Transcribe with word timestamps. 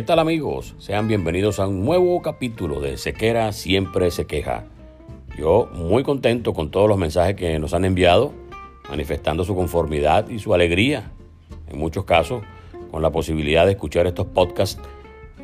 ¿Qué 0.00 0.06
tal 0.06 0.18
amigos? 0.18 0.74
Sean 0.78 1.08
bienvenidos 1.08 1.60
a 1.60 1.66
un 1.66 1.84
nuevo 1.84 2.22
capítulo 2.22 2.80
de 2.80 2.96
Sequera 2.96 3.52
Siempre 3.52 4.10
se 4.10 4.26
queja. 4.26 4.64
Yo 5.36 5.68
muy 5.74 6.04
contento 6.04 6.54
con 6.54 6.70
todos 6.70 6.88
los 6.88 6.96
mensajes 6.96 7.36
que 7.36 7.58
nos 7.58 7.74
han 7.74 7.84
enviado, 7.84 8.32
manifestando 8.88 9.44
su 9.44 9.54
conformidad 9.54 10.30
y 10.30 10.38
su 10.38 10.54
alegría, 10.54 11.12
en 11.68 11.78
muchos 11.78 12.06
casos, 12.06 12.42
con 12.90 13.02
la 13.02 13.10
posibilidad 13.12 13.66
de 13.66 13.72
escuchar 13.72 14.06
estos 14.06 14.24
podcasts 14.24 14.80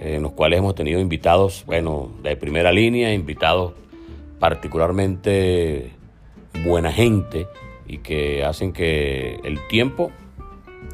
en 0.00 0.22
los 0.22 0.32
cuales 0.32 0.60
hemos 0.60 0.74
tenido 0.74 1.00
invitados, 1.00 1.62
bueno, 1.66 2.10
de 2.22 2.34
primera 2.34 2.72
línea, 2.72 3.12
invitados 3.12 3.74
particularmente 4.40 5.90
buena 6.64 6.92
gente 6.92 7.46
y 7.86 7.98
que 7.98 8.42
hacen 8.42 8.72
que 8.72 9.38
el 9.44 9.58
tiempo 9.68 10.12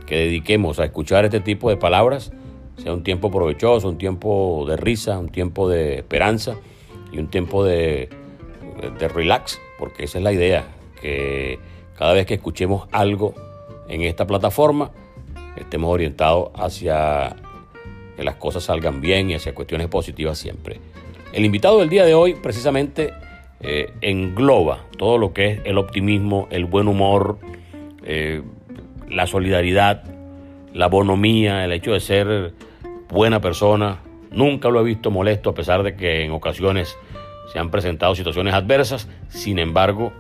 que 0.05 0.17
dediquemos 0.17 0.81
a 0.81 0.85
escuchar 0.85 1.27
este 1.27 1.39
tipo 1.39 1.71
de 1.71 1.77
palabras 1.77 2.33
sea 2.77 2.93
un 2.93 3.03
tiempo 3.03 3.31
provechoso, 3.31 3.89
un 3.89 3.99
tiempo 3.99 4.65
de 4.69 4.77
risa, 4.77 5.19
un 5.19 5.29
tiempo 5.29 5.69
de 5.69 5.97
esperanza 5.97 6.57
y 7.13 7.19
un 7.19 7.29
tiempo 7.29 7.65
de, 7.65 8.09
de 8.99 9.09
relax, 9.09 9.61
porque 9.79 10.05
esa 10.05 10.19
es 10.19 10.25
la 10.25 10.33
idea, 10.33 10.65
que 11.01 11.59
cada 11.97 12.13
vez 12.13 12.27
que 12.27 12.35
escuchemos 12.35 12.89
algo 12.93 13.35
en 13.89 14.03
esta 14.03 14.27
plataforma, 14.27 14.91
estemos 15.57 15.93
orientados 15.93 16.51
hacia 16.55 17.37
que 18.17 18.25
las 18.25 18.37
cosas 18.37 18.65
salgan 18.65 19.01
bien 19.01 19.31
y 19.31 19.35
hacia 19.35 19.55
cuestiones 19.55 19.89
positivas 19.89 20.39
siempre. 20.39 20.81
El 21.33 21.45
invitado 21.45 21.79
del 21.79 21.89
día 21.89 22.05
de 22.05 22.15
hoy 22.15 22.35
precisamente 22.35 23.13
eh, 23.61 23.93
engloba 24.01 24.85
todo 24.99 25.19
lo 25.19 25.33
que 25.33 25.47
es 25.53 25.61
el 25.65 25.79
optimismo, 25.79 26.49
el 26.51 26.65
buen 26.65 26.89
humor, 26.89 27.39
eh, 28.05 28.43
la 29.09 29.27
solidaridad, 29.27 30.05
la 30.75 30.89
bonomía, 30.89 31.65
el 31.65 31.73
hecho 31.73 31.93
de 31.93 32.01
ser 32.01 32.55
buena 33.09 33.41
persona. 33.41 34.01
Nunca 34.31 34.71
lo 34.71 34.81
he 34.81 34.85
visto 34.85 35.11
molesto 35.11 35.51
a 35.51 35.55
pesar 35.55 35.83
de 35.83 35.95
que 35.97 36.25
en 36.25 36.33
ocasiones 36.33 36.97
se 37.53 37.59
han 37.59 37.71
presentado 37.71 38.15
situaciones 38.15 38.55
adversas. 38.55 39.09
Sin 39.29 39.59
embargo, 39.59 40.13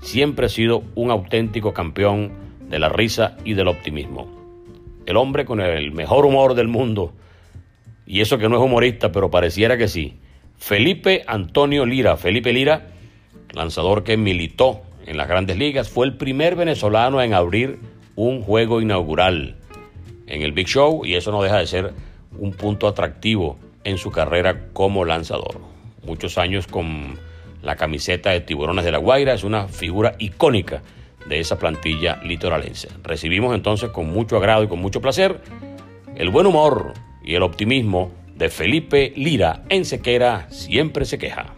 siempre 0.00 0.46
ha 0.46 0.48
sido 0.48 0.82
un 0.94 1.10
auténtico 1.10 1.72
campeón 1.72 2.32
de 2.68 2.78
la 2.78 2.88
risa 2.88 3.36
y 3.44 3.54
del 3.54 3.68
optimismo. 3.68 4.28
El 5.06 5.16
hombre 5.16 5.44
con 5.44 5.60
el 5.60 5.92
mejor 5.92 6.26
humor 6.26 6.54
del 6.54 6.68
mundo, 6.68 7.12
y 8.06 8.20
eso 8.20 8.38
que 8.38 8.48
no 8.48 8.56
es 8.56 8.62
humorista, 8.62 9.12
pero 9.12 9.30
pareciera 9.30 9.76
que 9.76 9.88
sí. 9.88 10.18
Felipe 10.56 11.24
Antonio 11.26 11.86
Lira. 11.86 12.16
Felipe 12.16 12.52
Lira, 12.52 12.88
lanzador 13.52 14.02
que 14.02 14.16
militó 14.16 14.82
en 15.06 15.16
las 15.16 15.28
grandes 15.28 15.58
ligas, 15.58 15.88
fue 15.88 16.06
el 16.06 16.16
primer 16.16 16.56
venezolano 16.56 17.22
en 17.22 17.34
abrir 17.34 17.78
un 18.16 18.42
juego 18.42 18.80
inaugural 18.80 19.56
en 20.26 20.42
el 20.42 20.52
Big 20.52 20.66
Show 20.66 21.04
y 21.04 21.14
eso 21.14 21.30
no 21.30 21.42
deja 21.42 21.58
de 21.58 21.66
ser 21.66 21.92
un 22.38 22.52
punto 22.52 22.88
atractivo 22.88 23.58
en 23.84 23.98
su 23.98 24.10
carrera 24.10 24.68
como 24.72 25.04
lanzador. 25.04 25.60
Muchos 26.04 26.38
años 26.38 26.66
con 26.66 27.18
la 27.62 27.76
camiseta 27.76 28.30
de 28.30 28.40
Tiburones 28.40 28.84
de 28.84 28.92
la 28.92 28.98
Guaira, 28.98 29.34
es 29.34 29.44
una 29.44 29.68
figura 29.68 30.14
icónica 30.18 30.82
de 31.26 31.40
esa 31.40 31.58
plantilla 31.58 32.20
litoralense. 32.22 32.88
Recibimos 33.02 33.54
entonces 33.54 33.90
con 33.90 34.10
mucho 34.10 34.36
agrado 34.36 34.64
y 34.64 34.68
con 34.68 34.80
mucho 34.80 35.00
placer 35.00 35.40
el 36.14 36.28
buen 36.28 36.46
humor 36.46 36.92
y 37.24 37.34
el 37.34 37.42
optimismo 37.42 38.12
de 38.36 38.50
Felipe 38.50 39.12
Lira 39.16 39.62
en 39.68 39.84
Sequera 39.84 40.46
siempre 40.50 41.06
se 41.06 41.18
queja. 41.18 41.54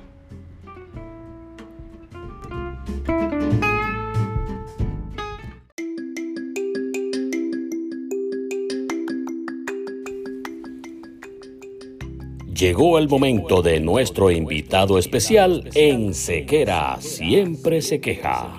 Llegó 12.57 12.97
el 12.97 13.07
momento 13.07 13.61
de 13.61 13.81
nuestro 13.81 14.31
invitado 14.31 14.97
especial 14.97 15.69
en 15.75 16.15
Sequera 16.15 16.97
Siempre 17.01 17.83
se 17.83 18.01
queja. 18.01 18.57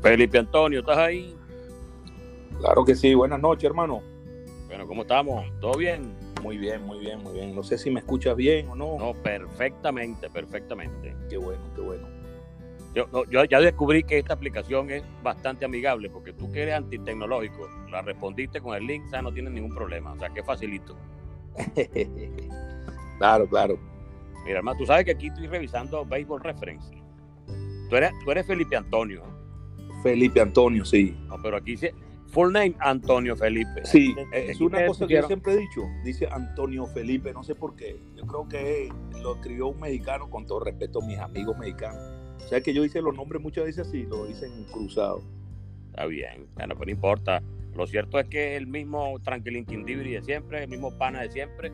Felipe 0.00 0.38
Antonio, 0.38 0.80
¿estás 0.80 0.96
ahí? 0.96 1.36
Claro 2.58 2.86
que 2.86 2.94
sí, 2.94 3.12
buenas 3.12 3.38
noches, 3.38 3.64
hermano. 3.64 4.00
Bueno, 4.66 4.86
¿cómo 4.86 5.02
estamos? 5.02 5.44
¿Todo 5.60 5.76
bien? 5.76 6.25
Muy 6.42 6.58
bien, 6.58 6.84
muy 6.84 6.98
bien, 6.98 7.22
muy 7.22 7.34
bien. 7.34 7.54
No 7.54 7.62
sé 7.62 7.78
si 7.78 7.90
me 7.90 8.00
escuchas 8.00 8.36
bien 8.36 8.68
o 8.68 8.76
no. 8.76 8.98
No, 8.98 9.14
perfectamente, 9.14 10.28
perfectamente. 10.30 11.14
Qué 11.28 11.36
bueno, 11.36 11.62
qué 11.74 11.80
bueno. 11.80 12.08
Yo, 12.94 13.06
yo 13.26 13.44
ya 13.44 13.60
descubrí 13.60 14.02
que 14.04 14.18
esta 14.18 14.34
aplicación 14.34 14.90
es 14.90 15.02
bastante 15.22 15.66
amigable 15.66 16.08
porque 16.08 16.32
tú 16.32 16.50
que 16.50 16.62
eres 16.62 16.76
antitecnológico, 16.76 17.68
la 17.90 18.00
respondiste 18.00 18.60
con 18.60 18.74
el 18.74 18.86
link, 18.86 19.04
o 19.06 19.10
sea, 19.10 19.20
no 19.20 19.32
tienes 19.32 19.52
ningún 19.52 19.74
problema. 19.74 20.12
O 20.12 20.18
sea, 20.18 20.30
que 20.30 20.42
facilito. 20.42 20.96
claro, 23.18 23.46
claro. 23.46 23.78
Mira, 24.46 24.58
hermano, 24.58 24.78
tú 24.78 24.86
sabes 24.86 25.04
que 25.04 25.10
aquí 25.10 25.26
estoy 25.26 25.46
revisando 25.46 26.04
Baseball 26.04 26.40
Reference. 26.40 26.90
Tú 27.90 27.96
eres, 27.96 28.12
tú 28.24 28.30
eres 28.30 28.46
Felipe 28.46 28.76
Antonio. 28.76 29.22
Felipe 30.02 30.40
Antonio, 30.40 30.84
sí. 30.84 31.16
No, 31.26 31.36
pero 31.42 31.56
aquí 31.56 31.76
Full 32.36 32.52
name 32.52 32.74
Antonio 32.80 33.34
Felipe. 33.34 33.80
Sí, 33.84 34.14
es 34.30 34.60
una 34.60 34.86
cosa 34.86 35.06
que 35.06 35.14
yo 35.14 35.26
siempre 35.26 35.54
he 35.54 35.56
dicho. 35.56 35.88
Dice 36.04 36.28
Antonio 36.30 36.84
Felipe, 36.84 37.32
no 37.32 37.42
sé 37.42 37.54
por 37.54 37.74
qué. 37.76 37.98
Yo 38.14 38.26
creo 38.26 38.46
que 38.46 38.92
lo 39.22 39.36
escribió 39.36 39.68
un 39.68 39.80
mexicano, 39.80 40.28
con 40.28 40.44
todo 40.44 40.60
respeto 40.60 41.02
a 41.02 41.06
mis 41.06 41.18
amigos 41.18 41.56
mexicanos. 41.56 41.96
O 42.44 42.46
sea 42.46 42.60
que 42.60 42.74
yo 42.74 42.84
hice 42.84 43.00
los 43.00 43.14
nombres 43.14 43.40
muchas 43.40 43.64
veces 43.64 43.88
así, 43.88 44.02
lo 44.02 44.26
dicen 44.26 44.64
cruzado. 44.70 45.22
Está 45.88 46.04
bien, 46.04 46.46
bueno, 46.56 46.76
pues 46.76 46.88
no 46.88 46.92
importa. 46.92 47.42
Lo 47.74 47.86
cierto 47.86 48.18
es 48.18 48.28
que 48.28 48.52
es 48.52 48.58
el 48.58 48.66
mismo 48.66 49.18
Tranquilín 49.20 49.64
Quindibri 49.64 50.12
de 50.12 50.22
siempre, 50.22 50.62
el 50.62 50.68
mismo 50.68 50.90
pana 50.98 51.22
de 51.22 51.30
siempre. 51.30 51.72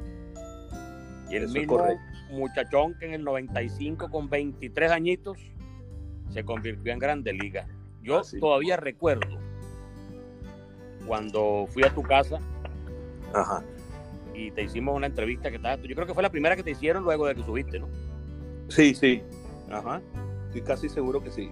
Y 1.28 1.34
el 1.34 1.48
mismo 1.48 1.84
muchachón 2.30 2.94
que 3.00 3.06
en 3.06 3.14
el 3.14 3.24
95 3.24 4.08
con 4.08 4.30
23 4.30 4.92
añitos 4.92 5.38
se 6.30 6.44
convirtió 6.44 6.92
en 6.92 7.00
Grande 7.00 7.32
Liga. 7.32 7.66
Yo 8.00 8.20
ah, 8.20 8.22
todavía 8.38 8.76
recuerdo 8.76 9.41
cuando 11.06 11.66
fui 11.68 11.84
a 11.84 11.94
tu 11.94 12.02
casa 12.02 12.38
y 14.34 14.50
te 14.50 14.62
hicimos 14.62 14.94
una 14.94 15.06
entrevista 15.06 15.50
que 15.50 15.56
estaba, 15.56 15.76
yo 15.76 15.94
creo 15.94 16.06
que 16.06 16.14
fue 16.14 16.22
la 16.22 16.30
primera 16.30 16.56
que 16.56 16.62
te 16.62 16.70
hicieron 16.70 17.04
luego 17.04 17.26
de 17.26 17.34
que 17.34 17.42
subiste, 17.42 17.78
¿no? 17.78 17.88
Sí, 18.68 18.94
sí. 18.94 19.22
Ajá. 19.70 20.00
Estoy 20.46 20.62
casi 20.62 20.88
seguro 20.88 21.22
que 21.22 21.30
sí. 21.30 21.50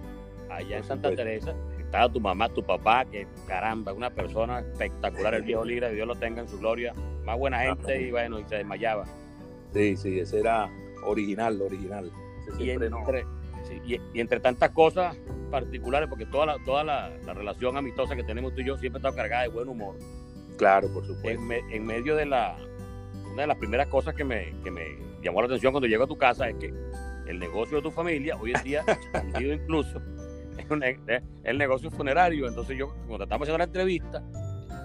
Allá 0.49 0.77
en 0.77 0.83
Santa 0.83 1.15
Teresa 1.15 1.55
estaba 1.79 2.11
tu 2.11 2.19
mamá, 2.19 2.49
tu 2.49 2.63
papá, 2.63 3.05
que 3.05 3.27
caramba, 3.47 3.93
una 3.93 4.09
persona 4.09 4.59
espectacular, 4.59 5.33
el 5.33 5.43
viejo 5.43 5.65
Lira, 5.65 5.89
Dios 5.89 6.07
lo 6.07 6.15
tenga 6.15 6.41
en 6.41 6.47
su 6.47 6.57
gloria, 6.59 6.93
más 7.25 7.37
buena 7.37 7.59
gente 7.59 8.01
y 8.01 8.11
bueno, 8.11 8.39
y 8.39 8.45
se 8.45 8.55
desmayaba. 8.57 9.05
Sí, 9.73 9.97
sí, 9.97 10.19
ese 10.19 10.39
era 10.39 10.69
original, 11.03 11.61
original. 11.61 12.11
y, 12.59 12.69
entre, 12.69 13.25
y, 13.85 13.99
entre 14.19 14.39
tantas 14.39 14.71
cosas 14.71 15.17
particulares, 15.49 16.07
porque 16.09 16.25
toda 16.25 16.45
la, 16.45 16.63
toda 16.63 16.83
la, 16.83 17.09
relación 17.33 17.77
amistosa 17.77 18.15
que 18.15 18.23
tenemos 18.23 18.53
tú 18.53 18.61
y 18.61 18.65
yo 18.65 18.77
siempre 18.77 18.99
está 18.99 19.13
cargada 19.13 19.43
de 19.43 19.49
buen 19.49 19.67
humor. 19.67 19.95
Claro, 20.57 20.91
por 20.93 21.05
supuesto. 21.05 21.41
En, 21.71 21.85
medio 21.85 22.15
de 22.15 22.25
la, 22.25 22.57
una 23.31 23.41
de 23.41 23.47
las 23.47 23.57
primeras 23.57 23.87
cosas 23.87 24.13
que 24.15 24.23
me, 24.23 24.53
que 24.63 24.71
me 24.71 24.97
llamó 25.21 25.41
la 25.41 25.47
atención 25.47 25.71
cuando 25.71 25.87
llego 25.87 26.03
a 26.03 26.07
tu 26.07 26.17
casa 26.17 26.49
es 26.49 26.55
que 26.55 26.73
el 27.27 27.39
negocio 27.39 27.77
de 27.77 27.83
tu 27.83 27.91
familia 27.91 28.37
hoy 28.37 28.53
en 28.55 28.63
día, 28.63 28.83
expandido 28.87 29.53
incluso, 29.53 30.01
es 30.57 31.21
el 31.43 31.57
negocio 31.57 31.89
funerario. 31.91 32.47
Entonces 32.47 32.77
yo, 32.77 32.93
cuando 33.07 33.23
estamos 33.23 33.45
haciendo 33.45 33.57
la 33.57 33.65
entrevista, 33.65 34.23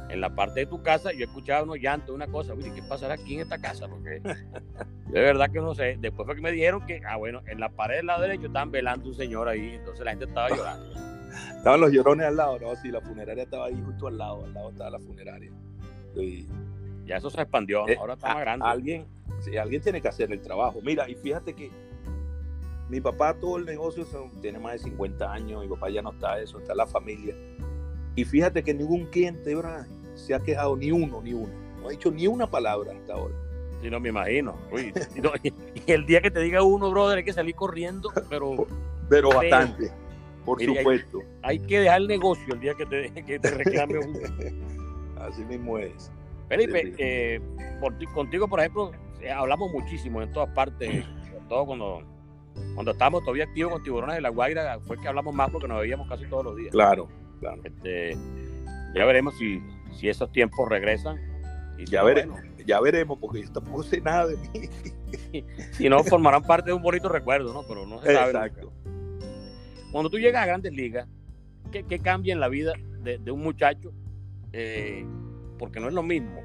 en 0.09 0.21
la 0.21 0.35
parte 0.35 0.61
de 0.61 0.67
tu 0.67 0.83
casa, 0.83 1.13
yo 1.13 1.25
escuchaba 1.25 1.63
unos 1.63 1.79
llantos, 1.79 2.15
una 2.15 2.27
cosa, 2.27 2.55
uy, 2.55 2.71
¿qué 2.75 2.83
pasará 2.83 3.15
aquí 3.15 3.35
en 3.35 3.41
esta 3.41 3.59
casa? 3.59 3.89
Porque 3.89 4.21
de 5.11 5.21
verdad 5.21 5.51
que 5.51 5.61
no 5.61 5.75
sé. 5.75 5.97
Después 5.99 6.27
fue 6.27 6.37
que 6.37 6.43
me 6.43 6.53
dijeron 6.53 6.85
que, 6.87 7.01
ah, 7.07 7.17
bueno, 7.17 7.43
en 7.47 7.61
la 7.61 7.71
pared 7.71 7.97
del 7.97 8.07
lado 8.07 8.23
derecho 8.23 8.47
estaban 8.47 8.71
velando 8.71 9.09
un 9.09 9.15
señor 9.15 9.49
ahí, 9.49 9.75
entonces 9.75 10.05
la 10.05 10.13
gente 10.13 10.27
estaba 10.27 10.49
llorando. 10.51 10.95
Estaban 11.57 11.81
los 11.81 11.93
llorones 11.93 12.27
al 12.27 12.37
lado, 12.37 12.59
¿no? 12.59 12.77
Sí, 12.77 12.89
la 12.91 13.01
funeraria 13.01 13.43
estaba 13.43 13.67
ahí 13.67 13.83
justo 13.85 14.07
al 14.07 14.17
lado, 14.17 14.45
al 14.45 14.55
lado 14.55 14.71
estaba 14.71 14.91
la 14.91 15.01
funeraria. 15.01 15.51
Ya 17.05 17.17
eso 17.17 17.29
se 17.29 17.41
expandió, 17.43 17.87
eh, 17.89 17.97
ahora 17.99 18.15
está 18.15 18.29
más 18.29 18.41
grande. 18.41 18.67
Alguien, 18.67 19.07
sí, 19.41 19.57
alguien 19.57 19.83
tiene 19.83 20.01
que 20.01 20.09
hacer 20.09 20.33
el 20.33 20.41
trabajo. 20.41 20.81
Mira, 20.83 21.09
y 21.11 21.15
fíjate 21.15 21.55
que 21.55 21.71
mi 22.89 23.01
papá, 23.01 23.35
todo 23.35 23.59
el 23.59 23.67
negocio 23.67 24.07
tiene 24.41 24.59
más 24.59 24.75
de 24.75 24.79
50 24.79 25.31
años, 25.31 25.63
mi 25.63 25.69
papá 25.69 25.91
ya 25.91 26.03
no 26.03 26.13
está 26.13 26.41
eso, 26.41 26.59
está 26.59 26.75
la 26.75 26.87
familia. 26.87 27.35
Y 28.17 28.25
fíjate 28.25 28.63
que 28.63 28.75
ningún 28.75 29.07
cliente 29.07 29.53
ahora 29.53 29.87
se 30.15 30.35
ha 30.35 30.41
quejado, 30.41 30.75
ni 30.77 30.91
uno, 30.91 31.21
ni 31.23 31.35
uno. 31.35 31.53
No 31.81 31.89
ha 31.89 31.91
dicho 31.91 32.11
ni 32.11 32.27
una 32.27 32.51
palabra 32.51 32.93
hasta 32.93 33.13
ahora. 33.13 33.35
Sí, 33.83 33.91
no 33.91 34.01
me 34.01 34.09
imagino. 34.09 34.57
y, 35.43 35.93
el 35.93 36.07
día 36.07 36.23
que 36.23 36.31
te 36.31 36.41
diga 36.41 36.63
uno, 36.63 36.91
brother, 36.91 37.19
hay 37.19 37.25
que 37.25 37.33
salir 37.33 37.55
corriendo, 37.55 38.11
pero. 38.31 38.67
Pero 39.09 39.29
bastante, 39.29 39.93
por 40.45 40.61
supuesto. 40.61 41.23
Hay, 41.43 41.61
que 41.61 41.81
dejar 41.81 42.01
el 42.01 42.09
negocio 42.09 42.55
el 42.55 42.61
día 42.61 42.75
que 42.75 42.87
te, 42.87 43.13
que 43.25 43.39
te 43.39 43.51
reclame 43.51 43.99
uno. 43.99 44.19
Así 45.21 45.45
mismo 45.45 45.79
es. 45.79 46.11
Felipe, 46.49 46.95
eh, 46.99 47.41
por, 47.81 47.95
contigo, 48.13 48.49
por 48.49 48.61
ejemplo, 48.61 48.93
eh, 49.21 49.31
hablamos 49.31 49.71
muchísimo 49.71 50.23
en 50.23 50.33
todas 50.33 50.49
partes, 50.51 51.05
todo 51.49 51.67
cuando, 51.67 52.03
cuando 52.75 52.93
estábamos 52.93 53.23
todavía 53.23 53.45
activos 53.45 53.73
con 53.73 53.83
Tiburones 53.83 54.17
de 54.17 54.23
la 54.23 54.29
Guaira, 54.29 54.79
fue 54.81 55.01
que 55.01 55.07
hablamos 55.07 55.35
más 55.35 55.51
porque 55.51 55.69
nos 55.69 55.81
veíamos 55.81 56.09
casi 56.09 56.25
todos 56.27 56.45
los 56.45 56.57
días. 56.57 56.73
Claro, 56.73 57.09
claro. 57.41 57.61
Este, 57.65 58.17
ya 58.95 59.05
veremos 59.05 59.37
si, 59.39 59.61
si 59.99 60.09
esos 60.09 60.31
tiempos 60.33 60.69
regresan. 60.69 61.19
Y 61.79 61.85
ya, 61.85 62.03
veremos, 62.03 62.41
ya 62.65 62.81
veremos, 62.81 63.19
porque 63.19 63.43
yo 63.43 63.53
tampoco 63.53 63.83
sé 63.83 64.01
nada 64.01 64.29
de 64.29 64.37
mí. 64.37 65.45
si 65.73 65.89
no, 65.89 66.03
formarán 66.05 66.43
parte 66.43 66.71
de 66.71 66.75
un 66.75 66.83
bonito 66.83 67.09
recuerdo, 67.09 67.53
¿no? 67.53 67.63
Pero 67.69 67.87
no 67.87 68.01
se 68.01 68.15
sabe. 68.15 68.31
Exacto. 68.31 68.73
Cuando 69.93 70.09
tú 70.11 70.19
llegas 70.19 70.43
a 70.43 70.47
grandes 70.47 70.73
ligas, 70.73 71.07
¿qué, 71.71 71.85
qué 71.85 71.99
cambia 71.99 72.33
en 72.33 72.41
la 72.41 72.49
vida 72.49 72.73
de, 73.03 73.19
de 73.19 73.31
un 73.31 73.43
muchacho? 73.43 73.93
Eh, 74.53 75.05
porque 75.59 75.81
no 75.81 75.89
es 75.89 75.95
lo 75.95 76.03
mismo 76.03 76.41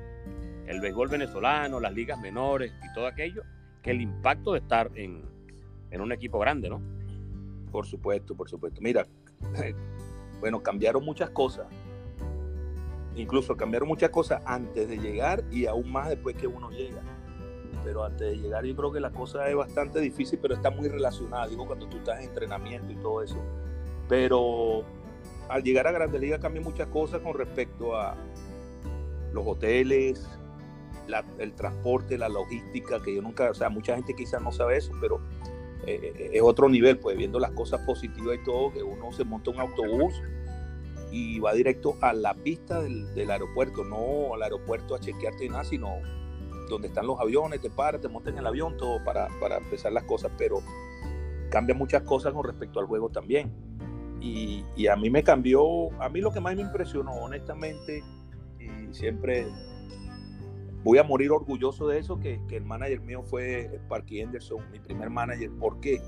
el 0.72 0.80
béisbol 0.80 1.10
venezolano, 1.10 1.80
las 1.80 1.94
ligas 1.94 2.20
menores 2.20 2.72
y 2.84 2.94
todo 2.94 3.06
aquello, 3.06 3.44
que 3.82 3.92
el 3.92 4.02
impacto 4.02 4.54
de 4.54 4.60
estar 4.60 4.90
en, 4.96 5.22
en 5.92 6.02
un 6.02 6.12
equipo 6.12 6.40
grande, 6.40 6.70
¿no? 6.70 6.82
Por 7.72 7.86
supuesto, 7.86 8.36
por 8.36 8.50
supuesto. 8.50 8.82
Mira, 8.82 9.06
bueno, 10.42 10.62
cambiaron 10.62 11.06
muchas 11.06 11.30
cosas. 11.30 11.68
Incluso 13.16 13.56
cambiaron 13.56 13.88
muchas 13.88 14.10
cosas 14.10 14.42
antes 14.46 14.90
de 14.90 14.98
llegar 14.98 15.44
y 15.52 15.68
aún 15.68 15.90
más 15.90 16.10
después 16.10 16.36
que 16.36 16.48
uno 16.48 16.70
llega. 16.72 17.02
Pero 17.84 18.04
antes 18.04 18.28
de 18.32 18.38
llegar 18.38 18.66
yo 18.66 18.76
creo 18.76 18.92
que 18.92 19.00
la 19.00 19.12
cosa 19.12 19.48
es 19.48 19.56
bastante 19.56 20.02
difícil, 20.02 20.40
pero 20.42 20.56
está 20.56 20.72
muy 20.72 20.90
relacionada. 20.90 21.48
Digo, 21.48 21.66
cuando 21.66 21.88
tú 21.88 21.98
estás 21.98 22.20
en 22.20 22.30
entrenamiento 22.30 22.92
y 22.92 22.96
todo 22.96 23.22
eso. 23.22 23.38
Pero 24.10 24.84
al 25.48 25.64
llegar 25.64 25.88
a 25.88 25.92
Grande 25.92 26.20
Liga 26.20 26.40
cambian 26.40 26.64
muchas 26.64 26.88
cosas 26.88 27.22
con 27.22 27.34
respecto 27.36 27.96
a 27.96 28.16
los 29.32 29.46
hoteles, 29.46 30.28
el 31.38 31.54
transporte, 31.54 32.18
la 32.18 32.30
logística, 32.30 33.02
que 33.02 33.16
yo 33.16 33.22
nunca, 33.22 33.50
o 33.50 33.54
sea, 33.54 33.70
mucha 33.70 33.96
gente 33.96 34.16
quizás 34.16 34.42
no 34.42 34.52
sabe 34.52 34.78
eso, 34.78 34.92
pero 35.00 35.20
eh, 35.88 36.13
eh, 36.16 36.30
es 36.33 36.42
otro 36.42 36.69
nivel, 36.69 37.00
pues 37.00 37.18
viendo 37.18 37.39
las 37.39 37.51
cosas 37.51 37.81
positivas 37.81 38.38
y 38.42 38.44
todo, 38.44 38.72
que 38.72 38.83
uno 38.83 39.12
se 39.12 39.24
monta 39.24 39.51
un 39.51 39.60
autobús 39.60 40.13
y 41.12 41.39
va 41.39 41.54
directo 41.54 41.98
a 42.01 42.13
la 42.13 42.33
pista 42.33 42.81
del, 42.81 43.30
aeropuerto, 43.30 43.83
no 43.83 44.33
al 44.33 44.44
aeropuerto 44.44 44.95
a 44.95 45.00
chequearte 45.00 45.50
nada, 45.50 45.63
sino 45.63 45.98
donde 46.69 46.88
están 46.88 47.06
los 47.06 47.19
aviones, 47.19 47.62
te 47.62 47.69
paras, 47.69 48.01
te 48.01 48.07
montas 48.07 48.33
en 48.33 48.39
el 48.39 48.48
avión, 48.48 48.78
todo 48.78 49.04
para, 49.04 49.28
para 49.39 49.57
empezar 49.57 49.92
las 49.92 50.06
cosas, 50.06 50.31
pero 50.38 50.62
cambia 51.50 51.75
muchas 51.75 52.04
cosas 52.04 52.34
con 52.34 52.45
respecto 52.45 52.80
al 52.80 52.86
juego 52.86 53.10
también. 53.10 53.51
Y, 54.22 54.63
y, 54.75 54.88
a 54.88 54.95
mí 54.95 55.10
me 55.10 55.24
cambió, 55.24 55.92
a 56.00 56.07
mí 56.07 56.22
lo 56.22 56.31
que 56.31 56.39
más 56.39 56.56
me 56.56 56.62
impresionó, 56.62 57.12
honestamente, 57.12 58.04
y 58.60 58.94
siempre 58.94 59.48
voy 60.83 60.98
a 60.98 61.04
morir 61.04 61.31
orgulloso 61.31 61.88
de 61.88 62.00
eso, 62.00 62.19
que, 62.19 62.39
que 62.48 62.57
el 62.57 62.66
manager 62.66 63.01
mío 63.01 63.24
fue 63.24 63.69
Sparky 63.86 64.22
Henderson, 64.22 64.63
mi 64.72 64.80
primer 64.80 65.10
manager. 65.10 65.51
¿Por 65.60 65.80
qué? 65.80 66.01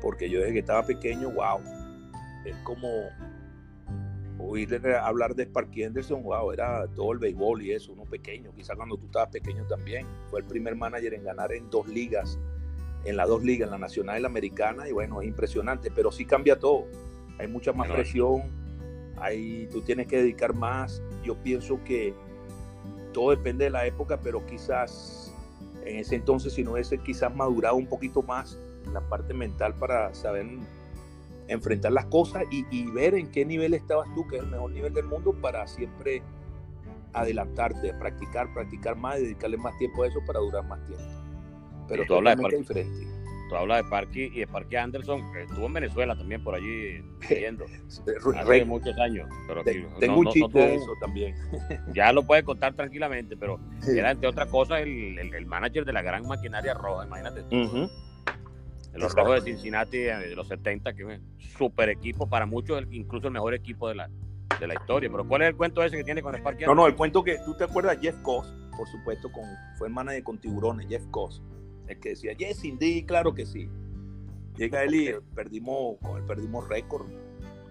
Porque 0.00 0.28
yo 0.28 0.40
desde 0.40 0.52
que 0.52 0.58
estaba 0.60 0.82
pequeño, 0.84 1.30
wow, 1.30 1.60
es 2.44 2.56
como 2.58 2.88
oír 4.38 4.68
hablar 5.00 5.34
de 5.34 5.44
Sparky 5.44 5.84
Henderson, 5.84 6.22
wow, 6.22 6.52
era 6.52 6.86
todo 6.88 7.12
el 7.12 7.18
béisbol 7.18 7.62
y 7.62 7.72
eso, 7.72 7.92
uno 7.92 8.04
pequeño, 8.04 8.52
quizás 8.54 8.76
cuando 8.76 8.96
tú 8.96 9.06
estabas 9.06 9.30
pequeño 9.30 9.66
también. 9.66 10.06
Fue 10.30 10.40
el 10.40 10.46
primer 10.46 10.76
manager 10.76 11.14
en 11.14 11.24
ganar 11.24 11.52
en 11.52 11.70
dos 11.70 11.86
ligas, 11.88 12.38
en 13.04 13.16
las 13.16 13.28
dos 13.28 13.42
ligas, 13.42 13.66
en 13.66 13.72
la 13.72 13.78
nacional 13.78 14.18
y 14.18 14.22
la 14.22 14.28
americana, 14.28 14.88
y 14.88 14.92
bueno, 14.92 15.20
es 15.22 15.28
impresionante, 15.28 15.90
pero 15.94 16.10
sí 16.10 16.24
cambia 16.24 16.58
todo. 16.58 16.86
Hay 17.38 17.48
mucha 17.48 17.72
más 17.72 17.90
presión, 17.90 18.42
ahí 19.16 19.68
tú 19.70 19.80
tienes 19.82 20.06
que 20.06 20.18
dedicar 20.18 20.54
más. 20.54 21.02
Yo 21.24 21.34
pienso 21.36 21.82
que 21.84 22.14
todo 23.14 23.30
depende 23.30 23.64
de 23.64 23.70
la 23.70 23.86
época, 23.86 24.20
pero 24.20 24.44
quizás 24.44 25.32
en 25.86 25.98
ese 25.98 26.16
entonces, 26.16 26.52
si 26.52 26.62
no 26.62 26.72
hubiese 26.72 26.98
quizás 26.98 27.34
madurado 27.34 27.76
un 27.76 27.86
poquito 27.86 28.20
más 28.20 28.58
la 28.92 29.00
parte 29.00 29.32
mental 29.32 29.74
para 29.74 30.12
saber 30.12 30.46
enfrentar 31.48 31.92
las 31.92 32.06
cosas 32.06 32.44
y, 32.50 32.90
ver 32.90 33.14
en 33.14 33.30
qué 33.30 33.46
nivel 33.46 33.72
estabas 33.72 34.12
tú, 34.14 34.26
que 34.28 34.36
es 34.36 34.42
el 34.42 34.50
mejor 34.50 34.70
nivel 34.70 34.92
del 34.92 35.06
mundo, 35.06 35.32
para 35.32 35.66
siempre 35.66 36.22
adelantarte, 37.12 37.94
practicar, 37.94 38.52
practicar 38.52 38.96
más, 38.96 39.16
dedicarle 39.20 39.56
más 39.56 39.76
tiempo 39.78 40.02
a 40.02 40.08
eso 40.08 40.18
para 40.26 40.40
durar 40.40 40.66
más 40.66 40.84
tiempo. 40.84 41.04
Pero 41.88 42.04
totalmente 42.06 42.56
diferente 42.56 43.13
tú 43.48 43.56
hablas 43.56 43.84
de 43.84 43.90
Parky 43.90 44.22
y 44.34 44.40
de 44.40 44.46
Parky 44.46 44.76
Anderson, 44.76 45.32
que 45.32 45.42
estuvo 45.42 45.66
en 45.66 45.72
Venezuela 45.72 46.16
también 46.16 46.42
por 46.42 46.54
allí 46.54 47.02
viviendo 47.28 47.64
hace 48.36 48.64
muchos 48.64 48.98
años. 48.98 49.28
Pero 49.46 49.62
tengo 49.98 50.18
un 50.18 50.28
chiste 50.28 50.58
de 50.58 50.74
eso 50.76 50.92
también. 51.00 51.34
ya 51.94 52.12
lo 52.12 52.22
puedes 52.24 52.44
contar 52.44 52.74
tranquilamente, 52.74 53.36
pero 53.36 53.60
era 53.86 54.10
entre 54.10 54.28
otras 54.28 54.48
cosas 54.48 54.80
el, 54.80 55.18
el, 55.18 55.46
manager 55.46 55.84
de 55.84 55.92
la 55.92 56.02
gran 56.02 56.26
maquinaria 56.26 56.74
roja, 56.74 57.06
imagínate 57.06 57.42
tú. 57.44 57.90
Los 58.94 59.12
rojos 59.12 59.44
de 59.44 59.52
Cincinnati 59.52 59.98
de 59.98 60.36
los 60.36 60.46
70, 60.46 60.94
que 60.94 61.02
es 61.02 61.18
un 61.18 61.38
super 61.58 61.88
equipo, 61.88 62.28
para 62.28 62.46
muchos 62.46 62.84
incluso 62.92 63.26
el 63.26 63.32
mejor 63.32 63.54
equipo 63.54 63.88
de 63.88 63.96
la, 63.96 64.10
de 64.60 64.66
la 64.68 64.74
historia. 64.74 65.10
Pero 65.10 65.26
¿cuál 65.26 65.42
es 65.42 65.48
el 65.48 65.56
cuento 65.56 65.82
ese 65.82 65.96
que 65.96 66.04
tiene 66.04 66.22
con 66.22 66.34
Sparky? 66.34 66.64
No, 66.64 66.76
no, 66.76 66.86
el 66.86 66.94
cuento 66.94 67.24
que 67.24 67.38
tú 67.44 67.56
te 67.56 67.64
acuerdas, 67.64 67.98
Jeff 68.00 68.16
Koss, 68.22 68.54
por 68.76 68.86
supuesto, 68.88 69.32
con, 69.32 69.44
fue 69.78 69.88
el 69.88 69.94
manager 69.94 70.22
con 70.22 70.38
tiburones, 70.38 70.86
Jeff 70.88 71.04
Koss 71.10 71.42
el 71.88 72.00
que 72.00 72.10
decía, 72.10 72.32
yes, 72.32 72.64
indeed, 72.64 73.06
claro 73.06 73.34
que 73.34 73.46
sí. 73.46 73.68
Llega 74.56 74.84
él 74.84 74.94
y 74.94 75.14
perdimos, 75.34 75.96
con 76.00 76.18
él 76.18 76.24
perdimos 76.24 76.68
récord, 76.68 77.06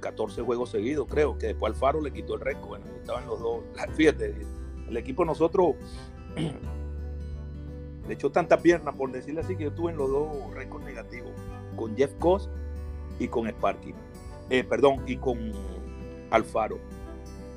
14 0.01 0.41
juegos 0.41 0.69
seguidos, 0.69 1.07
creo, 1.09 1.37
que 1.37 1.47
después 1.47 1.73
Alfaro 1.73 2.01
le 2.01 2.11
quitó 2.11 2.35
el 2.35 2.41
récord, 2.41 2.67
bueno, 2.67 2.85
estaban 2.99 3.25
los 3.25 3.39
dos. 3.39 3.63
Fíjate, 3.95 4.35
el 4.87 4.97
equipo 4.97 5.23
nosotros 5.23 5.75
le 8.07 8.13
echó 8.13 8.31
tanta 8.31 8.61
pierna, 8.61 8.91
por 8.91 9.11
decirle 9.11 9.41
así, 9.41 9.55
que 9.55 9.65
yo 9.65 9.73
tuve 9.73 9.91
en 9.91 9.97
los 9.97 10.09
dos 10.09 10.53
récords 10.53 10.85
negativos, 10.85 11.31
con 11.75 11.95
Jeff 11.95 12.13
Koss 12.19 12.49
y 13.19 13.27
con 13.27 13.47
Sparky. 13.47 13.93
Eh, 14.49 14.63
perdón, 14.63 15.03
y 15.07 15.15
con 15.15 15.51
Alfaro. 16.31 16.79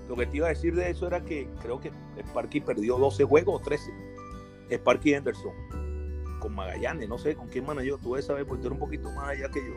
Lo 0.08 0.14
que 0.14 0.26
te 0.26 0.36
iba 0.36 0.46
a 0.46 0.50
decir 0.50 0.74
de 0.76 0.88
eso 0.88 1.08
era 1.08 1.24
que 1.24 1.48
creo 1.60 1.80
que 1.80 1.90
Sparky 2.28 2.60
perdió 2.60 2.96
12 2.96 3.24
juegos 3.24 3.60
o 3.60 3.64
13. 3.64 3.90
Sparky 4.70 5.14
Henderson 5.14 5.52
con 6.38 6.54
Magallanes, 6.54 7.08
no 7.08 7.18
sé 7.18 7.34
con 7.34 7.48
quién 7.48 7.66
yo, 7.84 7.98
tú 7.98 8.10
debes 8.10 8.26
saber 8.26 8.46
porque 8.46 8.62
tú 8.62 8.68
eres 8.68 8.80
un 8.80 8.84
poquito 8.84 9.10
más 9.12 9.30
allá 9.30 9.48
que 9.48 9.60
yo. 9.60 9.74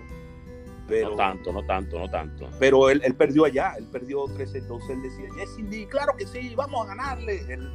Pero, 0.87 1.11
no 1.11 1.15
tanto, 1.15 1.53
no 1.53 1.63
tanto, 1.65 1.99
no 1.99 2.09
tanto. 2.09 2.49
Pero 2.59 2.89
él, 2.89 3.01
perdió 3.15 3.45
allá, 3.45 3.73
él 3.77 3.85
perdió 3.91 4.25
13, 4.25 4.57
entonces 4.57 4.89
él 4.89 5.01
decía, 5.03 5.27
Jesse 5.35 5.87
claro 5.87 6.15
que 6.17 6.25
sí, 6.25 6.55
vamos 6.55 6.83
a 6.85 6.95
ganarle. 6.95 7.41
El 7.53 7.69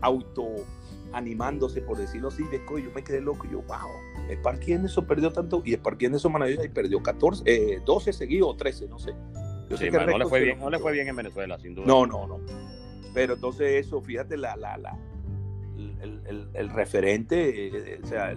auto 0.00 0.46
animándose, 1.12 1.80
por 1.80 1.96
decirlo 1.96 2.28
así, 2.28 2.44
después 2.50 2.84
yo 2.84 2.90
me 2.94 3.02
quedé 3.02 3.20
loco 3.20 3.46
y 3.46 3.52
yo, 3.52 3.62
wow, 3.62 3.90
Sparky 4.30 4.72
eso 4.72 5.06
perdió 5.06 5.32
tanto, 5.32 5.62
y 5.64 5.74
Sparky 5.74 6.06
eso 6.06 6.30
Manavilla 6.30 6.64
y 6.64 6.68
perdió 6.68 7.02
14, 7.02 7.42
eh, 7.46 7.80
12 7.84 8.12
seguidos 8.12 8.50
o 8.50 8.56
13, 8.56 8.88
no 8.88 8.98
sé. 8.98 9.14
Yo 9.68 9.76
sé 9.76 9.90
que 9.90 9.98
no, 9.98 10.18
le 10.18 10.26
fue 10.26 10.40
bien, 10.40 10.60
no 10.60 10.70
le 10.70 10.78
fue 10.78 10.92
bien 10.92 11.08
en 11.08 11.16
Venezuela, 11.16 11.58
sin 11.58 11.74
duda. 11.74 11.86
No, 11.86 12.06
no, 12.06 12.26
no. 12.26 12.40
Pero 13.12 13.34
entonces 13.34 13.86
eso, 13.86 14.00
fíjate, 14.00 14.36
la, 14.36 14.56
la, 14.56 14.76
la, 14.76 14.96
el, 15.76 16.48
el, 16.54 16.70
referente, 16.70 17.66
eh, 17.66 18.00
o 18.02 18.06
sea, 18.06 18.34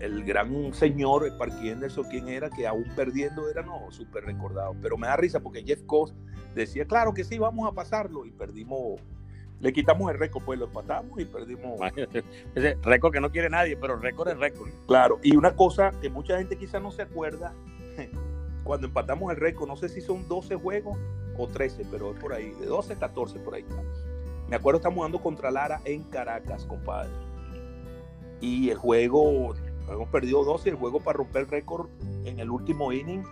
el, 0.00 0.24
gran 0.24 0.72
señor 0.74 1.26
Sparky 1.26 1.70
Anderson, 1.70 2.04
quien 2.10 2.28
era, 2.28 2.50
que 2.50 2.66
aún 2.66 2.84
perdiendo 2.94 3.48
era, 3.48 3.62
no, 3.62 3.90
súper 3.90 4.24
recordado. 4.24 4.74
Pero 4.82 4.96
me 4.96 5.06
da 5.06 5.16
risa 5.16 5.40
porque 5.40 5.62
Jeff 5.62 5.82
Cost 5.86 6.14
decía, 6.54 6.84
claro 6.84 7.14
que 7.14 7.24
sí, 7.24 7.38
vamos 7.38 7.66
a 7.68 7.72
pasarlo, 7.72 8.26
y 8.26 8.30
perdimos 8.30 9.00
le 9.60 9.72
quitamos 9.72 10.10
el 10.10 10.18
récord, 10.18 10.44
pues 10.44 10.58
lo 10.58 10.66
empatamos 10.66 11.18
y 11.18 11.24
perdimos. 11.24 11.80
Ese 12.54 12.76
récord 12.82 13.12
que 13.12 13.20
no 13.20 13.30
quiere 13.30 13.48
nadie, 13.48 13.76
pero 13.76 13.96
récord 13.96 14.28
es 14.28 14.36
récord. 14.36 14.68
Claro, 14.86 15.20
y 15.22 15.36
una 15.36 15.56
cosa 15.56 15.92
que 16.02 16.10
mucha 16.10 16.36
gente 16.36 16.56
quizás 16.56 16.82
no 16.82 16.90
se 16.90 17.00
acuerda, 17.00 17.54
cuando 18.64 18.88
empatamos 18.88 19.32
el 19.32 19.38
récord, 19.38 19.68
no 19.68 19.76
sé 19.76 19.88
si 19.88 20.02
son 20.02 20.28
12 20.28 20.56
juegos 20.56 20.98
o 21.38 21.48
13, 21.48 21.86
pero 21.90 22.12
es 22.12 22.20
por 22.20 22.34
ahí, 22.34 22.50
de 22.60 22.66
12 22.66 22.92
a 22.92 22.98
14 22.98 23.38
por 23.38 23.54
ahí 23.54 23.64
Me 24.48 24.56
acuerdo 24.56 24.78
estamos 24.78 24.96
jugando 24.96 25.20
contra 25.20 25.50
Lara 25.50 25.80
en 25.84 26.02
Caracas, 26.04 26.64
compadre. 26.66 27.10
Y 28.40 28.70
el 28.70 28.76
juego, 28.76 29.54
hemos 29.88 30.08
perdido 30.10 30.44
12, 30.44 30.70
el 30.70 30.76
juego 30.76 31.00
para 31.00 31.18
romper 31.18 31.42
el 31.42 31.48
récord 31.48 31.88
en 32.24 32.38
el 32.38 32.50
último 32.50 32.92
inning, 32.92 33.24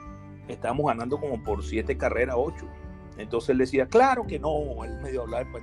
estábamos 0.49 0.87
ganando 0.87 1.19
como 1.19 1.42
por 1.42 1.62
7 1.62 1.97
carreras, 1.99 2.37
8. 2.38 2.66
Entonces 3.19 3.50
él 3.50 3.59
decía, 3.59 3.87
claro 3.87 4.26
que 4.26 4.38
no, 4.38 4.85
él 4.85 4.99
medio 5.02 5.23
hablaba, 5.23 5.47
pues, 5.50 5.62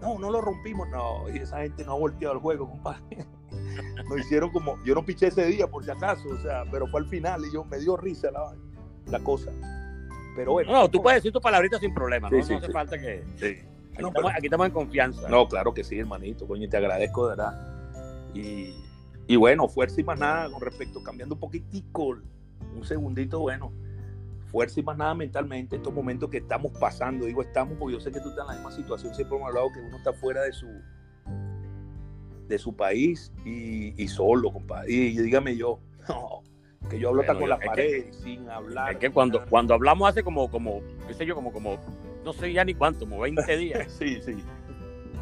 no, 0.00 0.18
no 0.18 0.30
lo 0.30 0.40
rompimos, 0.40 0.88
no, 0.88 1.28
y 1.28 1.38
esa 1.38 1.62
gente 1.62 1.84
no 1.84 1.92
ha 1.92 1.98
volteado 1.98 2.34
el 2.34 2.40
juego, 2.40 2.68
compadre. 2.68 3.26
Nos 4.08 4.20
hicieron 4.20 4.50
como, 4.50 4.76
yo 4.84 4.94
no 4.94 5.04
piché 5.04 5.28
ese 5.28 5.46
día 5.46 5.66
por 5.66 5.84
si 5.84 5.90
acaso, 5.90 6.28
o 6.28 6.38
sea, 6.38 6.64
pero 6.70 6.86
fue 6.86 7.00
al 7.00 7.08
final 7.08 7.42
y 7.44 7.52
yo 7.52 7.64
me 7.64 7.78
dio 7.78 7.96
risa 7.96 8.30
la, 8.30 8.54
la 9.06 9.18
cosa. 9.20 9.50
Pero 10.36 10.52
bueno. 10.52 10.70
No, 10.70 10.90
tú 10.90 11.02
puedes 11.02 11.22
decir 11.22 11.32
tu 11.32 11.40
palabrita 11.40 11.78
sin 11.78 11.92
problema, 11.92 12.28
¿no? 12.30 12.36
no 12.36 12.42
hace 12.42 12.72
falta 12.72 12.98
que. 12.98 13.24
Aquí, 13.96 14.46
estamos, 14.46 14.66
en 14.66 14.72
confianza. 14.72 15.28
No, 15.28 15.48
claro 15.48 15.72
que 15.72 15.82
sí, 15.84 15.98
hermanito, 15.98 16.46
coño, 16.46 16.68
te 16.68 16.76
agradezco 16.76 17.28
de 17.28 17.36
verdad. 17.36 18.32
Y, 18.34 18.74
y 19.26 19.36
bueno, 19.36 19.68
fuerza 19.68 20.00
y 20.00 20.04
más 20.04 20.18
nada 20.18 20.50
con 20.50 20.60
respecto, 20.60 21.02
cambiando 21.02 21.34
un 21.34 21.40
poquitico, 21.40 22.18
un 22.74 22.84
segundito, 22.84 23.40
bueno 23.40 23.72
fuerza 24.46 24.80
y 24.80 24.82
más 24.82 24.96
nada 24.96 25.14
mentalmente 25.14 25.76
estos 25.76 25.92
momentos 25.92 26.30
que 26.30 26.38
estamos 26.38 26.72
pasando. 26.78 27.26
Digo 27.26 27.42
estamos 27.42 27.76
porque 27.78 27.94
yo 27.94 28.00
sé 28.00 28.10
que 28.10 28.20
tú 28.20 28.30
estás 28.30 28.44
en 28.44 28.48
la 28.48 28.54
misma 28.54 28.72
situación. 28.72 29.14
Siempre 29.14 29.36
hemos 29.36 29.48
hablado 29.48 29.70
que 29.72 29.80
uno 29.80 29.96
está 29.98 30.12
fuera 30.14 30.42
de 30.42 30.52
su 30.52 30.66
de 32.48 32.58
su 32.58 32.74
país 32.74 33.32
y, 33.44 34.08
solo, 34.08 34.52
compadre. 34.52 34.90
Y, 34.90 35.18
dígame 35.18 35.56
yo, 35.56 35.80
que 36.88 36.98
yo 36.98 37.08
hablo 37.08 37.22
hasta 37.22 37.34
con 37.34 37.48
la 37.48 37.58
pared 37.58 38.12
sin 38.12 38.48
hablar. 38.48 38.92
Es 38.92 38.98
que 38.98 39.10
cuando, 39.10 39.44
cuando 39.46 39.74
hablamos 39.74 40.08
hace 40.08 40.22
como, 40.22 40.48
como, 40.48 40.80
qué 41.08 41.14
sé 41.14 41.26
yo, 41.26 41.34
como, 41.34 41.52
como, 41.52 41.76
no 42.26 42.32
sé 42.32 42.52
ya 42.52 42.64
ni 42.64 42.74
cuánto, 42.74 43.00
como 43.00 43.20
20 43.20 43.56
días. 43.56 43.90
sí, 43.98 44.20
sí. 44.20 44.36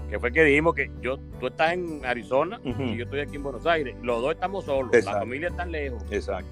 Que 0.09 0.19
fue 0.19 0.33
que 0.33 0.43
dijimos 0.43 0.75
que 0.75 0.91
yo, 1.01 1.19
tú 1.39 1.47
estás 1.49 1.75
en 1.75 2.05
Arizona 2.05 2.61
y 2.65 2.97
yo 2.97 3.05
estoy 3.05 3.21
aquí 3.21 3.37
en 3.37 3.43
Buenos 3.43 3.67
Aires. 3.67 3.95
Los 4.03 4.23
dos 4.23 4.33
estamos 4.33 4.65
solos, 4.65 4.91
la 5.05 5.13
familia 5.13 5.49
está 5.49 5.67
lejos. 5.67 6.03
Exacto. 6.11 6.51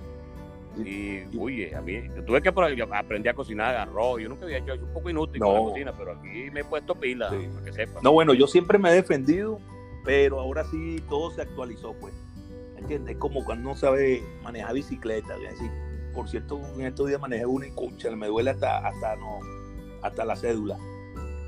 Y, 0.79 1.25
oye, 1.39 1.75
a 1.75 1.81
mí, 1.81 2.03
yo 2.15 2.25
tuve 2.25 2.41
que 2.41 2.49
aprender 2.49 3.33
a 3.33 3.35
cocinar 3.35 3.75
arroz. 3.77 4.21
Yo 4.21 4.29
nunca 4.29 4.45
había 4.45 4.59
hecho 4.59 4.73
eso, 4.73 4.85
un 4.85 4.93
poco 4.93 5.11
inútil 5.11 5.41
con 5.41 5.55
la 5.55 5.61
cocina, 5.61 5.93
pero 5.97 6.13
aquí 6.13 6.51
me 6.51 6.61
he 6.61 6.65
puesto 6.65 6.95
pila, 6.95 7.29
para 7.29 7.65
que 7.65 7.73
sepa. 7.73 8.01
No, 8.03 8.13
bueno, 8.13 8.35
yo 8.35 8.47
siempre 8.47 8.79
me 8.79 8.91
he 8.91 8.95
defendido, 8.95 9.59
pero 10.05 10.41
ahora 10.41 10.65
sí 10.65 11.03
todo 11.09 11.31
se 11.31 11.43
actualizó, 11.43 11.95
pues. 11.95 12.15
¿Entiendes? 12.77 13.17
Como 13.19 13.45
cuando 13.45 13.71
uno 13.71 13.79
sabe 13.79 14.23
manejar 14.43 14.75
bicicleta. 14.75 15.39
Decir, 15.39 15.71
por 16.15 16.29
cierto, 16.29 16.61
en 16.75 16.87
estos 16.87 17.07
días 17.07 17.21
manejé 17.21 17.47
una 17.47 17.67
y 17.67 17.71
concha, 17.71 18.11
me 18.17 18.27
duele 18.27 18.51
hasta, 18.51 18.79
hasta, 18.79 19.17
no, 19.17 19.41
hasta 20.03 20.25
la 20.25 20.37
cédula. 20.37 20.79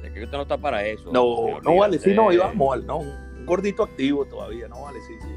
Es 0.02 0.12
que 0.12 0.24
usted 0.24 0.36
no 0.36 0.42
está 0.42 0.58
para 0.58 0.84
eso. 0.86 1.10
No, 1.12 1.60
no 1.60 1.76
vale, 1.76 1.98
sí, 1.98 2.14
no, 2.14 2.32
íbamos, 2.32 2.84
no, 2.84 2.98
un 2.98 3.46
gordito 3.46 3.82
activo 3.82 4.24
todavía, 4.24 4.68
no 4.68 4.82
vale, 4.82 5.00
sí, 5.02 5.14
sí. 5.20 5.28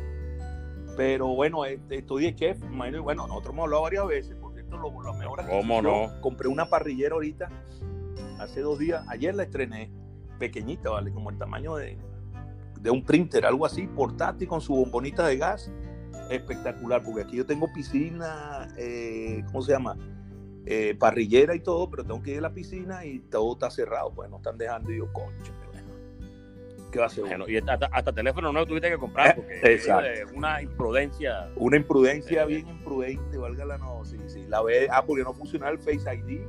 Pero 0.96 1.28
bueno, 1.28 1.66
este, 1.66 1.98
estudié 1.98 2.34
chef, 2.36 2.58
bueno, 3.04 3.28
nosotros 3.28 3.54
hemos 3.54 3.64
hablado 3.66 3.84
varias 3.84 4.08
veces, 4.08 4.36
por 4.36 4.54
cierto, 4.54 4.78
lo, 4.78 5.02
lo 5.02 5.14
mejor 5.14 5.46
¿Cómo 5.48 5.82
no? 5.82 6.22
compré 6.22 6.48
una 6.48 6.70
parrillera 6.70 7.16
ahorita, 7.16 7.50
hace 8.40 8.62
dos 8.62 8.80
días, 8.80 9.06
ayer 9.08 9.36
la 9.36 9.44
estrené, 9.44 9.92
pequeñita, 10.40 10.90
¿vale? 10.90 11.12
Como 11.12 11.30
el 11.30 11.38
tamaño 11.38 11.76
de, 11.76 11.98
de 12.80 12.90
un 12.90 13.04
printer, 13.04 13.46
algo 13.46 13.66
así, 13.66 13.88
portátil 13.88 14.48
con 14.48 14.62
su 14.62 14.76
bombonita 14.76 15.28
de 15.28 15.38
gas, 15.38 15.72
espectacular, 16.30 17.04
porque 17.04 17.22
aquí 17.22 17.38
yo 17.38 17.46
tengo 17.46 17.72
piscina, 17.74 18.68
eh, 18.78 19.44
¿cómo 19.48 19.62
se 19.62 19.72
llama? 19.72 19.98
Eh, 20.70 20.96
parrillera 21.00 21.56
y 21.56 21.62
todo, 21.62 21.90
pero 21.90 22.04
tengo 22.04 22.22
que 22.22 22.32
ir 22.32 22.40
a 22.40 22.42
la 22.42 22.54
piscina 22.54 23.06
y 23.06 23.20
todo 23.20 23.54
está 23.54 23.72
cerrado, 23.72 24.12
pues 24.14 24.30
no 24.30 24.36
están 24.36 24.58
dejando 24.58 24.92
y 24.92 24.98
yo, 24.98 25.14
concha, 25.14 25.54
¿Qué 26.92 27.00
va 27.00 27.06
a 27.06 27.10
ser? 27.10 27.24
Bueno, 27.24 27.48
y 27.48 27.58
hasta, 27.58 28.14
teléfono 28.14 28.52
nuevo 28.52 28.68
tuviste 28.68 28.90
que 28.90 28.98
comprar 28.98 29.36
porque 29.36 29.74
es 29.74 29.88
una 30.34 30.62
imprudencia. 30.62 31.50
Una 31.56 31.78
imprudencia 31.78 32.44
eh, 32.44 32.48
bien 32.48 32.68
imprudente, 32.68 33.38
valga 33.38 33.64
la 33.64 33.78
no. 33.78 34.04
Sí, 34.04 34.18
sí. 34.28 34.46
La 34.50 34.62
ve, 34.62 34.90
ah, 34.92 35.06
porque 35.06 35.24
no 35.24 35.34
funcionaba 35.34 35.72
el 35.72 35.80
Face 35.80 36.04
ID. 36.14 36.42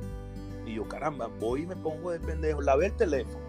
Y 0.65 0.75
yo, 0.75 0.87
caramba, 0.87 1.27
voy 1.39 1.63
y 1.63 1.65
me 1.65 1.75
pongo 1.77 2.11
de 2.11 2.19
pendejo. 2.19 2.61
La 2.61 2.75
ve 2.75 2.87
el 2.87 2.95
teléfono. 2.95 3.48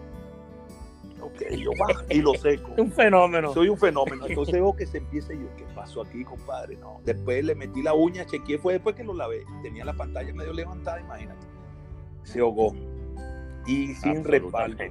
Ok, 1.21 1.41
yo 1.57 1.71
bajo 1.77 2.03
y 2.09 2.21
lo 2.21 2.33
seco. 2.33 2.73
un 2.77 2.91
fenómeno. 2.91 3.53
Soy 3.53 3.69
un 3.69 3.77
fenómeno. 3.77 4.25
Entonces 4.27 4.55
veo 4.55 4.75
que 4.75 4.85
se 4.85 4.97
empieza 4.97 5.33
y 5.33 5.39
yo, 5.39 5.55
¿qué 5.55 5.65
pasó 5.75 6.01
aquí, 6.01 6.23
compadre? 6.23 6.77
No. 6.77 7.01
Después 7.05 7.43
le 7.43 7.55
metí 7.55 7.81
la 7.81 7.93
uña, 7.93 8.25
chequeé, 8.25 8.57
fue 8.57 8.73
después 8.73 8.95
que 8.95 9.03
lo 9.03 9.13
lavé. 9.13 9.43
Tenía 9.61 9.85
la 9.85 9.93
pantalla 9.93 10.33
medio 10.33 10.53
levantada, 10.53 10.99
imagínate. 10.99 11.45
Se 12.23 12.39
ahogó. 12.39 12.75
Y 13.67 13.93
sin 13.95 14.23
respaldo. 14.23 14.83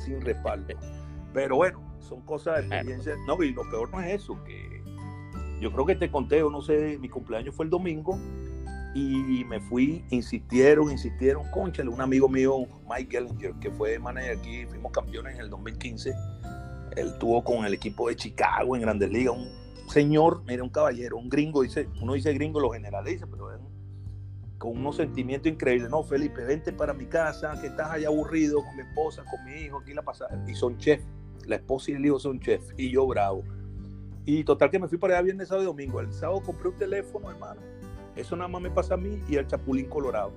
Sin 0.00 0.20
respaldo. 0.20 0.74
Pero 1.32 1.56
bueno, 1.56 1.80
son 2.00 2.20
cosas 2.22 2.56
de 2.56 2.76
experiencia. 2.76 3.14
No, 3.26 3.42
y 3.42 3.52
lo 3.52 3.68
peor 3.70 3.90
no 3.90 4.00
es 4.00 4.22
eso, 4.22 4.42
que 4.44 4.82
yo 5.60 5.70
creo 5.70 5.86
que 5.86 5.94
te 5.94 6.10
conté, 6.10 6.42
o 6.42 6.50
no 6.50 6.60
sé, 6.60 6.98
mi 6.98 7.08
cumpleaños 7.08 7.54
fue 7.54 7.64
el 7.64 7.70
domingo 7.70 8.18
y 8.94 9.44
me 9.44 9.60
fui, 9.60 10.04
insistieron, 10.10 10.90
insistieron, 10.90 11.50
conchale, 11.50 11.88
un 11.88 12.00
amigo 12.00 12.28
mío, 12.28 12.66
Mike 12.88 13.10
Gellinger, 13.10 13.54
que 13.54 13.70
fue 13.70 13.98
manager 13.98 14.38
aquí, 14.38 14.66
fuimos 14.66 14.92
campeones 14.92 15.34
en 15.34 15.40
el 15.40 15.50
2015, 15.50 16.14
él 16.96 17.18
tuvo 17.18 17.42
con 17.42 17.64
el 17.64 17.74
equipo 17.74 18.08
de 18.08 18.16
Chicago 18.16 18.76
en 18.76 18.82
Grandes 18.82 19.10
Ligas, 19.10 19.34
un 19.34 19.48
señor, 19.88 20.42
mira, 20.46 20.62
un 20.62 20.68
caballero, 20.68 21.16
un 21.16 21.28
gringo, 21.28 21.62
dice, 21.62 21.88
uno 22.00 22.14
dice 22.14 22.32
gringo, 22.34 22.60
lo 22.60 22.70
generaliza, 22.70 23.26
pero 23.26 23.52
es 23.52 23.60
con 24.58 24.78
unos 24.78 24.96
sentimientos 24.96 25.50
increíbles, 25.50 25.90
no, 25.90 26.04
Felipe, 26.04 26.44
vente 26.44 26.72
para 26.72 26.92
mi 26.92 27.06
casa, 27.06 27.58
que 27.60 27.66
estás 27.66 27.90
allá 27.90 28.06
aburrido 28.06 28.62
con 28.62 28.76
mi 28.76 28.82
esposa, 28.82 29.24
con 29.28 29.44
mi 29.44 29.62
hijo, 29.62 29.78
aquí 29.78 29.92
la 29.92 30.02
pasada, 30.02 30.44
y 30.46 30.54
son 30.54 30.78
chefs 30.78 31.04
la 31.46 31.56
esposa 31.56 31.90
y 31.90 31.94
el 31.94 32.06
hijo 32.06 32.18
son 32.18 32.40
chef 32.40 32.62
y 32.76 32.90
yo 32.90 33.06
bravo. 33.06 33.44
Y 34.24 34.44
total 34.44 34.70
que 34.70 34.78
me 34.78 34.88
fui 34.88 34.98
para 34.98 35.14
allá 35.14 35.22
viernes, 35.22 35.48
sábado 35.48 35.64
y 35.64 35.66
domingo. 35.66 36.00
El 36.00 36.12
sábado 36.12 36.42
compré 36.42 36.68
un 36.68 36.76
teléfono, 36.76 37.30
hermano. 37.30 37.60
Eso 38.16 38.36
nada 38.36 38.48
más 38.48 38.62
me 38.62 38.70
pasa 38.70 38.94
a 38.94 38.96
mí 38.96 39.22
y 39.28 39.36
al 39.36 39.46
Chapulín 39.46 39.86
Colorado. 39.86 40.32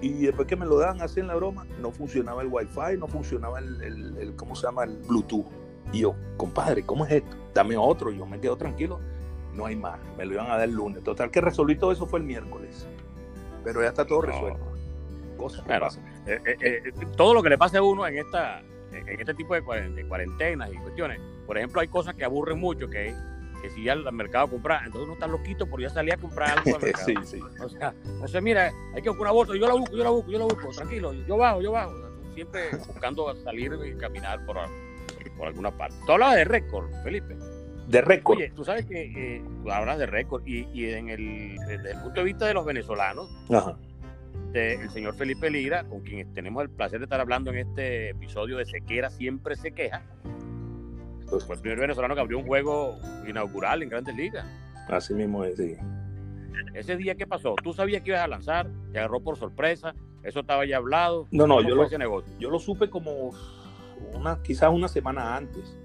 Y 0.00 0.26
después 0.26 0.48
que 0.48 0.56
me 0.56 0.66
lo 0.66 0.78
dan, 0.78 1.00
hacen 1.00 1.28
la 1.28 1.34
broma, 1.36 1.64
no 1.80 1.92
funcionaba 1.92 2.42
el 2.42 2.48
Wi-Fi, 2.48 2.98
no 2.98 3.06
funcionaba 3.06 3.60
el, 3.60 4.16
el, 4.18 4.34
¿cómo 4.36 4.56
se 4.56 4.66
llama? 4.66 4.84
El 4.84 4.96
Bluetooth. 4.98 5.46
Y 5.92 6.00
yo, 6.00 6.14
compadre, 6.36 6.84
¿cómo 6.84 7.06
es 7.06 7.12
esto? 7.12 7.36
Dame 7.54 7.76
otro. 7.76 8.10
yo 8.10 8.26
me 8.26 8.40
quedo 8.40 8.56
tranquilo. 8.56 8.98
No 9.54 9.66
hay 9.66 9.76
más. 9.76 10.00
Me 10.16 10.24
lo 10.24 10.34
iban 10.34 10.46
a 10.46 10.56
dar 10.56 10.68
el 10.68 10.74
lunes. 10.74 11.04
Total 11.04 11.30
que 11.30 11.40
resolví 11.40 11.76
todo 11.76 11.92
eso 11.92 12.06
fue 12.06 12.18
el 12.18 12.24
miércoles. 12.24 12.86
Pero 13.62 13.82
ya 13.82 13.88
está 13.88 14.06
todo 14.06 14.22
resuelto. 14.22 14.60
Cosas 15.36 15.62
que 15.62 15.78
pasan. 15.78 16.04
Eh, 16.26 16.40
eh, 16.44 16.56
eh, 16.60 16.92
todo 17.16 17.34
lo 17.34 17.42
que 17.42 17.50
le 17.50 17.58
pase 17.58 17.76
a 17.76 17.82
uno 17.82 18.06
en 18.06 18.18
esta 18.18 18.62
en 18.92 19.20
este 19.20 19.34
tipo 19.34 19.54
de 19.54 19.62
cuarentenas 19.62 20.70
y 20.72 20.76
cuestiones, 20.76 21.18
por 21.46 21.56
ejemplo, 21.56 21.80
hay 21.80 21.88
cosas 21.88 22.14
que 22.14 22.24
aburren 22.24 22.58
mucho, 22.58 22.88
que, 22.90 23.14
que 23.62 23.70
si 23.70 23.84
ya 23.84 23.92
el 23.94 24.10
mercado 24.12 24.48
compra, 24.48 24.82
entonces 24.84 25.04
uno 25.04 25.14
está 25.14 25.26
loquito 25.26 25.66
por 25.66 25.80
ya 25.80 25.88
salir 25.88 26.14
a 26.14 26.16
comprar 26.16 26.58
algo 26.58 26.76
al 26.76 26.82
mercado. 26.82 27.06
sí, 27.06 27.14
sí. 27.24 27.40
O 27.62 27.68
sea, 27.68 27.94
o 28.20 28.28
sea, 28.28 28.40
mira, 28.40 28.72
hay 28.94 29.02
que 29.02 29.08
buscar 29.08 29.22
una 29.22 29.30
bolsa, 29.30 29.54
yo 29.54 29.66
la 29.66 29.74
busco, 29.74 29.96
yo 29.96 30.04
la 30.04 30.10
busco, 30.10 30.30
yo 30.30 30.38
la 30.38 30.44
busco, 30.44 30.68
tranquilo, 30.70 31.12
yo 31.12 31.36
bajo, 31.36 31.62
yo 31.62 31.72
bajo. 31.72 31.94
siempre 32.34 32.70
buscando 32.86 33.34
salir 33.42 33.72
y 33.86 33.96
caminar 33.96 34.44
por, 34.44 34.56
por 35.36 35.46
alguna 35.48 35.70
parte. 35.70 35.96
Tú 36.04 36.12
hablabas 36.12 36.36
de 36.36 36.44
récord, 36.44 36.90
Felipe. 37.02 37.36
De 37.86 38.00
récord. 38.00 38.38
Oye, 38.38 38.50
tú 38.50 38.64
sabes 38.64 38.86
que 38.86 39.36
eh, 39.36 39.44
hablas 39.70 39.98
de 39.98 40.06
récord 40.06 40.42
y, 40.46 40.68
y 40.72 40.90
en 40.90 41.08
el, 41.08 41.56
desde 41.66 41.92
el 41.92 42.00
punto 42.00 42.20
de 42.20 42.24
vista 42.24 42.46
de 42.46 42.54
los 42.54 42.64
venezolanos, 42.64 43.30
Ajá 43.50 43.76
el 44.54 44.90
señor 44.90 45.14
Felipe 45.14 45.50
Lira, 45.50 45.84
con 45.84 46.00
quien 46.00 46.32
tenemos 46.34 46.62
el 46.62 46.70
placer 46.70 46.98
de 46.98 47.04
estar 47.04 47.20
hablando 47.20 47.50
en 47.50 47.58
este 47.58 48.10
episodio 48.10 48.58
de 48.58 48.66
Sequera 48.66 49.10
Siempre 49.10 49.56
Se 49.56 49.72
Queja. 49.72 50.02
Fue 51.40 51.54
el 51.56 51.60
primer 51.60 51.80
venezolano 51.80 52.14
que 52.14 52.20
abrió 52.20 52.38
un 52.38 52.46
juego 52.46 52.98
inaugural 53.26 53.82
en 53.82 53.88
Grandes 53.88 54.14
Ligas. 54.14 54.46
Así 54.88 55.14
mismo 55.14 55.44
es, 55.44 55.56
sí. 55.56 55.76
ese 56.74 56.96
día, 56.96 57.14
¿qué 57.14 57.26
pasó? 57.26 57.54
¿Tú 57.62 57.72
sabías 57.72 58.02
que 58.02 58.10
ibas 58.10 58.22
a 58.22 58.28
lanzar? 58.28 58.68
¿Te 58.92 58.98
agarró 58.98 59.20
por 59.20 59.36
sorpresa? 59.36 59.94
¿Eso 60.22 60.40
estaba 60.40 60.66
ya 60.66 60.76
hablado? 60.76 61.26
No, 61.30 61.46
no, 61.46 61.62
yo 61.62 61.74
lo, 61.74 61.88
yo 62.38 62.50
lo 62.50 62.58
supe 62.58 62.90
como 62.90 63.30
una, 64.14 64.42
quizás 64.42 64.70
una 64.70 64.88
semana 64.88 65.36
antes. 65.36 65.76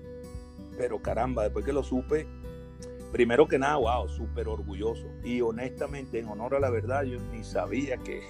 Pero 0.78 1.02
caramba, 1.02 1.44
después 1.44 1.66
que 1.66 1.74
lo 1.74 1.84
supe, 1.84 2.28
primero 3.12 3.48
que 3.48 3.58
nada, 3.58 3.78
wow, 3.78 4.08
súper 4.08 4.48
orgulloso. 4.48 5.08
Y 5.24 5.42
honestamente, 5.42 6.20
en 6.20 6.28
honor 6.28 6.56
a 6.56 6.60
la 6.60 6.70
verdad, 6.70 7.04
yo 7.04 7.20
ni 7.32 7.44
sabía 7.44 7.98
que, 7.98 8.22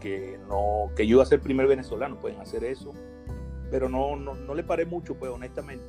que, 0.00 0.38
no, 0.48 0.90
que 0.94 1.06
yo 1.06 1.16
iba 1.16 1.22
a 1.22 1.26
ser 1.26 1.38
el 1.38 1.44
primer 1.44 1.66
venezolano, 1.66 2.20
pueden 2.20 2.40
hacer 2.40 2.64
eso. 2.64 2.92
Pero 3.70 3.88
no, 3.88 4.16
no, 4.16 4.34
no 4.34 4.54
le 4.54 4.62
paré 4.62 4.84
mucho, 4.84 5.14
pues 5.14 5.32
honestamente. 5.32 5.84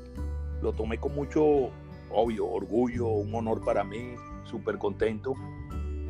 Lo 0.62 0.74
tomé 0.74 1.00
con 1.00 1.16
mucho, 1.16 1.72
obvio, 2.12 2.48
orgullo, 2.48 3.08
un 3.08 3.34
honor 3.34 3.64
para 3.64 3.84
mí, 3.84 4.16
súper 4.44 4.78
contento. 4.78 5.34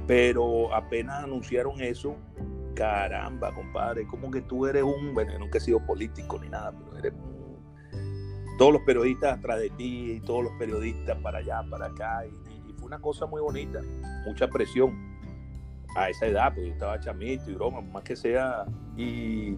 Pero 0.08 0.74
apenas 0.74 1.24
anunciaron 1.24 1.80
eso, 1.82 2.16
caramba, 2.74 3.54
compadre, 3.54 4.06
como 4.08 4.32
que 4.32 4.42
tú 4.42 4.66
eres 4.66 4.84
un, 4.84 5.14
bueno, 5.14 5.32
yo 5.32 5.40
nunca 5.40 5.58
he 5.58 5.62
sido 5.62 5.86
político 5.86 6.40
ni 6.40 6.50
nada, 6.50 6.72
pero 6.72 6.98
eres 6.98 7.14
todos 8.58 8.74
los 8.74 8.82
periodistas 8.84 9.38
atrás 9.38 9.60
de 9.60 9.70
ti, 9.72 10.14
y 10.14 10.20
todos 10.22 10.44
los 10.44 10.54
periodistas 10.54 11.18
para 11.20 11.40
allá, 11.40 11.64
para 11.70 11.88
acá, 11.88 12.26
y, 12.26 12.74
fue 12.74 12.88
una 12.88 13.00
cosa 13.00 13.28
muy 13.28 13.42
bonita, 13.42 13.80
mucha 14.26 14.48
presión 14.48 14.92
a 15.96 16.10
esa 16.10 16.26
edad, 16.26 16.54
pues 16.54 16.66
yo 16.66 16.74
estaba 16.74 17.00
chamito 17.00 17.52
y 17.52 17.54
broma, 17.54 17.82
más 17.82 18.04
que 18.04 18.16
sea, 18.16 18.66
y 18.98 19.56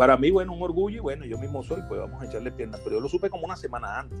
para 0.00 0.16
mí, 0.16 0.30
bueno, 0.30 0.54
un 0.54 0.62
orgullo, 0.62 0.96
y 0.96 1.00
bueno, 1.00 1.26
yo 1.26 1.36
mismo 1.36 1.62
soy, 1.62 1.82
pues 1.86 2.00
vamos 2.00 2.22
a 2.22 2.24
echarle 2.24 2.50
piernas, 2.50 2.80
pero 2.82 2.96
yo 2.96 3.02
lo 3.02 3.08
supe 3.10 3.28
como 3.28 3.44
una 3.44 3.54
semana 3.54 3.98
antes. 3.98 4.18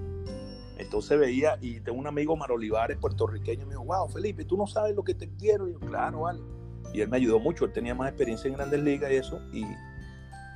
Entonces 0.76 1.18
veía, 1.18 1.56
y 1.62 1.80
tengo 1.80 1.98
un 1.98 2.06
amigo 2.06 2.36
Mar 2.36 2.52
Olivares, 2.52 2.98
puertorriqueño, 2.98 3.64
me 3.64 3.72
dijo, 3.72 3.84
wow, 3.84 4.06
Felipe, 4.06 4.44
tú 4.44 4.58
no 4.58 4.66
sabes 4.66 4.94
lo 4.94 5.02
que 5.02 5.14
te 5.14 5.30
quiero. 5.38 5.70
Y 5.70 5.72
yo, 5.72 5.80
claro, 5.80 6.20
vale. 6.20 6.42
Y 6.92 7.00
él 7.00 7.08
me 7.08 7.16
ayudó 7.16 7.40
mucho, 7.40 7.64
él 7.64 7.72
tenía 7.72 7.94
más 7.94 8.10
experiencia 8.10 8.48
en 8.48 8.56
grandes 8.56 8.82
ligas 8.82 9.10
y 9.10 9.14
eso, 9.14 9.40
y 9.54 9.64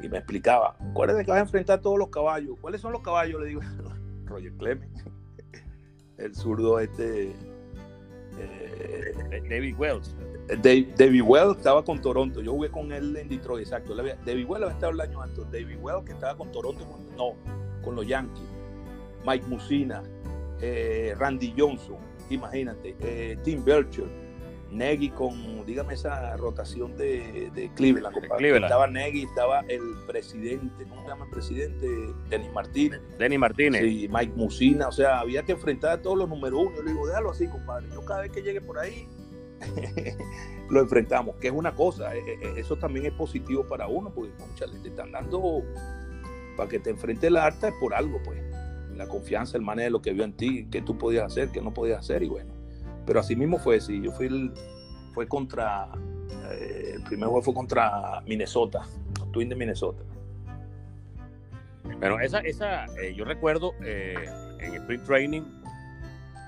y 0.02 0.08
me 0.10 0.18
explicaba, 0.18 0.76
acuérdate 0.78 1.24
que 1.24 1.30
vas 1.30 1.38
a 1.38 1.44
enfrentar 1.44 1.80
todos 1.80 1.98
los 1.98 2.10
caballos. 2.10 2.58
¿Cuáles 2.60 2.82
son 2.82 2.92
los 2.92 3.00
caballos? 3.00 3.40
Le 3.40 3.46
digo, 3.46 3.62
Roger 4.26 4.52
Clemens, 4.58 5.04
el 6.18 6.34
zurdo 6.34 6.80
este... 6.80 7.34
Eh, 8.38 9.42
David 9.48 9.76
Wells. 9.78 10.14
David, 10.62 11.22
Wells 11.22 11.56
estaba 11.56 11.82
con 11.82 12.00
Toronto. 12.00 12.42
Yo 12.42 12.52
jugué 12.52 12.70
con 12.70 12.92
él 12.92 13.16
en 13.16 13.28
Detroit, 13.28 13.62
exacto. 13.66 13.94
David 13.94 14.46
Wells 14.46 14.72
estaba 14.72 14.92
el 14.92 15.00
año 15.00 15.22
antes. 15.22 15.50
David 15.50 15.78
Wells 15.80 16.04
que 16.04 16.12
estaba 16.12 16.36
con 16.36 16.52
Toronto, 16.52 16.84
no, 17.16 17.34
con 17.82 17.96
los 17.96 18.06
Yankees. 18.06 18.44
Mike 19.26 19.46
Musina, 19.46 20.02
eh, 20.60 21.14
Randy 21.18 21.54
Johnson, 21.56 21.96
imagínate, 22.28 22.94
eh, 23.00 23.38
Tim 23.42 23.64
Belcher, 23.64 24.04
Nagy 24.70 25.10
con, 25.10 25.64
dígame, 25.66 25.94
esa 25.94 26.36
rotación 26.36 26.96
de, 26.96 27.50
de 27.54 27.70
Cleveland, 27.74 28.16
Estaba 28.40 28.86
Nagy, 28.86 29.22
estaba 29.22 29.60
el 29.68 29.82
presidente, 30.06 30.84
¿cómo 30.88 31.02
se 31.02 31.08
llama 31.08 31.24
el 31.24 31.30
presidente? 31.30 31.88
Denis 32.28 32.52
Martínez. 32.52 33.00
Denis 33.18 33.38
Martínez. 33.38 33.82
Sí, 33.82 34.08
Mike 34.10 34.32
Musina, 34.34 34.88
o 34.88 34.92
sea, 34.92 35.20
había 35.20 35.42
que 35.42 35.52
enfrentar 35.52 35.92
a 35.92 36.02
todos 36.02 36.18
los 36.18 36.28
número 36.28 36.58
uno. 36.58 36.76
Yo 36.76 36.82
le 36.82 36.90
digo, 36.90 37.06
déjalo 37.06 37.30
así, 37.30 37.46
compadre. 37.46 37.88
Yo 37.92 38.04
cada 38.04 38.22
vez 38.22 38.32
que 38.32 38.42
llegue 38.42 38.60
por 38.60 38.78
ahí, 38.78 39.08
lo 40.70 40.80
enfrentamos, 40.80 41.36
que 41.36 41.48
es 41.48 41.54
una 41.54 41.74
cosa, 41.74 42.14
eh, 42.16 42.22
eh, 42.26 42.54
eso 42.56 42.76
también 42.76 43.06
es 43.06 43.12
positivo 43.12 43.66
para 43.66 43.86
uno, 43.86 44.12
porque, 44.14 44.32
concha, 44.32 44.66
te 44.82 44.88
están 44.88 45.12
dando 45.12 45.62
para 46.56 46.68
que 46.68 46.78
te 46.78 46.90
enfrente 46.90 47.30
la 47.30 47.46
alta 47.46 47.68
es 47.68 47.74
por 47.80 47.94
algo, 47.94 48.20
pues. 48.24 48.40
La 48.96 49.08
confianza, 49.08 49.56
el 49.56 49.64
manejo 49.64 49.86
de 49.86 49.90
lo 49.90 50.02
que 50.02 50.12
vio 50.12 50.22
en 50.22 50.34
ti, 50.34 50.68
que 50.70 50.80
tú 50.80 50.96
podías 50.96 51.24
hacer, 51.24 51.50
que 51.50 51.60
no 51.60 51.74
podías 51.74 51.98
hacer, 51.98 52.22
y 52.22 52.28
bueno 52.28 52.53
pero 53.06 53.20
así 53.20 53.36
mismo 53.36 53.58
fue, 53.58 53.80
sí, 53.80 54.00
yo 54.02 54.12
fui 54.12 54.26
el, 54.26 54.52
fue 55.12 55.26
contra, 55.28 55.88
eh, 56.50 56.92
el 56.96 57.02
primer 57.02 57.28
juego 57.28 57.42
fue 57.42 57.54
contra 57.54 58.20
Minnesota, 58.26 58.82
Twin 59.32 59.48
de 59.48 59.56
Minnesota. 59.56 60.02
Bueno, 61.98 62.18
esa, 62.20 62.40
esa 62.40 62.86
eh, 63.00 63.14
yo 63.14 63.24
recuerdo 63.24 63.72
eh, 63.82 64.14
en 64.60 64.74
Sprint 64.74 65.04
Training, 65.04 65.42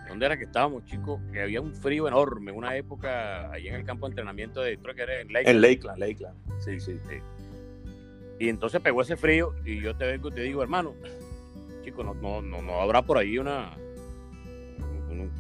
donde 0.08 0.26
era 0.26 0.36
que 0.36 0.44
estábamos, 0.44 0.84
chicos, 0.86 1.20
que 1.32 1.42
había 1.42 1.60
un 1.60 1.74
frío 1.74 2.08
enorme, 2.08 2.52
una 2.52 2.76
época 2.76 3.50
ahí 3.50 3.68
en 3.68 3.74
el 3.74 3.84
campo 3.84 4.06
de 4.06 4.12
entrenamiento 4.12 4.60
de 4.62 4.78
creo 4.78 4.94
que 4.94 5.02
era 5.02 5.20
en 5.20 5.32
Lakeland. 5.32 5.48
En 5.48 5.60
Lakeland, 5.62 5.98
Lakeland, 5.98 6.36
sí, 6.60 6.80
sí. 6.80 6.98
sí. 7.08 7.16
Y 8.38 8.48
entonces 8.48 8.80
pegó 8.80 9.02
ese 9.02 9.16
frío 9.16 9.54
y 9.64 9.80
yo 9.80 9.96
te 9.96 10.06
vengo 10.06 10.28
y 10.28 10.32
te 10.32 10.42
digo, 10.42 10.62
hermano, 10.62 10.94
chicos, 11.82 12.04
no, 12.04 12.14
no, 12.14 12.42
no, 12.42 12.62
no 12.62 12.80
habrá 12.80 13.02
por 13.02 13.18
ahí 13.18 13.38
una, 13.38 13.76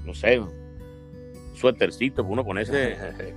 no 0.04 0.14
sé, 0.14 0.40
suétercito, 1.56 2.22
uno 2.24 2.44
ponerse. 2.44 2.96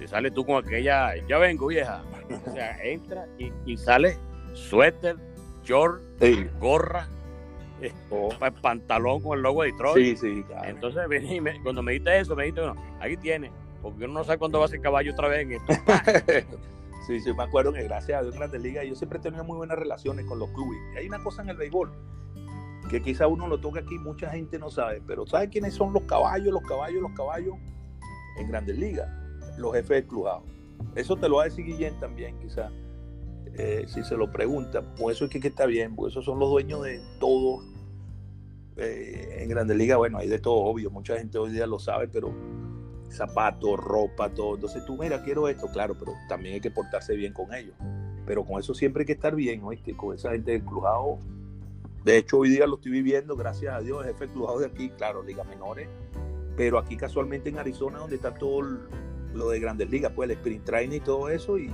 y 0.00 0.06
sale 0.06 0.30
tú 0.30 0.44
con 0.44 0.64
aquella, 0.64 1.14
ya 1.28 1.38
vengo 1.38 1.66
vieja. 1.66 2.02
O 2.46 2.52
sea, 2.52 2.82
entra 2.82 3.26
y, 3.38 3.76
sale 3.76 4.18
suéter, 4.54 5.16
short, 5.64 6.02
gorra, 6.58 7.08
oh. 8.10 8.30
pantalón 8.62 9.20
con 9.20 9.36
el 9.36 9.42
logo 9.42 9.62
de 9.62 9.72
Detroit. 9.72 10.16
Sí, 10.16 10.16
sí, 10.16 10.44
Entonces, 10.64 11.02
cuando 11.62 11.82
me 11.82 11.92
dijiste 11.92 12.20
eso, 12.20 12.36
me 12.36 12.44
dijiste, 12.44 12.62
bueno, 12.62 12.80
aquí 13.00 13.16
tiene, 13.16 13.50
porque 13.82 14.04
uno 14.04 14.14
no 14.14 14.24
sabe 14.24 14.38
cuándo 14.38 14.60
va 14.60 14.66
a 14.66 14.68
ser 14.68 14.80
caballo 14.80 15.12
otra 15.12 15.28
vez 15.28 15.42
en 15.42 15.52
esto. 15.52 15.72
sí, 17.06 17.20
sí, 17.20 17.32
me 17.34 17.42
acuerdo 17.42 17.72
que 17.72 17.82
gracias 17.84 18.18
a 18.18 18.22
Dios 18.22 18.34
en 18.34 18.40
Grandes 18.40 18.62
Ligas 18.62 18.86
yo 18.86 18.94
siempre 18.94 19.18
he 19.18 19.22
tenido 19.22 19.44
muy 19.44 19.56
buenas 19.56 19.78
relaciones 19.78 20.26
con 20.26 20.38
los 20.38 20.50
clubes. 20.50 20.78
Y 20.94 20.98
hay 20.98 21.08
una 21.08 21.22
cosa 21.22 21.42
en 21.42 21.50
el 21.50 21.56
béisbol 21.56 21.92
que 22.88 23.02
quizá 23.02 23.26
uno 23.26 23.48
lo 23.48 23.58
toca 23.58 23.80
aquí, 23.80 23.98
mucha 23.98 24.30
gente 24.30 24.58
no 24.58 24.70
sabe, 24.70 25.02
pero 25.06 25.26
¿sabe 25.26 25.48
quiénes 25.48 25.74
son 25.74 25.92
los 25.92 26.02
caballos, 26.04 26.52
los 26.52 26.62
caballos, 26.62 27.02
los 27.02 27.12
caballos 27.12 27.54
en 28.38 28.48
grandes 28.48 28.78
ligas? 28.78 29.08
Los 29.58 29.72
jefes 29.72 30.02
de 30.02 30.06
clubado. 30.06 30.42
Eso 30.94 31.16
te 31.16 31.28
lo 31.28 31.36
va 31.36 31.42
a 31.42 31.44
decir 31.46 31.64
Guillén 31.64 31.98
también, 31.98 32.38
quizá, 32.38 32.70
eh, 33.54 33.84
si 33.88 34.02
se 34.02 34.16
lo 34.16 34.30
pregunta. 34.30 34.82
Por 34.94 35.12
eso 35.12 35.24
es 35.24 35.30
que, 35.30 35.48
está 35.48 35.66
bien, 35.66 35.96
porque 35.96 36.10
esos 36.10 36.24
son 36.24 36.38
los 36.38 36.50
dueños 36.50 36.82
de 36.82 37.00
todo. 37.18 37.62
Eh, 38.76 39.38
en 39.40 39.48
grandes 39.48 39.76
ligas, 39.76 39.96
bueno, 39.96 40.18
hay 40.18 40.28
de 40.28 40.38
todo, 40.38 40.56
obvio, 40.56 40.90
mucha 40.90 41.16
gente 41.16 41.38
hoy 41.38 41.50
día 41.50 41.66
lo 41.66 41.78
sabe, 41.78 42.08
pero 42.08 42.34
zapatos, 43.08 43.78
ropa, 43.80 44.28
todo. 44.34 44.56
Entonces 44.56 44.84
tú, 44.84 44.98
mira, 44.98 45.22
quiero 45.22 45.48
esto, 45.48 45.68
claro, 45.72 45.96
pero 45.98 46.12
también 46.28 46.56
hay 46.56 46.60
que 46.60 46.70
portarse 46.70 47.16
bien 47.16 47.32
con 47.32 47.52
ellos. 47.54 47.74
Pero 48.26 48.44
con 48.44 48.60
eso 48.60 48.74
siempre 48.74 49.02
hay 49.02 49.06
que 49.06 49.12
estar 49.12 49.34
bien, 49.34 49.62
¿oíste? 49.62 49.96
Con 49.96 50.14
esa 50.14 50.32
gente 50.32 50.50
del 50.52 50.64
clubado 50.64 51.18
de 52.06 52.18
hecho, 52.18 52.38
hoy 52.38 52.50
día 52.50 52.68
lo 52.68 52.76
estoy 52.76 52.92
viviendo, 52.92 53.34
gracias 53.34 53.74
a 53.74 53.80
Dios, 53.80 54.04
jefe 54.04 54.28
clubado 54.28 54.60
de 54.60 54.66
aquí, 54.66 54.90
claro, 54.90 55.24
liga 55.24 55.42
menores, 55.42 55.88
pero 56.56 56.78
aquí 56.78 56.96
casualmente 56.96 57.48
en 57.48 57.58
Arizona, 57.58 57.98
donde 57.98 58.14
está 58.14 58.32
todo 58.32 58.62
lo 59.34 59.48
de 59.48 59.58
grandes 59.58 59.90
ligas, 59.90 60.12
pues 60.14 60.30
el 60.30 60.36
sprint 60.36 60.64
training 60.64 60.98
y 60.98 61.00
todo 61.00 61.28
eso, 61.30 61.58
y, 61.58 61.68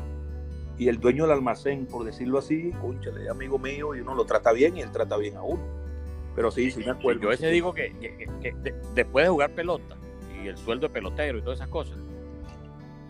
y 0.78 0.88
el 0.88 0.98
dueño 0.98 1.24
del 1.24 1.32
almacén, 1.32 1.84
por 1.84 2.06
decirlo 2.06 2.38
así, 2.38 2.70
conchale, 2.80 3.28
amigo 3.28 3.58
mío, 3.58 3.94
y 3.94 4.00
uno 4.00 4.14
lo 4.14 4.24
trata 4.24 4.52
bien 4.52 4.74
y 4.74 4.80
él 4.80 4.90
trata 4.90 5.18
bien 5.18 5.36
a 5.36 5.42
uno. 5.42 5.62
Pero 6.34 6.50
sí, 6.50 6.70
sí 6.70 6.78
me 6.78 6.92
acuerdo. 6.92 7.20
Yo 7.20 7.28
a 7.28 7.32
veces 7.32 7.52
digo 7.52 7.74
que, 7.74 7.92
después 8.94 9.26
de 9.26 9.28
jugar 9.28 9.54
pelota 9.54 9.98
y 10.42 10.48
el 10.48 10.56
sueldo 10.56 10.88
de 10.88 10.94
pelotero 10.94 11.36
y 11.36 11.42
todas 11.42 11.58
esas 11.58 11.68
cosas, 11.68 11.98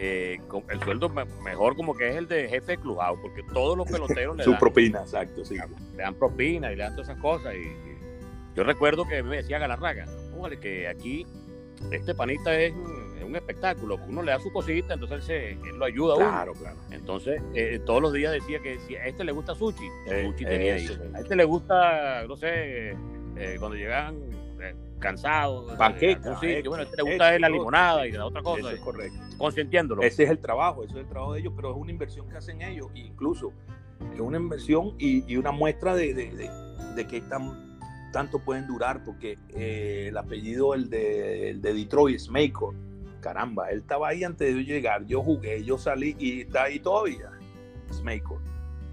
eh, 0.05 0.41
el 0.69 0.81
sueldo 0.83 1.09
mejor 1.09 1.77
como 1.77 1.95
que 1.95 2.11
es 2.11 2.17
el 2.17 2.27
de 2.27 2.49
jefe 2.49 2.73
de 2.73 2.79
clubado, 2.79 3.17
porque 3.23 3.45
todos 3.55 3.79
los 3.79 3.87
peloteros 3.91 4.37
le 4.37 4.43
Su 4.43 4.59
propina, 4.59 5.03
exacto, 5.03 5.45
sí. 5.45 5.57
Le 5.97 6.03
dan 6.03 6.17
propina 6.17 6.73
y 6.73 6.77
le 6.77 6.83
dan 6.83 6.97
todas 6.97 7.09
esas 7.09 7.23
cosas. 7.23 7.55
Y, 7.55 7.93
yo 8.57 8.65
recuerdo 8.65 9.07
que 9.07 9.23
me 9.23 9.37
decía 9.37 9.61
Galarraga, 9.61 10.07
póngale 10.33 10.59
que 10.59 10.89
aquí 10.89 11.25
este 11.93 12.17
panita 12.17 12.53
es 12.59 12.73
un, 13.25 13.37
espectáculo, 13.37 13.99
uno 14.09 14.23
le 14.23 14.33
da 14.33 14.41
su 14.41 14.53
cosita, 14.53 14.93
entonces 14.95 15.27
él, 15.31 15.59
se, 15.63 15.73
lo 15.73 15.85
ayuda 15.85 16.15
a 16.15 16.17
uno. 16.17 16.29
Claro, 16.29 16.53
claro. 16.53 16.77
Entonces, 16.91 17.41
eh, 17.55 17.81
todos 17.87 18.03
los 18.03 18.13
días 18.13 18.33
decía 18.33 18.59
que 18.59 18.79
si 18.81 18.97
a 18.97 19.07
este 19.07 19.25
le 19.25 19.33
gusta 19.33 19.55
sushi, 19.55 19.87
eh, 20.07 20.27
sushi 20.27 20.45
tenía 20.45 20.75
ahí. 20.75 20.89
A 21.15 21.21
este 21.21 21.37
le 21.37 21.45
gusta, 21.45 22.27
no 22.27 22.37
sé, 22.37 22.95
cuando 23.59 23.77
llegan 23.77 24.19
cansado. 25.03 25.67
Panqueca. 25.77 26.39
Sí, 26.41 26.63
bueno, 26.67 26.85
este 26.85 26.97
le 26.97 27.03
gusta 27.03 27.39
la 27.39 27.49
limonada 27.49 28.07
y 28.07 28.13
la 28.13 28.27
otra 28.27 28.43
cosa. 28.43 28.61
Eso 28.61 28.71
es 28.71 28.81
correcto. 28.81 29.19
Consintiéndolo. 29.37 30.03
Ese 30.03 30.25
es 30.25 30.31
el 30.31 30.39
trabajo, 30.39 30.85
eso 30.85 30.95
es 30.95 31.05
el 31.05 31.09
trabajo 31.09 31.35
de 31.35 31.41
ellos, 31.41 31.53
pero 31.55 31.73
es 31.73 31.77
una 31.77 31.91
inversión 31.91 32.29
que 32.29 32.37
hacen 32.37 32.63
ellos, 32.63 32.89
e 32.95 33.01
incluso 33.01 33.53
es 34.15 34.21
una 34.21 34.39
inversión 34.39 34.95
y, 34.99 35.37
una 35.37 35.53
muestra 35.53 35.95
de, 35.95 36.15
de, 36.15 36.51
de, 36.95 37.07
qué 37.07 37.21
tan, 37.23 37.79
tanto 38.13 38.39
pueden 38.39 38.67
durar, 38.67 39.05
porque 39.05 39.39
eh, 39.55 40.07
el 40.09 40.17
apellido, 40.17 40.75
el 40.75 40.89
de, 40.91 41.51
el 41.51 41.63
de 41.63 41.75
Detroit, 41.75 42.17
es 42.17 42.29
Maker. 42.29 42.71
Caramba, 43.21 43.71
él 43.71 43.81
estaba 43.81 44.09
ahí 44.09 44.25
antes 44.25 44.53
de 44.53 44.65
llegar, 44.65 45.07
yo 45.07 45.23
jugué, 45.23 45.63
yo 45.63 45.79
salí 45.79 46.17
y 46.19 46.41
está 46.41 46.65
ahí 46.65 46.81
todavía, 46.81 47.31
Smaker. 47.93 48.39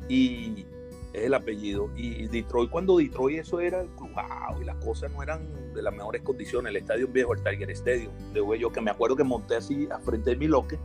Y 0.07 0.65
es 1.13 1.23
el 1.23 1.33
apellido. 1.33 1.89
Y 1.95 2.27
Detroit, 2.27 2.69
cuando 2.69 2.97
Detroit 2.97 3.39
eso 3.39 3.59
era 3.59 3.81
el 3.81 3.89
y 4.59 4.63
las 4.63 4.75
cosas 4.77 5.11
no 5.11 5.23
eran 5.23 5.73
de 5.73 5.81
las 5.81 5.93
mejores 5.93 6.21
condiciones, 6.21 6.69
el 6.71 6.77
estadio 6.77 7.07
viejo, 7.07 7.33
el 7.33 7.43
Tiger 7.43 7.69
Stadium, 7.71 8.13
de 8.33 8.59
yo 8.59 8.71
que 8.71 8.81
me 8.81 8.91
acuerdo 8.91 9.15
que 9.15 9.23
monté 9.23 9.55
así 9.55 9.87
al 9.91 10.01
frente 10.01 10.31
de 10.31 10.35
mi 10.35 10.47
loque, 10.47 10.79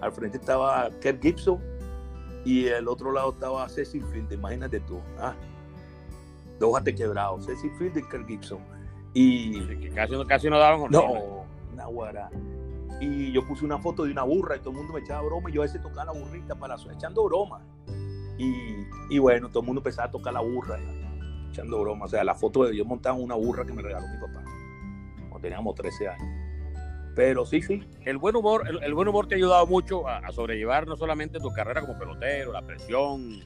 al 0.00 0.12
frente 0.12 0.38
estaba 0.38 0.90
Kurt 1.02 1.22
Gibson 1.22 1.60
y 2.44 2.66
el 2.66 2.88
otro 2.88 3.12
lado 3.12 3.32
estaba 3.32 3.68
Cecil 3.68 4.04
Field, 4.04 4.32
imagínate 4.32 4.80
tú, 4.80 5.00
ah, 5.18 5.34
dos 6.58 6.76
hasta 6.76 6.92
quebrados, 6.92 7.46
Cecil 7.46 7.70
Field 7.78 7.96
y 7.98 8.02
Kurt 8.02 8.26
Gibson. 8.26 8.58
Y 9.12 9.90
casi, 9.90 10.14
casi 10.26 10.48
no 10.48 10.58
daban 10.58 10.88
No, 10.90 11.44
Nahuara. 11.74 12.30
y 13.00 13.32
yo 13.32 13.44
puse 13.44 13.64
una 13.64 13.78
foto 13.78 14.04
de 14.04 14.12
una 14.12 14.22
burra 14.22 14.56
y 14.56 14.60
todo 14.60 14.70
el 14.70 14.76
mundo 14.76 14.92
me 14.92 15.00
echaba 15.00 15.22
broma 15.22 15.50
y 15.50 15.54
yo 15.54 15.62
a 15.62 15.64
veces 15.64 15.82
tocaba 15.82 16.12
la 16.12 16.20
burrita 16.20 16.54
para 16.54 16.76
echando 16.76 17.24
broma. 17.24 17.60
Y, 18.38 18.86
y, 19.10 19.18
bueno, 19.18 19.48
todo 19.48 19.60
el 19.60 19.66
mundo 19.66 19.80
empezaba 19.80 20.08
a 20.08 20.10
tocar 20.10 20.32
la 20.32 20.40
burra, 20.40 20.78
echando 21.50 21.80
broma. 21.80 22.06
O 22.06 22.08
sea, 22.08 22.24
la 22.24 22.34
foto 22.34 22.64
de 22.64 22.76
yo 22.76 22.84
montaba 22.84 23.16
una 23.16 23.34
burra 23.34 23.64
que 23.64 23.72
me 23.72 23.82
regaló 23.82 24.06
mi 24.08 24.18
papá 24.18 24.44
cuando 25.28 25.40
teníamos 25.40 25.74
13 25.74 26.08
años. 26.08 26.28
Pero 27.14 27.44
sí, 27.44 27.60
sí. 27.60 27.84
El 28.04 28.18
buen 28.18 28.36
humor, 28.36 28.64
el, 28.82 28.94
buen 28.94 29.08
humor 29.08 29.26
te 29.26 29.34
ha 29.34 29.38
ayudado 29.38 29.66
mucho 29.66 30.08
a, 30.08 30.30
sobrellevar 30.32 30.86
no 30.86 30.96
solamente 30.96 31.38
tu 31.40 31.52
carrera 31.52 31.80
como 31.80 31.98
pelotero, 31.98 32.52
la 32.52 32.62
presión, 32.62 33.40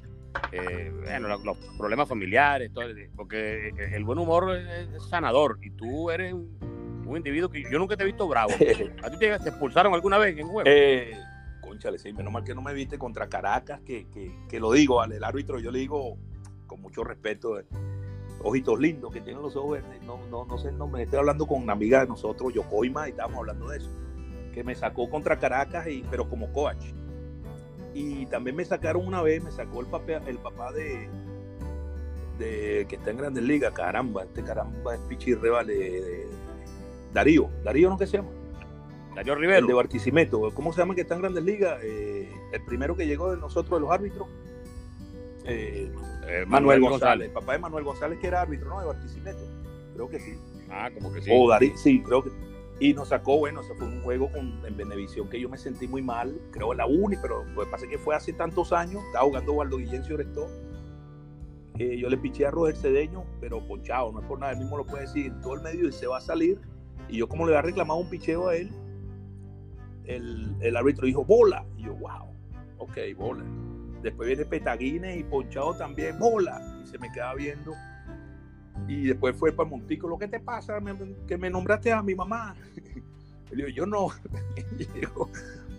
eh, 0.53 0.93
bueno, 1.03 1.29
los, 1.39 1.57
problemas 1.79 2.09
familiares, 2.09 2.73
todo, 2.73 2.85
porque 3.17 3.71
el 3.93 4.05
buen 4.05 4.19
humor 4.19 4.55
es 4.55 5.03
sanador 5.09 5.59
y 5.63 5.71
tú 5.71 6.11
eres 6.11 6.35
un 6.35 6.75
un 7.07 7.17
individuo 7.17 7.49
que 7.49 7.63
yo 7.63 7.79
nunca 7.79 7.97
te 7.97 8.03
he 8.03 8.07
visto 8.07 8.27
bravo. 8.27 8.53
¿A 9.03 9.11
ti 9.11 9.19
te, 9.19 9.33
expulsaron 9.35 9.95
alguna 9.95 10.19
vez 10.19 10.37
en 10.39 10.47
juego? 10.47 10.69
Eh, 10.69 11.13
conchale, 11.61 11.99
sí, 11.99 12.13
menos 12.13 12.33
mal 12.33 12.45
que 12.45 12.55
no 12.55 12.63
me 12.63 12.75
viste 12.75 12.99
contra 12.99 13.29
Caracas, 13.29 13.81
que, 13.81 14.07
que, 14.49 14.61
lo 14.61 14.73
digo 14.73 15.01
al 15.01 15.23
árbitro, 15.23 15.59
yo 15.59 15.71
le 15.71 15.81
digo 15.81 16.17
con 16.67 16.81
mucho 16.81 17.05
respeto, 17.05 17.59
eh, 17.59 17.67
ojitos 18.45 18.79
lindos 18.79 19.13
que 19.13 19.21
tienen 19.21 19.43
los 19.43 19.57
ojos 19.57 19.73
verdes. 19.73 20.03
No, 20.03 20.21
no, 20.31 20.45
no 20.45 20.59
sé 20.59 20.71
no 20.71 20.87
me 20.87 21.03
estoy 21.03 21.19
hablando 21.19 21.47
con 21.47 21.63
una 21.63 21.73
amiga 21.73 22.01
de 22.01 22.07
nosotros, 22.07 22.53
Yokoima, 22.53 23.09
y 23.09 23.11
estábamos 23.11 23.39
hablando 23.39 23.69
de 23.69 23.79
eso. 23.79 23.91
Que 24.53 24.63
me 24.63 24.75
sacó 24.75 25.11
contra 25.11 25.39
Caracas, 25.39 25.89
y, 25.89 26.05
pero 26.11 26.29
como 26.29 26.53
coach. 26.53 26.93
Y 27.95 28.27
también 28.27 28.55
me 28.55 28.65
sacaron 28.65 29.07
una 29.07 29.23
vez, 29.23 29.43
me 29.43 29.51
sacó 29.51 29.81
el, 29.81 29.87
papá, 29.87 30.13
el 30.27 30.39
papá 30.39 30.73
de, 30.73 31.09
de 32.39 32.87
que 32.89 32.97
está 32.97 33.11
en 33.11 33.17
Grandes 33.17 33.45
Ligas, 33.45 33.73
caramba, 33.73 34.25
este 34.25 34.43
caramba 34.43 34.95
es 34.95 35.01
pichirre, 35.03 35.51
de, 35.65 36.29
Darío, 37.13 37.49
Darío 37.63 37.89
no 37.89 37.97
que 37.97 38.07
se 38.07 38.19
llama. 38.19 38.31
Darío 39.15 39.37
Rivero. 39.37 39.61
El 39.61 39.67
de 39.69 39.75
Barquisimeto. 39.75 40.51
¿Cómo 40.53 40.73
se 40.73 40.81
llama 40.81 40.97
que 40.97 41.03
está 41.03 41.15
en 41.15 41.21
Grandes 41.21 41.45
Ligas? 41.45 41.79
Eh, 41.85 42.29
el 42.53 42.65
primero 42.65 42.97
que 42.97 43.07
llegó 43.07 43.31
de 43.31 43.37
nosotros, 43.37 43.79
de 43.79 43.81
los 43.81 43.93
árbitros. 43.93 44.27
Eh, 45.45 45.93
eh, 46.29 46.45
Manuel, 46.47 46.81
González. 46.81 47.29
El 47.29 47.35
papá 47.35 47.53
de 47.53 47.59
Manuel 47.59 47.85
González, 47.85 48.19
que 48.19 48.27
era 48.27 48.43
árbitro, 48.43 48.69
¿no? 48.69 48.81
De 48.81 48.87
Barquisimeto. 48.87 49.41
Creo 49.95 50.09
que 50.09 50.21
sí. 50.21 50.39
Ah, 50.71 50.91
como 50.93 51.13
que 51.13 51.23
sí. 51.23 51.31
O 51.33 51.49
Darío, 51.49 51.77
sí, 51.77 52.03
creo 52.03 52.23
que. 52.23 52.31
Y 52.81 52.93
nos 52.93 53.09
sacó, 53.09 53.39
bueno, 53.39 53.63
se 53.63 53.75
fue 53.75 53.87
un 53.87 54.03
juego 54.03 54.31
con, 54.33 54.61
en 54.67 54.77
Benevisión 54.77 55.29
que 55.29 55.41
yo 55.41 55.49
me 55.49 55.57
sentí 55.57 55.87
muy 55.87 56.03
mal, 56.03 56.41
creo 56.51 56.73
en 56.73 56.79
la 56.79 56.87
uni, 56.87 57.17
pero 57.23 57.45
lo 57.45 57.65
que 57.65 57.71
pasa 57.71 57.85
es 57.85 57.91
que 57.91 57.99
fue 57.99 58.17
hace 58.17 58.33
tantos 58.33 58.73
años, 58.73 59.01
estaba 59.05 59.25
jugando 59.25 59.53
Waldo 59.53 59.77
Guillencio 59.77 60.17
Orestó, 60.17 60.49
yo 61.79 62.09
le 62.09 62.17
piché 62.17 62.47
a 62.47 62.51
Roger 62.51 62.75
Cedeño, 62.75 63.25
pero 63.41 63.65
ponchado, 63.65 64.11
no 64.11 64.21
es 64.21 64.27
por 64.27 64.41
nada, 64.41 64.53
él 64.53 64.59
mismo 64.59 64.77
lo 64.77 64.85
puede 64.85 65.03
decir, 65.03 65.27
en 65.27 65.41
todo 65.41 65.55
el 65.55 65.63
medio 65.63 65.89
y 65.89 65.93
se 65.93 66.09
va 66.09 66.19
a 66.19 66.21
salir, 66.21 66.61
y 67.09 67.19
yo 67.19 67.29
como 67.29 67.47
le 67.47 67.53
había 67.53 67.63
reclamado 67.63 68.01
un 68.01 68.11
picheo 68.11 68.49
a 68.49 68.57
él, 68.57 68.71
el, 70.05 70.57
el 70.61 70.77
árbitro 70.77 71.07
dijo, 71.07 71.25
bola. 71.25 71.65
Y 71.77 71.85
yo, 71.85 71.95
wow, 71.95 72.29
ok, 72.79 72.99
bola. 73.17 73.45
Después 74.05 74.29
viene 74.29 74.45
Petaguines 74.45 75.19
y 75.19 75.25
Ponchado 75.25 75.75
también, 75.75 76.19
bola. 76.19 76.61
Y 76.85 76.87
se 76.87 76.99
me 76.99 77.11
queda 77.11 77.35
viendo. 77.35 77.73
Y 78.87 79.07
después 79.07 79.35
fue 79.37 79.51
para 79.51 79.69
Montículo, 79.69 80.19
¿qué 80.19 80.29
te 80.29 80.39
pasa? 80.39 80.79
que 81.27 81.39
me 81.39 81.49
nombraste 81.49 81.91
a 81.91 82.03
mi 82.03 82.15
mamá. 82.15 82.55
Le 83.51 83.67
digo, 83.67 83.69
yo 83.69 83.87
no. 83.87 84.09
Y 84.79 84.85
digo, 85.01 85.31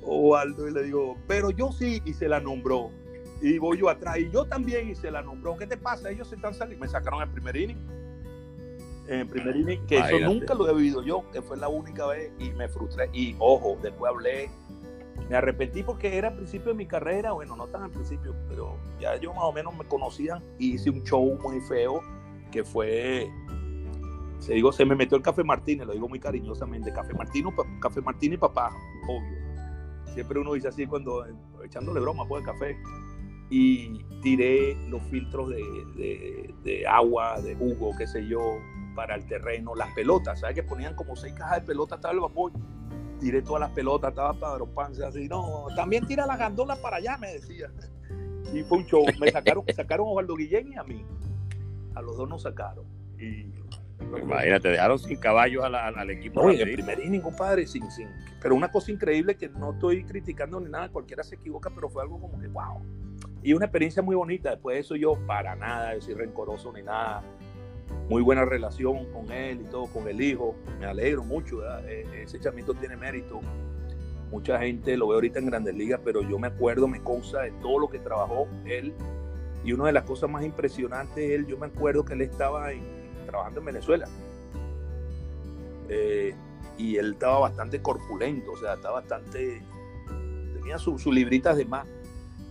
Waldo, 0.01 0.67
y 0.67 0.71
le 0.71 0.83
digo, 0.83 1.17
pero 1.27 1.49
yo 1.51 1.71
sí, 1.71 2.01
y 2.05 2.13
se 2.13 2.27
la 2.27 2.39
nombró. 2.39 2.91
Y 3.41 3.57
voy 3.57 3.79
yo 3.79 3.89
atrás, 3.89 4.17
y 4.19 4.29
yo 4.31 4.45
también, 4.45 4.89
y 4.89 4.95
se 4.95 5.11
la 5.11 5.21
nombró. 5.21 5.57
¿Qué 5.57 5.67
te 5.67 5.77
pasa? 5.77 6.09
Ellos 6.09 6.29
se 6.29 6.35
están 6.35 6.53
saliendo. 6.53 6.85
Me 6.85 6.89
sacaron 6.89 7.21
el 7.21 7.29
primer 7.29 7.55
inning 7.55 7.77
en 9.07 9.27
primer 9.27 9.55
inning, 9.55 9.85
que 9.85 9.97
eso 9.97 10.19
nunca 10.19 10.53
lo 10.53 10.69
he 10.69 10.73
vivido 10.73 11.03
yo, 11.03 11.23
que 11.31 11.41
fue 11.41 11.57
la 11.57 11.67
única 11.67 12.07
vez 12.07 12.31
y 12.39 12.49
me 12.51 12.67
frustré. 12.67 13.09
Y 13.13 13.35
ojo, 13.39 13.77
después 13.81 14.11
hablé, 14.11 14.49
me 15.29 15.35
arrepentí 15.35 15.83
porque 15.83 16.17
era 16.17 16.29
al 16.29 16.35
principio 16.35 16.71
de 16.71 16.75
mi 16.75 16.85
carrera, 16.85 17.31
bueno, 17.31 17.55
no 17.55 17.67
tan 17.67 17.83
al 17.83 17.91
principio, 17.91 18.35
pero 18.47 18.77
ya 18.99 19.15
yo 19.17 19.33
más 19.33 19.43
o 19.43 19.51
menos 19.51 19.75
me 19.75 19.85
conocían 19.85 20.43
hice 20.59 20.89
un 20.89 21.03
show 21.03 21.37
muy 21.41 21.59
feo 21.61 22.01
que 22.51 22.63
fue, 22.63 23.29
se 24.39 24.53
digo, 24.53 24.71
se 24.71 24.85
me 24.85 24.95
metió 24.95 25.17
el 25.17 25.23
Café 25.23 25.43
Martínez, 25.43 25.87
lo 25.87 25.93
digo 25.93 26.07
muy 26.07 26.19
cariñosamente, 26.19 26.93
Café 26.93 27.13
Martínez, 27.13 27.53
Café 27.81 28.01
Martínez 28.01 28.39
papá, 28.39 28.71
obvio. 29.07 29.45
Siempre 30.13 30.39
uno 30.39 30.53
dice 30.53 30.69
así 30.69 30.85
cuando 30.85 31.25
echándole 31.63 31.99
broma 31.99 32.25
por 32.25 32.39
el 32.39 32.45
café 32.45 32.77
y 33.49 34.03
tiré 34.21 34.75
los 34.89 35.01
filtros 35.03 35.49
de, 35.49 35.61
de, 35.95 36.53
de, 36.63 36.87
agua, 36.87 37.41
de 37.41 37.55
jugo, 37.55 37.91
qué 37.97 38.07
sé 38.07 38.25
yo, 38.27 38.39
para 38.95 39.15
el 39.15 39.25
terreno, 39.25 39.75
las 39.75 39.93
pelotas, 39.93 40.39
¿sabes? 40.39 40.55
Que 40.55 40.63
ponían 40.63 40.95
como 40.95 41.15
seis 41.15 41.33
cajas 41.33 41.61
de 41.61 41.67
pelotas, 41.67 41.97
estaba 41.97 42.13
el 42.13 42.21
vapor. 42.21 42.53
Tiré 43.19 43.41
todas 43.41 43.61
las 43.61 43.71
pelotas, 43.71 44.09
estaba 44.09 44.33
Padre 44.33 44.65
Pance 44.73 45.03
así, 45.03 45.27
no, 45.27 45.67
también 45.75 46.05
tira 46.05 46.25
las 46.25 46.37
gandolas 46.37 46.77
para 46.79 46.97
allá, 46.97 47.17
me 47.17 47.33
decía. 47.33 47.71
Y 48.53 48.63
fue 48.63 48.79
un 48.79 48.85
show. 48.85 49.05
Me 49.19 49.31
sacaron, 49.31 49.63
sacaron 49.75 50.07
a 50.07 50.09
Osvaldo 50.11 50.35
Guillén 50.35 50.73
y 50.73 50.75
a 50.75 50.83
mí. 50.83 51.05
A 51.95 52.01
los 52.01 52.17
dos 52.17 52.27
nos 52.29 52.43
sacaron. 52.43 52.85
Y 53.17 53.53
Imagínate, 54.21 54.69
dejaron 54.69 54.99
sin 54.99 55.17
caballos 55.17 55.63
al, 55.63 56.09
equipo. 56.09 56.43
No, 56.43 56.51
en 56.51 56.59
el 56.59 56.73
primer 56.73 56.99
inning, 56.99 57.21
compadre, 57.21 57.65
sin, 57.65 57.89
sin. 57.91 58.09
Pero 58.41 58.55
una 58.55 58.69
cosa 58.69 58.91
increíble 58.91 59.35
que 59.35 59.49
no 59.49 59.73
estoy 59.73 60.03
criticando 60.03 60.59
ni 60.59 60.69
nada, 60.69 60.89
cualquiera 60.89 61.23
se 61.23 61.35
equivoca, 61.35 61.69
pero 61.73 61.89
fue 61.89 62.03
algo 62.03 62.19
como 62.19 62.39
que, 62.39 62.47
wow. 62.47 62.81
Y 63.41 63.53
una 63.53 63.65
experiencia 63.65 64.01
muy 64.01 64.15
bonita. 64.15 64.51
Después 64.51 64.75
de 64.75 64.79
eso, 64.81 64.95
yo 64.95 65.13
para 65.25 65.55
nada, 65.55 65.95
yo 65.95 66.01
soy 66.01 66.13
rencoroso 66.13 66.71
ni 66.73 66.83
nada 66.83 67.23
muy 68.09 68.21
buena 68.21 68.45
relación 68.45 69.05
con 69.11 69.31
él 69.31 69.61
y 69.61 69.63
todo, 69.65 69.87
con 69.87 70.07
el 70.07 70.21
hijo. 70.21 70.55
Me 70.79 70.85
alegro 70.85 71.23
mucho, 71.23 71.61
e, 71.85 72.23
ese 72.23 72.39
chamito 72.39 72.73
tiene 72.73 72.95
mérito. 72.95 73.41
Mucha 74.31 74.59
gente 74.59 74.97
lo 74.97 75.07
ve 75.07 75.15
ahorita 75.15 75.39
en 75.39 75.45
Grandes 75.47 75.75
Ligas, 75.75 76.01
pero 76.03 76.21
yo 76.21 76.37
me 76.39 76.47
acuerdo, 76.47 76.87
me 76.87 77.01
consta 77.01 77.41
de 77.41 77.51
todo 77.61 77.79
lo 77.79 77.89
que 77.89 77.99
trabajó 77.99 78.47
él. 78.65 78.93
Y 79.63 79.73
una 79.73 79.85
de 79.85 79.93
las 79.93 80.03
cosas 80.03 80.29
más 80.29 80.43
impresionantes, 80.43 81.31
él, 81.31 81.47
yo 81.47 81.57
me 81.57 81.67
acuerdo 81.67 82.05
que 82.05 82.13
él 82.13 82.21
estaba 82.21 82.69
trabajando 83.25 83.59
en 83.61 83.65
Venezuela. 83.65 84.07
Eh, 85.89 86.35
y 86.77 86.97
él 86.97 87.13
estaba 87.13 87.39
bastante 87.39 87.81
corpulento, 87.81 88.51
o 88.51 88.57
sea, 88.57 88.73
estaba 88.73 88.99
bastante. 88.99 89.61
tenía 90.53 90.77
sus 90.77 91.05
libritas 91.07 91.57
de 91.57 91.65
más. 91.65 91.87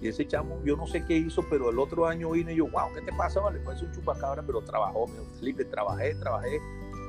Y 0.05 0.09
ese 0.09 0.27
chamo, 0.27 0.61
yo 0.67 0.77
no 0.77 0.87
sé 0.87 1.03
qué 1.07 1.17
hizo, 1.17 1.43
pero 1.49 1.71
el 1.71 1.79
otro 1.79 2.07
año 2.07 2.33
vine 2.33 2.53
y 2.53 2.57
yo, 2.57 2.67
wow, 2.67 2.93
¿qué 2.95 3.01
te 3.01 3.11
pasa? 3.15 3.41
Vale, 3.41 3.59
fue 3.61 3.73
un 3.73 3.91
chupacabra, 3.91 4.43
pero 4.43 4.61
trabajó, 4.61 5.07
me 5.07 5.15
dijo, 5.15 5.33
Felipe, 5.39 5.65
trabajé, 5.65 6.15
trabajé, 6.17 6.61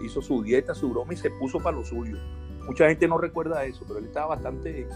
hizo 0.01 0.21
su 0.21 0.41
dieta, 0.41 0.73
su 0.73 0.89
broma 0.91 1.13
y 1.13 1.17
se 1.17 1.29
puso 1.29 1.59
para 1.59 1.75
lo 1.75 1.83
suyo. 1.83 2.17
Mucha 2.65 2.87
gente 2.87 3.05
no 3.09 3.17
recuerda 3.17 3.65
eso, 3.65 3.83
pero 3.85 3.99
él 3.99 4.05
estaba 4.05 4.27
bastante 4.27 4.87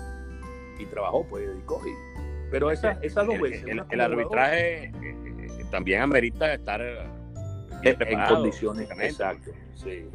y 0.80 0.86
trabajó, 0.86 1.26
pues 1.26 1.46
dedicó. 1.46 1.82
Y, 1.86 1.92
pero 2.50 2.72
esa, 2.72 2.94
esa 3.02 3.22
lo 3.24 3.38
ves. 3.38 3.64
El, 3.64 3.84
el, 3.90 4.00
arbitraje 4.00 4.86
eh, 4.86 4.92
eh, 5.04 5.66
también 5.70 6.02
amerita 6.02 6.54
estar 6.54 6.82
eh, 6.82 7.06
en 7.84 8.28
condiciones. 8.30 8.90
Exacto, 8.92 9.52
sí. 9.76 10.06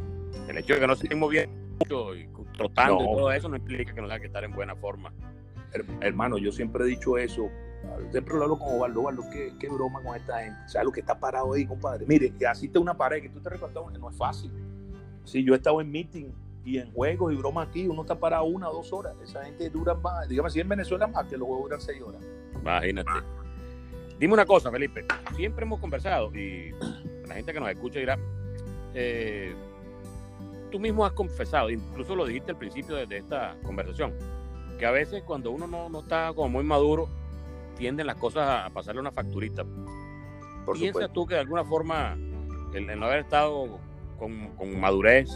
El 0.49 0.57
hecho 0.57 0.73
de 0.73 0.81
que 0.81 0.87
no 0.87 0.97
se 0.97 1.05
estén 1.05 1.18
moviendo 1.18 1.55
mucho 1.81 2.16
y 2.16 2.27
trotando 2.57 3.03
y 3.03 3.14
todo 3.14 3.31
eso 3.31 3.51
no 3.51 3.57
implica 3.57 3.92
que 3.92 4.01
no 4.01 4.07
tenga 4.09 4.20
que 4.20 4.27
estar 4.29 4.42
en 4.42 4.53
buena 4.53 4.75
forma. 4.75 5.12
Hermano, 6.01 6.38
yo 6.38 6.51
siempre 6.51 6.85
he 6.85 6.87
dicho 6.87 7.18
eso, 7.18 7.51
siempre 8.11 8.35
lo 8.35 8.42
hablo 8.44 8.59
con 8.59 8.75
Ovaldo, 8.75 9.01
Ovaldo, 9.01 9.23
¿qué, 9.33 9.55
qué 9.59 9.68
broma 9.68 10.03
con 10.03 10.16
esta 10.16 10.42
gente. 10.42 10.59
O 10.66 10.68
sea, 10.68 10.85
lo 10.85 10.92
que 10.92 11.01
está 11.01 11.18
parado 11.18 11.53
ahí, 11.53 11.66
compadre. 11.66 12.07
Mire, 12.07 12.33
así 12.49 12.68
te 12.68 12.79
una 12.79 12.97
pared 12.97 13.23
que 13.23 13.29
tú 13.29 13.40
te 13.40 13.51
recuerdas, 13.51 13.85
no 13.99 14.11
es 14.11 14.16
fácil. 14.16 14.51
Si 15.25 15.42
yo 15.42 15.55
he 15.55 15.57
estado 15.57 15.81
en 15.81 15.90
meeting 15.90 16.27
y 16.64 16.79
en 16.79 16.92
juegos 16.92 17.33
y 17.33 17.37
bromas 17.37 17.68
aquí, 17.68 17.87
uno 17.88 18.03
está 18.03 18.18
parado 18.18 18.44
una 18.44 18.68
o 18.68 18.75
dos 18.75 18.92
horas. 18.92 19.14
Esa 19.23 19.44
gente 19.44 19.68
dura 19.70 19.94
más, 19.94 20.29
dígame 20.29 20.51
si 20.51 20.61
en 20.61 20.68
Venezuela 20.68 21.07
más, 21.07 21.27
que 21.27 21.37
los 21.37 21.47
juegos 21.47 21.64
duran 21.64 21.81
seis 21.81 22.03
horas. 22.03 22.23
Imagínate. 22.61 23.11
Dime 24.18 24.33
una 24.33 24.47
cosa, 24.47 24.70
Felipe. 24.70 25.05
Siempre 25.37 25.64
hemos 25.64 25.81
conversado 25.81 26.35
y 26.35 26.73
la 27.27 27.35
gente 27.35 27.53
que 27.53 27.61
nos 27.61 27.68
escucha 27.68 27.99
dirá, 27.99 28.18
eh, 28.94 29.55
tú 30.70 30.79
mismo 30.79 31.05
has 31.05 31.12
confesado, 31.12 31.70
incluso 31.70 32.14
lo 32.14 32.27
dijiste 32.27 32.53
al 32.53 32.59
principio 32.59 32.94
de 32.94 33.16
esta 33.16 33.57
conversación, 33.64 34.12
que 34.79 34.87
a 34.87 34.90
veces 34.90 35.23
cuando 35.25 35.51
uno 35.51 35.66
no, 35.66 35.88
no 35.88 36.01
está 36.01 36.33
como 36.35 36.49
muy 36.49 36.64
maduro, 36.64 37.09
tienden 37.77 38.07
las 38.07 38.17
cosas 38.17 38.67
a 38.67 38.71
pasarle 38.71 39.01
una 39.01 39.13
facturita. 39.13 39.65
Por 40.65 40.79
¿Piensas 40.79 41.13
tú 41.13 41.27
que 41.27 41.35
de 41.35 41.41
alguna 41.41 41.65
forma 41.65 42.17
el, 42.75 42.99
no 42.99 43.07
haber 43.07 43.21
estado 43.21 43.79
con, 44.19 44.49
con, 44.57 44.81
madurez, 44.81 45.29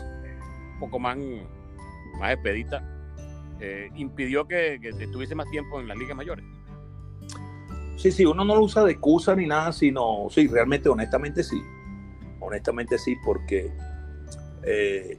un 0.75 0.81
poco 0.81 0.99
más, 0.99 1.19
más 2.19 2.33
expedita, 2.33 2.83
eh, 3.61 3.91
impidió 3.97 4.47
que, 4.47 4.79
que 4.81 4.89
estuviese 4.89 5.35
más 5.35 5.51
tiempo 5.51 5.81
en 5.81 5.89
las 5.89 5.99
ligas 5.99 6.17
mayores? 6.17 6.45
Sí, 7.99 8.13
sí, 8.13 8.25
uno 8.25 8.45
no 8.45 8.55
lo 8.55 8.63
usa 8.63 8.85
de 8.85 8.93
excusa 8.93 9.35
ni 9.35 9.47
nada, 9.47 9.73
sino, 9.73 10.29
sí, 10.31 10.47
realmente, 10.47 10.89
honestamente 10.89 11.43
sí. 11.43 11.61
Honestamente 12.39 12.97
sí, 12.97 13.17
porque 13.25 13.73
eh, 14.63 15.19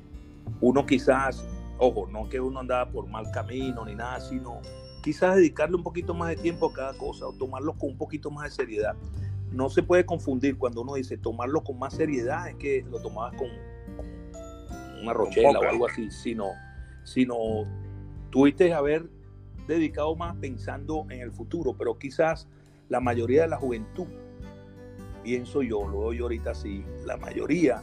uno 0.61 0.85
quizás, 0.85 1.45
ojo, 1.77 2.07
no 2.09 2.29
que 2.29 2.39
uno 2.39 2.61
andaba 2.61 2.89
por 2.89 3.05
mal 3.07 3.29
camino 3.31 3.83
ni 3.83 3.95
nada, 3.95 4.21
sino 4.21 4.61
quizás 5.01 5.35
dedicarle 5.35 5.75
un 5.75 5.83
poquito 5.83 6.13
más 6.13 6.29
de 6.29 6.35
tiempo 6.35 6.67
a 6.67 6.73
cada 6.73 6.93
cosa 6.93 7.27
o 7.27 7.33
tomarlo 7.33 7.73
con 7.73 7.91
un 7.91 7.97
poquito 7.97 8.31
más 8.31 8.45
de 8.45 8.51
seriedad. 8.51 8.95
No 9.51 9.69
se 9.69 9.81
puede 9.81 10.05
confundir 10.05 10.57
cuando 10.57 10.81
uno 10.81 10.95
dice 10.95 11.17
tomarlo 11.17 11.63
con 11.63 11.79
más 11.79 11.93
seriedad, 11.93 12.49
es 12.49 12.55
que 12.55 12.85
lo 12.89 13.01
tomabas 13.01 13.35
con 13.35 13.47
una 15.01 15.13
rochela 15.13 15.59
o 15.59 15.63
algo 15.63 15.87
así, 15.87 16.11
sino, 16.11 16.49
sino 17.03 17.35
tuviste 18.29 18.73
haber 18.73 19.09
dedicado 19.67 20.15
más 20.15 20.35
pensando 20.35 21.05
en 21.09 21.21
el 21.21 21.31
futuro, 21.31 21.75
pero 21.77 21.97
quizás 21.97 22.47
la 22.89 22.99
mayoría 22.99 23.43
de 23.43 23.47
la 23.47 23.57
juventud, 23.57 24.07
pienso 25.23 25.61
yo, 25.61 25.87
lo 25.87 25.99
veo 26.01 26.13
yo 26.13 26.23
ahorita 26.25 26.51
así, 26.51 26.83
la 27.05 27.17
mayoría, 27.17 27.81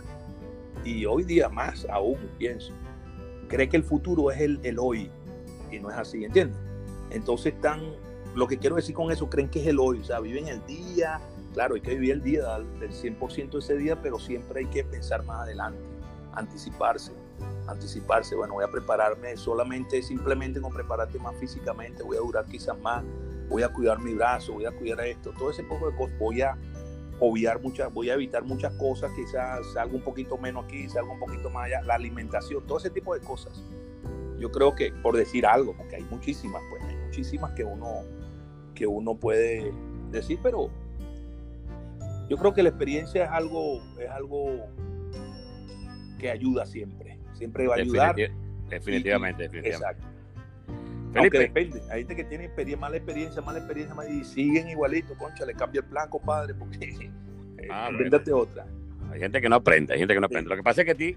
y 0.85 1.05
hoy 1.07 1.25
día 1.25 1.49
más 1.49 1.87
aún, 1.91 2.19
pienso, 2.39 2.73
cree 3.49 3.69
que 3.69 3.77
el 3.77 3.85
futuro 3.85 4.31
es 4.31 4.41
el, 4.41 4.61
el 4.63 4.79
hoy, 4.79 5.11
y 5.71 5.79
no 5.79 5.91
es 5.91 5.97
así, 5.97 6.25
¿entiendes? 6.25 6.66
Entonces 7.11 7.55
están, 7.55 7.81
lo 8.35 8.47
que 8.47 8.59
quiero 8.59 8.77
decir 8.77 8.95
con 8.95 9.11
eso, 9.11 9.29
creen 9.29 9.49
que 9.49 9.61
es 9.61 9.67
el 9.67 9.79
hoy, 9.79 10.01
o 10.01 10.05
sea, 10.05 10.21
viven 10.21 10.49
el 10.49 10.65
día, 10.67 11.21
claro, 11.55 11.75
hay 11.75 11.81
que 11.81 11.95
vivir 11.95 12.13
el 12.13 12.23
día 12.23 12.59
del 12.79 12.91
100% 12.91 13.51
de 13.51 13.59
ese 13.59 13.77
día, 13.77 14.01
pero 14.03 14.19
siempre 14.19 14.61
hay 14.61 14.67
que 14.67 14.85
pensar 14.85 15.25
más 15.25 15.41
adelante, 15.41 15.81
anticiparse, 16.35 17.13
anticiparse, 17.67 18.35
bueno, 18.35 18.55
voy 18.55 18.65
a 18.65 18.69
prepararme 18.69 19.37
solamente, 19.37 20.03
simplemente 20.03 20.61
con 20.61 20.73
prepararte 20.73 21.19
más 21.19 21.35
físicamente, 21.37 22.03
voy 22.03 22.17
a 22.17 22.21
durar 22.21 22.47
quizás 22.47 22.79
más, 22.81 23.05
voy 23.49 23.63
a 23.63 23.69
cuidar 23.69 24.01
mi 24.01 24.15
brazo, 24.15 24.55
voy 24.55 24.67
a 24.67 24.73
cuidar 24.73 25.01
esto, 25.07 25.33
todo 25.39 25.51
ese 25.51 25.63
poco 25.63 25.91
de 25.91 25.97
cosas, 25.97 26.19
voy 26.19 26.43
a 26.43 26.59
obviar 27.21 27.61
muchas, 27.61 27.93
voy 27.93 28.11
a 28.11 28.15
evitar 28.15 28.45
muchas 28.45 28.73
cosas, 28.75 29.11
quizás 29.15 29.67
salga 29.73 29.95
un 29.95 30.03
poquito 30.03 30.37
menos 30.37 30.65
aquí, 30.65 30.89
salga 30.89 31.13
un 31.13 31.19
poquito 31.19 31.51
más 31.51 31.67
allá, 31.67 31.83
la 31.83 31.95
alimentación, 31.95 32.67
todo 32.67 32.79
ese 32.79 32.91
tipo 32.91 33.15
de 33.15 33.21
cosas. 33.21 33.63
Yo 34.39 34.51
creo 34.53 34.75
que, 34.75 34.93
por 34.93 35.17
decir 35.17 35.47
algo, 35.47 35.75
porque 35.77 35.97
hay 35.97 36.05
muchísimas, 36.05 36.63
pues, 36.69 36.83
muchísimas 37.17 37.53
que 37.53 37.65
uno, 37.65 38.03
que 38.75 38.87
uno 38.87 39.15
puede 39.15 39.73
decir, 40.11 40.39
pero 40.43 40.71
yo 42.29 42.37
creo 42.37 42.53
que 42.53 42.63
la 42.63 42.69
experiencia 42.69 43.25
es 43.25 43.31
algo, 43.31 43.81
es 43.99 44.11
algo 44.11 44.67
que 46.19 46.31
ayuda 46.31 46.67
siempre. 46.67 47.19
Siempre 47.33 47.67
va 47.67 47.77
a 47.77 47.79
ayudar. 47.79 48.15
definitivamente, 48.69 49.45
definitivamente. 49.45 49.69
Exacto. 49.71 50.07
Felipe. 51.15 51.39
depende. 51.39 51.83
Hay 51.91 52.01
gente 52.01 52.17
que 52.17 52.25
tiene 52.25 52.45
experiencia, 52.45 52.81
mala 52.81 52.97
experiencia, 52.99 53.41
mala 53.41 53.59
experiencia, 53.61 53.97
y 54.11 54.25
siguen 54.25 54.69
igualito, 54.69 55.17
concha, 55.17 55.47
le 55.47 55.55
cambia 55.55 55.81
el 55.81 55.87
plan, 55.87 56.11
compadre, 56.11 56.53
porque 56.53 57.11
ah, 57.71 57.91
otra. 58.35 58.67
Hay 59.11 59.21
gente 59.21 59.41
que 59.41 59.49
no 59.49 59.57
aprende, 59.57 59.95
hay 59.95 60.01
gente 60.01 60.13
que 60.13 60.21
no 60.21 60.27
aprende. 60.27 60.51
Lo 60.51 60.57
que 60.57 60.63
pasa 60.63 60.83
es 60.83 60.85
que 60.85 60.93
a 60.93 60.95
ti, 60.95 61.17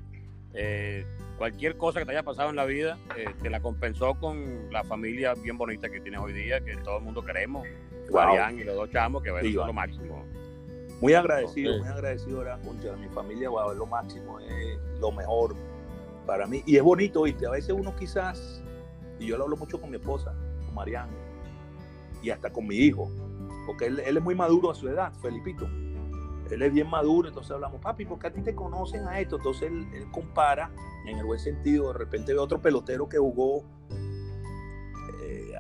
eh, 0.54 1.06
cualquier 1.38 1.78
cosa 1.78 2.00
que 2.00 2.06
te 2.06 2.12
haya 2.12 2.24
pasado 2.24 2.50
en 2.50 2.56
la 2.56 2.66
vida, 2.66 2.98
eh, 3.18 3.26
te 3.42 3.50
la 3.50 3.62
compensó 3.62 4.16
con 4.16 4.72
la 4.72 4.84
familia 4.84 5.34
bien 5.36 5.58
bonita 5.58 5.90
que 5.90 6.02
tienes 6.02 6.20
hoy 6.20 6.34
día, 6.34 6.62
que 6.62 6.76
todo 6.78 6.98
el 6.98 7.04
mundo 7.04 7.24
queremos. 7.24 7.68
Guarián 8.10 8.60
y 8.60 8.64
los 8.64 8.76
dos 8.76 8.90
chamos, 8.92 9.22
que 9.22 9.30
es 9.30 9.54
lo 9.54 9.74
máximo. 9.74 10.26
Muy 11.02 11.14
agradecido, 11.14 11.78
muy 11.80 11.88
agradecido 11.88 12.40
ahora, 12.40 12.58
mi 12.98 13.08
familia, 13.10 13.50
wow, 13.50 13.72
es 13.72 13.78
lo 13.78 13.86
máximo, 13.86 14.40
es 14.40 14.78
lo 15.00 15.12
mejor 15.12 15.56
para 16.26 16.46
mí. 16.46 16.62
Y 16.66 16.76
es 16.76 16.84
bonito, 16.84 17.24
¿viste? 17.24 17.46
A 17.46 17.52
veces 17.52 17.72
uno 17.72 17.96
quizás 17.96 18.62
y 19.20 19.28
yo 19.28 19.38
lo 19.38 19.44
hablo 19.44 19.58
mucho 19.58 19.80
con 19.80 19.90
mi 19.90 19.98
esposa, 19.98 20.34
con 20.66 20.74
Mariana, 20.74 21.12
y 22.24 22.30
hasta 22.30 22.52
con 22.52 22.66
mi 22.66 22.76
hijo, 22.76 23.12
porque 23.68 23.88
él, 23.88 24.00
es 24.00 24.22
muy 24.22 24.36
maduro 24.36 24.72
a 24.72 24.76
su 24.76 24.88
edad, 24.88 25.14
Felipito. 25.22 25.70
Él 26.56 26.62
es 26.62 26.74
bien 26.74 26.90
maduro, 26.90 27.28
entonces 27.28 27.52
hablamos, 27.52 27.82
papi, 27.82 28.06
porque 28.06 28.28
a 28.28 28.34
ti 28.34 28.42
te 28.42 28.56
conocen 28.56 29.08
a 29.08 29.20
esto? 29.20 29.38
Entonces 29.38 29.72
él, 29.72 30.08
compara, 30.12 30.72
en 31.06 31.18
el 31.18 31.26
buen 31.26 31.40
sentido, 31.40 31.92
de 31.94 32.00
repente 32.00 32.34
ve 32.34 32.40
otro 32.40 32.62
pelotero 32.62 33.08
que 33.08 33.18
jugó 33.18 33.64
eh, 35.22 35.54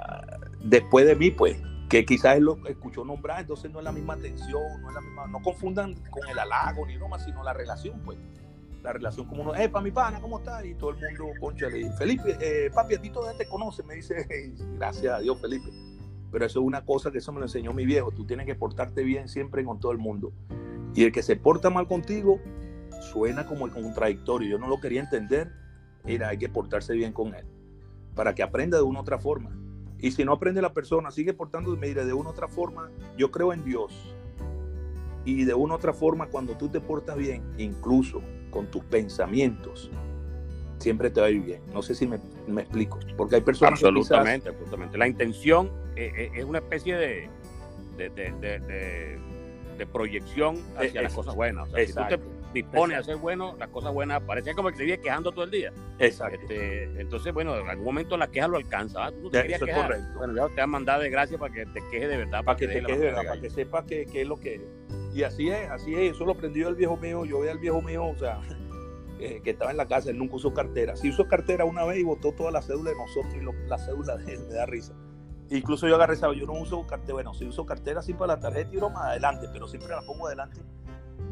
después 0.64 1.06
de 1.06 1.16
mí, 1.16 1.32
pues, 1.32 1.62
que 1.90 2.06
quizás 2.06 2.38
él 2.38 2.44
lo 2.44 2.68
escuchó 2.68 3.04
nombrar, 3.04 3.42
entonces 3.42 3.72
no 3.72 3.80
es 3.80 3.86
la 3.86 3.92
misma 3.92 4.14
atención, 4.14 4.62
no 4.82 4.90
es 4.90 4.94
la 4.96 5.02
misma, 5.02 5.28
no 5.28 5.42
confundan 5.42 5.96
con 6.10 6.28
el 6.30 6.38
halago 6.38 6.86
ni 6.86 6.98
broma, 6.98 7.18
sino 7.20 7.44
la 7.44 7.54
relación, 7.54 8.00
pues 8.06 8.18
la 8.84 8.94
relación 8.94 9.26
como 9.28 9.42
uno, 9.44 9.56
eh, 9.56 9.70
para 9.70 9.84
mi 9.84 9.92
pana, 9.92 10.22
¿cómo 10.22 10.40
está? 10.40 10.66
Y 10.66 10.76
todo 10.76 10.92
el 10.92 10.98
mundo, 10.98 11.34
concha, 11.40 11.68
le 11.68 11.92
Felipe, 11.94 12.38
eh, 12.40 12.72
papi, 12.74 12.96
a 12.96 13.02
ti 13.02 13.10
todavía 13.10 13.38
te 13.38 13.48
conoce, 13.48 13.84
me 13.84 13.96
dice, 13.96 14.54
gracias 14.78 15.14
a 15.14 15.20
Dios, 15.20 15.40
Felipe. 15.42 15.70
Pero 16.32 16.46
eso 16.46 16.60
es 16.60 16.66
una 16.66 16.86
cosa 16.86 17.12
que 17.12 17.18
eso 17.18 17.34
me 17.34 17.40
lo 17.40 17.46
enseñó 17.46 17.74
mi 17.74 17.86
viejo, 17.86 18.12
tú 18.12 18.26
tienes 18.26 18.46
que 18.46 18.56
portarte 18.56 19.04
bien 19.04 19.28
siempre 19.28 19.64
con 19.66 19.80
todo 19.80 19.92
el 19.92 19.98
mundo. 19.98 20.32
Y 20.94 21.04
el 21.04 21.12
que 21.12 21.24
se 21.24 21.36
porta 21.36 21.70
mal 21.70 21.88
contigo, 21.88 22.40
suena 23.12 23.46
como 23.46 23.66
el 23.66 23.72
contradictorio, 23.72 24.50
yo 24.50 24.58
no 24.58 24.68
lo 24.68 24.80
quería 24.80 25.02
entender, 25.02 25.52
mira, 26.04 26.30
hay 26.30 26.38
que 26.38 26.50
portarse 26.50 26.94
bien 26.94 27.14
con 27.14 27.34
él, 27.36 27.46
para 28.16 28.36
que 28.36 28.44
aprenda 28.44 28.78
de 28.78 28.84
una 28.84 29.02
otra 29.02 29.20
forma. 29.20 29.52
Y 30.00 30.12
si 30.12 30.24
no 30.24 30.34
aprende 30.34 30.62
la 30.62 30.74
persona, 30.74 31.12
sigue 31.12 31.34
portándose, 31.34 31.80
mira, 31.80 32.06
de 32.06 32.14
una 32.14 32.30
otra 32.30 32.48
forma, 32.48 32.90
yo 33.18 33.32
creo 33.32 33.54
en 33.54 33.64
Dios. 33.64 34.16
Y 35.26 35.44
de 35.44 35.54
una 35.54 35.76
otra 35.76 35.94
forma, 35.94 36.28
cuando 36.28 36.56
tú 36.56 36.70
te 36.70 36.80
portas 36.80 37.18
bien, 37.18 37.44
incluso 37.58 38.22
con 38.50 38.72
tus 38.72 38.84
pensamientos, 38.86 39.92
siempre 40.80 41.10
te 41.10 41.22
va 41.22 41.28
a 41.28 41.30
ir 41.30 41.42
bien. 41.42 41.62
No 41.74 41.82
sé 41.82 41.94
si 41.94 42.08
me, 42.08 42.18
explico, 42.62 43.00
porque 43.18 43.36
hay 43.36 43.42
personas 43.42 43.74
absolutamente, 43.74 44.46
que 44.46 44.50
absolutamente. 44.50 44.98
La 44.98 45.08
intención 45.08 45.70
eh, 45.96 46.12
eh, 46.16 46.32
es, 46.34 46.46
una 46.46 46.60
especie 46.60 46.96
de, 46.96 47.30
proyección 49.86 50.58
hacia 50.78 51.02
las 51.02 51.14
cosas 51.14 51.36
buenas. 51.36 51.68
O 51.70 51.72
sea, 51.72 51.86
si 51.86 51.94
tú 51.94 52.04
te 52.10 52.20
dispones 52.54 52.98
a 52.98 53.04
ser 53.04 53.18
bueno, 53.18 53.56
las 53.58 53.70
cosas 53.70 53.94
buenas 53.94 54.22
parecía 54.22 54.54
como 54.54 54.70
que 54.70 54.78
se 54.78 54.84
vive 54.84 55.00
quejando 55.00 55.32
todo 55.32 55.46
el 55.46 55.52
día. 55.52 55.72
Exacto. 56.00 56.40
Este, 56.42 56.84
entonces, 57.00 57.34
bueno, 57.34 57.58
en 57.58 57.68
algún 57.68 57.86
momento 57.86 58.18
la 58.18 58.28
queja 58.28 58.48
lo 58.48 58.58
alcanza. 58.58 59.06
¿ah? 59.06 59.12
Tú 59.12 59.30
te 59.30 59.42
querías 59.42 59.62
quejar. 59.62 60.00
Bueno, 60.18 60.36
ya 60.36 60.54
te 60.54 60.62
han 60.62 60.70
mandado 60.70 61.02
de 61.02 61.10
gracia 61.10 61.38
para 61.38 61.54
que 61.54 61.66
te 61.66 61.82
queje 61.92 62.08
de 62.08 62.18
verdad. 62.18 62.44
Para, 62.44 62.58
que, 62.58 62.68
te 62.68 62.82
queje 62.82 63.00
de 63.00 63.06
verdad, 63.06 63.24
para 63.26 63.42
que 63.42 63.50
sepas 63.50 63.86
qué 63.86 64.06
es 64.14 64.28
lo 64.28 64.38
que 64.38 64.62
y 65.14 65.24
así 65.24 65.50
es, 65.50 65.70
así 65.70 65.96
es, 65.96 66.16
eso 66.16 66.26
lo 66.26 66.34
aprendió 66.34 66.70
el 66.70 66.76
viejo 66.76 66.96
mío, 66.98 67.26
yo 67.26 67.40
veía 67.40 67.52
al 67.52 67.60
viejo 67.60 67.82
mío, 67.82 68.06
o 68.06 68.16
sea, 68.16 68.40
eh, 69.20 69.42
que 69.44 69.52
estaba 69.52 69.72
en 69.72 69.78
la 69.78 69.88
casa, 69.88 70.12
él 70.12 70.18
nunca 70.18 70.36
usó 70.36 70.54
cartera. 70.54 70.96
Sí 70.96 71.10
usó 71.10 71.28
cartera 71.28 71.66
una 71.66 71.84
vez 71.86 72.00
y 72.00 72.04
botó 72.04 72.32
toda 72.34 72.52
la 72.52 72.62
cédula 72.62 72.92
de 72.92 72.98
nosotros 72.98 73.34
y 73.36 73.68
la 73.68 73.78
cédula 73.78 74.18
de 74.18 74.34
él, 74.34 74.46
me 74.48 74.54
da 74.54 74.66
risa. 74.66 74.94
Incluso 75.50 75.88
yo 75.88 75.96
agarré, 75.96 76.16
¿sabes? 76.16 76.40
Yo 76.40 76.46
no 76.46 76.54
uso 76.54 76.86
cartera, 76.86 77.14
bueno, 77.14 77.34
sí 77.34 77.46
uso 77.46 77.66
cartera 77.66 78.02
así 78.02 78.14
para 78.14 78.36
la 78.36 78.40
tarjeta 78.40 78.70
y 78.72 78.78
broma 78.78 79.08
adelante, 79.08 79.48
pero 79.52 79.68
siempre 79.68 79.90
la 79.90 80.02
pongo 80.02 80.28
adelante. 80.28 80.62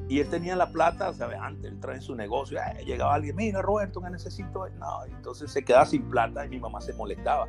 Y 0.09 0.19
él 0.19 0.29
tenía 0.29 0.55
la 0.55 0.71
plata, 0.71 1.13
¿sabes? 1.13 1.37
Antes, 1.39 1.71
él 1.71 1.79
trae 1.79 1.99
su 2.01 2.15
negocio, 2.15 2.59
eh, 2.59 2.83
llegaba 2.85 3.13
alguien, 3.13 3.35
mira 3.35 3.61
Roberto, 3.61 4.01
que 4.01 4.09
necesito. 4.09 4.67
No, 4.79 5.05
entonces 5.05 5.51
se 5.51 5.63
quedaba 5.63 5.85
sin 5.85 6.09
plata 6.09 6.45
y 6.45 6.49
mi 6.49 6.59
mamá 6.59 6.81
se 6.81 6.93
molestaba. 6.93 7.47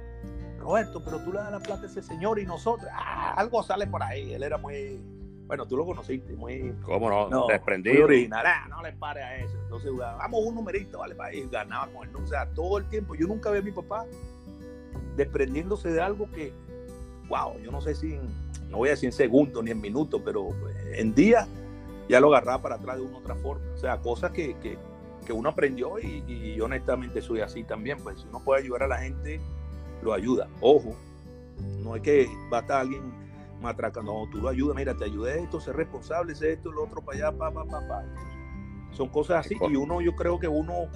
Roberto, 0.58 1.02
pero 1.02 1.20
tú 1.20 1.32
le 1.32 1.38
das 1.38 1.52
la 1.52 1.60
plata 1.60 1.84
a 1.84 1.86
ese 1.86 2.02
señor 2.02 2.38
y 2.38 2.44
nosotros, 2.44 2.90
ah, 2.92 3.32
algo 3.36 3.62
sale 3.62 3.86
por 3.86 4.02
ahí. 4.02 4.34
Él 4.34 4.42
era 4.42 4.58
muy, 4.58 5.00
bueno, 5.48 5.66
tú 5.66 5.78
lo 5.78 5.86
conociste, 5.86 6.34
muy. 6.34 6.74
¿Cómo 6.82 7.08
no? 7.08 7.30
no 7.30 7.46
Desprendido. 7.46 8.04
original. 8.04 8.44
Ah, 8.46 8.66
no 8.68 8.82
le 8.82 8.92
pare 8.92 9.22
a 9.22 9.38
eso. 9.38 9.56
Entonces, 9.62 9.90
vamos 9.96 10.40
un 10.44 10.54
numerito, 10.56 10.98
vale, 10.98 11.14
para 11.14 11.32
ir. 11.32 11.48
Ganaba 11.48 11.90
con 11.90 12.06
él. 12.06 12.14
O 12.14 12.26
sea, 12.26 12.46
todo 12.50 12.76
el 12.76 12.84
tiempo. 12.90 13.14
Yo 13.14 13.26
nunca 13.26 13.50
vi 13.50 13.58
a 13.60 13.62
mi 13.62 13.72
papá 13.72 14.04
desprendiéndose 15.18 15.90
de 15.90 16.00
algo 16.00 16.30
que, 16.30 16.52
wow, 17.28 17.58
yo 17.62 17.70
no 17.70 17.82
sé 17.82 17.94
si, 17.94 18.18
no 18.70 18.78
voy 18.78 18.88
a 18.88 18.92
decir 18.92 19.08
en 19.08 19.12
segundos 19.12 19.62
ni 19.62 19.72
en 19.72 19.80
minutos, 19.80 20.22
pero 20.24 20.48
en 20.94 21.14
días 21.14 21.46
ya 22.08 22.20
lo 22.20 22.28
agarraba 22.28 22.62
para 22.62 22.74
atrás 22.76 22.96
de 22.96 23.02
una 23.02 23.18
otra 23.18 23.34
forma. 23.34 23.64
O 23.74 23.76
sea, 23.76 23.98
cosas 23.98 24.30
que, 24.30 24.56
que, 24.58 24.78
que 25.26 25.32
uno 25.32 25.50
aprendió 25.50 25.98
y, 25.98 26.24
y, 26.26 26.60
honestamente 26.60 27.20
soy 27.20 27.40
así 27.40 27.64
también. 27.64 27.98
Pues 28.02 28.20
si 28.20 28.28
uno 28.28 28.40
puede 28.42 28.62
ayudar 28.62 28.84
a 28.84 28.88
la 28.88 28.98
gente, 28.98 29.40
lo 30.02 30.14
ayuda. 30.14 30.48
Ojo, 30.60 30.94
no 31.80 31.96
es 31.96 32.02
que 32.02 32.26
va 32.52 32.58
a 32.58 32.60
estar 32.60 32.80
alguien 32.80 33.02
matraca. 33.60 34.02
No, 34.02 34.28
tú 34.30 34.38
lo 34.38 34.48
ayudas, 34.48 34.76
mira, 34.76 34.94
te 34.96 35.04
ayudé 35.04 35.42
esto, 35.42 35.60
ser 35.60 35.76
responsable, 35.76 36.34
sé 36.34 36.52
esto, 36.52 36.70
lo 36.70 36.84
otro 36.84 37.02
para 37.02 37.28
allá, 37.28 37.38
pa, 37.38 37.50
pa, 37.50 37.64
pa, 37.64 37.86
pa. 37.86 38.04
Son 38.92 39.08
cosas 39.08 39.44
así. 39.44 39.56
Y 39.70 39.76
uno, 39.76 40.00
yo 40.00 40.14
creo 40.16 40.38
que 40.38 40.48
uno 40.48 40.88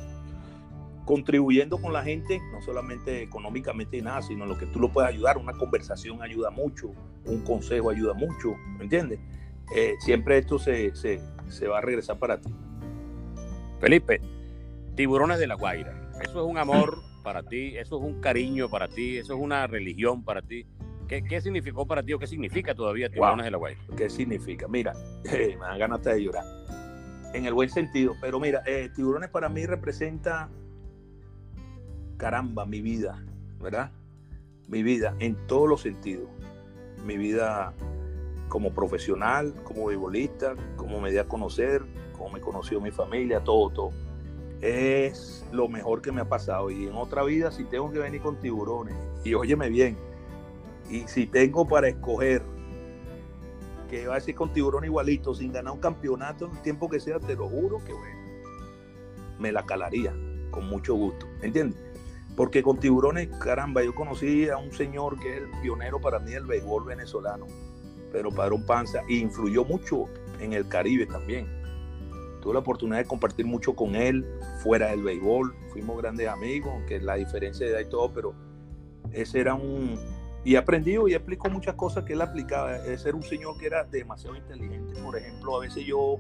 contribuyendo 1.05 1.81
con 1.81 1.93
la 1.93 2.03
gente, 2.03 2.41
no 2.53 2.63
solamente 2.63 3.23
económicamente 3.23 3.97
y 3.97 4.03
nada, 4.03 4.23
sino 4.23 4.47
lo 4.47 4.59
que 4.59 4.67
tú 4.67 4.81
lo 4.81 4.93
puedes 4.93 5.11
ayudar. 5.11 5.39
Una 5.39 5.53
conversación 5.53 6.23
ayuda 6.23 6.51
mucho, 6.51 6.93
un 7.25 7.41
consejo 7.43 7.91
ayuda 7.91 8.15
mucho, 8.15 8.55
¿me 8.79 8.85
entiendes? 8.85 9.21
Eh, 9.75 9.95
siempre 10.01 10.39
esto 10.39 10.59
se, 10.59 10.95
se, 10.95 11.21
se 11.49 11.69
va 11.69 11.79
a 11.79 11.81
regresar 11.81 12.19
para 12.19 12.41
ti. 12.41 12.55
Felipe, 13.81 14.21
Tiburones 14.95 15.39
de 15.39 15.47
la 15.47 15.55
Guaira, 15.55 16.11
eso 16.23 16.45
es 16.45 16.51
un 16.51 16.59
amor 16.59 17.03
para 17.23 17.43
ti, 17.43 17.77
eso 17.77 17.97
es 17.97 18.03
un 18.03 18.21
cariño 18.21 18.69
para 18.69 18.89
ti, 18.89 19.19
eso 19.19 19.35
es 19.35 19.41
una 19.41 19.67
religión 19.67 20.25
para 20.25 20.43
ti. 20.43 20.67
¿Qué, 21.09 21.41
significó 21.43 21.87
para 21.87 22.03
ti 22.03 22.15
o 22.15 22.19
qué 22.19 22.27
significa 22.27 22.75
todavía 22.75 23.11
Tiburones 23.11 23.45
de 23.45 23.51
la 23.51 23.59
Guaira? 23.59 23.81
¿Qué 23.97 24.09
significa? 24.09 24.67
Mira, 24.67 24.95
me 25.25 25.57
dan 25.57 25.79
ganas 25.79 26.03
de 26.03 26.23
llorar. 26.23 26.45
En 27.35 27.45
el 27.45 27.53
buen 27.53 27.69
sentido. 27.69 28.15
Pero 28.21 28.41
mira, 28.41 28.63
eh, 28.67 28.89
Tiburones 28.95 29.29
para 29.29 29.51
mí 29.51 29.67
representa, 29.67 30.49
caramba, 32.23 32.65
mi 32.67 32.81
vida, 32.81 33.21
¿verdad? 33.61 33.91
Mi 34.69 34.85
vida 34.85 35.17
en 35.19 35.35
todos 35.49 35.69
los 35.69 35.81
sentidos. 35.81 36.29
Mi 37.05 37.17
vida 37.17 37.75
como 38.49 38.73
profesional, 38.73 39.53
como 39.65 39.87
beisbolista, 39.87 40.55
como 40.77 41.01
me 41.01 41.11
di 41.11 41.19
a 41.19 41.27
conocer, 41.27 41.83
como 42.17 42.31
me 42.31 42.41
conoció 42.41 42.81
mi 42.81 42.93
familia, 42.93 43.43
todo, 43.43 43.71
todo. 43.71 43.91
Es 44.61 45.45
lo 45.51 45.67
mejor 45.67 46.01
que 46.01 46.13
me 46.13 46.21
ha 46.21 46.29
pasado. 46.29 46.71
Y 46.71 46.87
en 46.87 46.95
otra 46.95 47.25
vida, 47.25 47.51
si 47.51 47.65
tengo 47.65 47.91
que 47.91 47.99
venir 47.99 48.23
con 48.23 48.39
tiburones, 48.39 48.95
y 49.25 49.35
óyeme 49.35 49.69
bien, 49.69 49.97
y 50.89 51.01
si 51.09 51.27
tengo 51.27 51.67
para 51.67 51.89
escoger 51.89 52.43
que 53.91 54.07
va 54.07 54.15
a 54.15 54.21
ser 54.21 54.37
con 54.37 54.53
tiburón 54.53 54.85
igualito, 54.85 55.35
sin 55.35 55.51
ganar 55.51 55.73
un 55.73 55.81
campeonato 55.81 56.47
en 56.47 56.53
el 56.53 56.63
tiempo 56.63 56.89
que 56.89 57.01
sea, 57.01 57.19
te 57.19 57.35
lo 57.35 57.49
juro 57.49 57.79
que 57.85 57.93
bueno, 57.93 58.17
me 59.41 59.51
la 59.51 59.67
calaría 59.67 60.15
con 60.53 60.69
mucho 60.69 60.95
gusto. 60.95 61.27
¿Entiendes? 61.41 61.92
Porque 62.37 62.63
con 62.63 62.79
tiburones, 62.79 63.29
caramba, 63.39 63.83
yo 63.83 63.95
conocí 63.95 64.49
a 64.49 64.57
un 64.57 64.73
señor 64.73 65.19
que 65.21 65.37
es 65.37 65.43
el 65.43 65.51
pionero 65.61 66.01
para 66.01 66.19
mí 66.19 66.31
del 66.31 66.47
béisbol 66.47 66.85
venezolano, 66.85 67.47
pero 68.11 68.31
Padrón 68.31 68.65
Panza, 68.65 69.03
y 69.09 69.19
influyó 69.19 69.65
mucho 69.65 70.07
en 70.41 70.55
el 70.55 70.67
Caribe 70.69 71.07
también. 71.07 71.47
Tuve 72.41 72.55
la 72.55 72.61
oportunidad 72.61 72.99
de 72.99 73.05
compartir 73.05 73.47
mucho 73.47 73.75
con 73.75 73.95
él 73.95 74.27
fuera 74.63 74.89
del 74.89 75.03
béisbol, 75.03 75.55
fuimos 75.69 75.99
grandes 75.99 76.29
amigos, 76.29 76.73
aunque 76.73 77.01
la 77.01 77.15
diferencia 77.15 77.67
de 77.67 77.73
edad 77.73 77.81
y 77.81 77.89
todo, 77.89 78.13
pero 78.13 78.35
ese 79.13 79.41
era 79.41 79.55
un... 79.55 79.99
Y 80.45 80.55
he 80.55 80.59
aprendido 80.59 81.07
y 81.07 81.15
explico 81.15 81.49
muchas 81.51 81.77
cosas 81.77 82.03
que 82.03 82.15
él 82.15 82.21
aplicaba. 82.21 82.77
Ese 82.79 83.11
era 83.11 83.17
un 83.17 83.23
señor 83.23 83.57
que 83.59 83.67
era 83.67 83.85
demasiado 83.85 84.35
inteligente. 84.35 85.01
Por 85.01 85.17
ejemplo, 85.17 85.57
a 85.57 85.61
veces 85.61 85.85
yo 85.87 86.17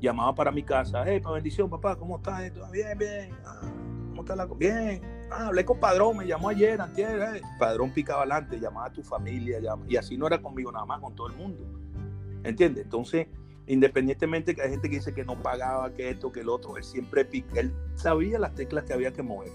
llamaba 0.00 0.34
para 0.34 0.50
mi 0.50 0.64
casa, 0.64 1.04
hey, 1.06 1.20
para 1.20 1.36
bendición, 1.36 1.70
papá, 1.70 1.94
¿cómo 1.96 2.16
estás? 2.16 2.50
Bien, 2.72 2.98
bien. 2.98 3.30
Ah, 3.44 3.70
¿Cómo 4.14 4.22
está 4.22 4.36
la 4.36 4.46
Bien. 4.46 5.02
Ah, 5.28 5.48
hablé 5.48 5.64
con 5.64 5.80
Padrón, 5.80 6.18
me 6.18 6.24
llamó 6.24 6.48
ayer, 6.48 6.80
antier. 6.80 7.20
Eh. 7.20 7.42
Padrón 7.58 7.90
picaba 7.90 8.20
adelante, 8.20 8.60
llamaba 8.60 8.86
a 8.86 8.92
tu 8.92 9.02
familia, 9.02 9.58
y 9.88 9.96
así 9.96 10.16
no 10.16 10.28
era 10.28 10.40
conmigo 10.40 10.70
nada 10.70 10.86
más, 10.86 11.00
con 11.00 11.16
todo 11.16 11.26
el 11.26 11.32
mundo. 11.32 11.64
¿Entiendes? 12.44 12.84
Entonces, 12.84 13.26
independientemente 13.66 14.54
que 14.54 14.62
hay 14.62 14.70
gente 14.70 14.88
que 14.88 14.96
dice 14.96 15.12
que 15.12 15.24
no 15.24 15.42
pagaba, 15.42 15.92
que 15.92 16.10
esto, 16.10 16.30
que 16.30 16.42
el 16.42 16.48
otro, 16.48 16.76
él 16.76 16.84
siempre 16.84 17.24
pica, 17.24 17.58
él 17.58 17.72
sabía 17.96 18.38
las 18.38 18.54
teclas 18.54 18.84
que 18.84 18.92
había 18.92 19.12
que 19.12 19.24
mover. 19.24 19.50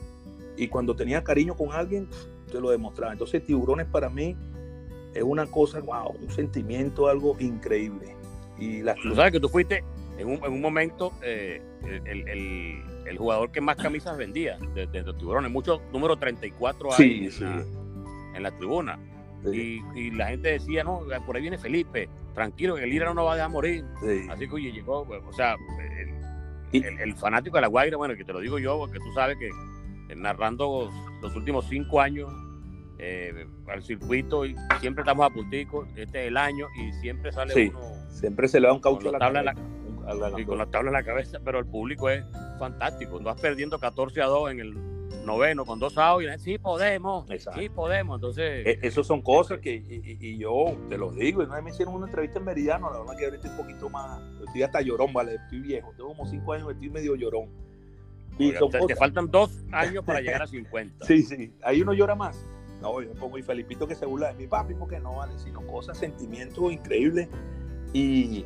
Y 0.57 0.67
cuando 0.67 0.93
tenía 0.93 1.23
cariño 1.23 1.55
con 1.55 1.71
alguien, 1.71 2.09
te 2.51 2.59
lo 2.59 2.69
demostraba. 2.69 3.13
Entonces, 3.13 3.45
tiburones 3.45 3.85
para 3.85 4.09
mí 4.09 4.35
es 5.13 5.23
una 5.23 5.45
cosa, 5.45 5.79
wow, 5.79 6.17
un 6.21 6.31
sentimiento, 6.31 7.07
algo 7.07 7.37
increíble. 7.39 8.13
Y 8.57 8.81
la... 8.81 8.93
Tú 8.95 9.15
sabes 9.15 9.31
que 9.31 9.39
tú 9.39 9.47
fuiste 9.47 9.85
en 10.17 10.27
un, 10.27 10.43
en 10.43 10.51
un 10.51 10.59
momento 10.59 11.13
eh, 11.23 11.61
el, 11.85 12.83
jugador 13.17 13.51
que 13.51 13.61
más 13.61 13.75
camisas 13.77 14.17
vendía 14.17 14.57
de, 14.73 14.87
de, 14.87 15.01
los 15.03 15.17
tiburones, 15.17 15.51
muchos 15.51 15.81
número 15.91 16.17
34 16.17 16.91
sí, 16.91 17.29
en, 17.41 18.43
La, 18.43 18.51
tribuna. 18.51 18.99
Y, 19.51 19.81
y, 19.95 20.11
la 20.11 20.27
gente 20.27 20.49
decía, 20.49 20.83
no, 20.83 21.01
por 21.25 21.35
ahí 21.35 21.41
viene 21.41 21.57
Felipe, 21.57 22.09
tranquilo, 22.33 22.75
que 22.75 22.83
el 22.83 22.93
Ira 22.93 23.13
no 23.13 23.23
va 23.23 23.33
a 23.33 23.35
dejar 23.35 23.51
morir. 23.51 23.85
Así 24.29 24.47
que 24.47 24.55
oye, 24.55 24.71
llegó, 24.71 25.01
o 25.01 25.33
sea, 25.33 25.55
el, 26.71 26.83
el, 26.99 27.15
fanático 27.15 27.57
de 27.57 27.61
la 27.61 27.67
Guaira, 27.67 27.97
bueno, 27.97 28.15
que 28.15 28.23
te 28.23 28.33
lo 28.33 28.39
digo 28.39 28.59
yo, 28.59 28.77
porque 28.77 28.99
tú 28.99 29.11
sabes 29.13 29.37
que 29.37 29.47
eh, 29.47 30.15
narrando 30.15 30.91
los 31.21 31.35
últimos 31.35 31.65
cinco 31.67 32.01
años 32.01 32.31
eh, 32.97 33.47
al 33.67 33.81
circuito 33.83 34.45
y 34.45 34.55
siempre 34.81 35.03
estamos 35.03 35.25
a 35.25 35.29
puntico, 35.33 35.87
este 35.95 36.21
es 36.21 36.27
el 36.27 36.37
año 36.37 36.67
y 36.75 36.91
siempre 36.93 37.31
sale 37.31 37.69
uno. 37.69 37.79
Siempre 38.09 38.47
se 38.47 38.59
le 38.59 38.67
da 38.67 38.73
un 38.73 38.81
caucho 38.81 39.09
a 39.09 39.11
la, 39.13 39.19
tabla 39.19 39.55
y 40.37 40.45
con 40.45 40.57
la 40.57 40.65
tabla 40.65 40.89
en 40.89 40.93
la 40.93 41.03
cabeza, 41.03 41.39
pero 41.45 41.59
el 41.59 41.65
público 41.65 42.09
es 42.09 42.23
fantástico. 42.59 43.19
No 43.19 43.25
vas 43.25 43.41
perdiendo 43.41 43.79
14 43.79 44.21
a 44.21 44.25
2 44.25 44.51
en 44.51 44.59
el 44.59 44.89
noveno 45.25 45.65
con 45.65 45.79
dos 45.79 45.97
outs 45.97 46.25
y 46.35 46.39
sí 46.39 46.57
podemos, 46.57 47.25
sí 47.55 47.69
podemos. 47.69 48.17
Entonces, 48.17 48.65
e, 48.65 48.79
Esas 48.81 49.05
son 49.05 49.21
cosas 49.21 49.59
que, 49.59 49.75
y, 49.75 50.37
yo 50.37 50.77
te 50.89 50.97
lo 50.97 51.11
digo, 51.11 51.43
y 51.43 51.47
no 51.47 51.61
me 51.61 51.69
hicieron 51.69 51.95
una 51.95 52.07
entrevista 52.07 52.39
en 52.39 52.45
Meridiano, 52.45 52.91
la 52.91 52.99
verdad 52.99 53.17
que 53.17 53.25
ahorita 53.25 53.49
un 53.49 53.57
poquito 53.57 53.89
más, 53.89 54.21
estoy 54.45 54.63
hasta 54.63 54.81
llorón, 54.81 55.13
vale, 55.13 55.35
estoy 55.35 55.59
viejo, 55.59 55.91
tengo 55.95 56.09
como 56.09 56.25
5 56.25 56.53
años, 56.53 56.71
estoy 56.71 56.89
medio 56.89 57.15
llorón. 57.15 57.49
Y 58.37 58.53
te, 58.87 58.95
faltan 58.95 59.29
dos 59.29 59.51
años 59.71 60.05
para 60.05 60.21
llegar 60.21 60.41
a 60.41 60.47
50. 60.47 61.05
sí, 61.05 61.23
sí, 61.23 61.53
ahí 61.61 61.81
uno 61.81 61.93
llora 61.93 62.15
más. 62.15 62.43
No, 62.81 63.01
yo 63.01 63.13
me 63.13 63.19
pongo 63.19 63.37
y 63.37 63.43
Felipito 63.43 63.85
que 63.85 63.95
se 63.95 64.05
burla 64.05 64.29
de 64.29 64.35
mi 64.35 64.47
papi, 64.47 64.73
porque 64.73 64.99
no, 65.01 65.17
vale, 65.17 65.37
sino 65.37 65.61
cosas, 65.67 65.97
sentimientos 65.97 66.71
increíbles. 66.71 67.27
Y, 67.91 68.45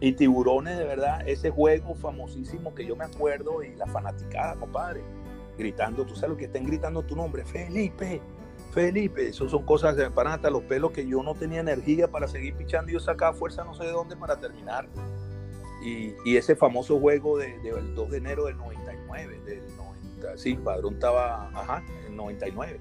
y 0.00 0.12
tiburones, 0.12 0.78
de 0.78 0.84
verdad, 0.84 1.26
ese 1.26 1.50
juego 1.50 1.94
famosísimo 1.94 2.74
que 2.74 2.86
yo 2.86 2.94
me 2.94 3.04
acuerdo 3.04 3.62
y 3.62 3.74
la 3.74 3.86
fanaticada, 3.86 4.54
compadre, 4.54 5.02
gritando, 5.56 6.04
tú 6.04 6.14
sabes 6.14 6.30
lo 6.30 6.36
que 6.36 6.44
estén 6.44 6.64
gritando 6.64 7.02
tu 7.02 7.16
nombre, 7.16 7.44
Felipe, 7.44 8.20
Felipe, 8.72 9.28
eso 9.28 9.48
son 9.48 9.64
cosas 9.64 9.96
que 9.96 10.02
me 10.02 10.10
paran 10.10 10.34
hasta 10.34 10.50
los 10.50 10.62
pelos 10.62 10.92
que 10.92 11.06
yo 11.06 11.22
no 11.22 11.34
tenía 11.34 11.60
energía 11.60 12.08
para 12.08 12.28
seguir 12.28 12.54
pichando 12.54 12.90
y 12.90 12.94
yo 12.94 13.00
sacaba 13.00 13.32
fuerza 13.32 13.64
no 13.64 13.74
sé 13.74 13.84
de 13.84 13.92
dónde 13.92 14.16
para 14.16 14.38
terminar. 14.38 14.88
Y, 15.82 16.14
y 16.24 16.36
ese 16.36 16.54
famoso 16.54 16.98
juego 16.98 17.38
del 17.38 17.62
de, 17.62 17.70
2 17.70 18.10
de 18.10 18.16
enero 18.18 18.46
del 18.46 18.56
99, 18.56 19.40
del 19.46 19.76
90, 19.76 20.38
sí, 20.38 20.54
Padrón 20.54 20.94
estaba, 20.94 21.48
ajá, 21.48 21.84
en 22.06 22.16
99. 22.16 22.78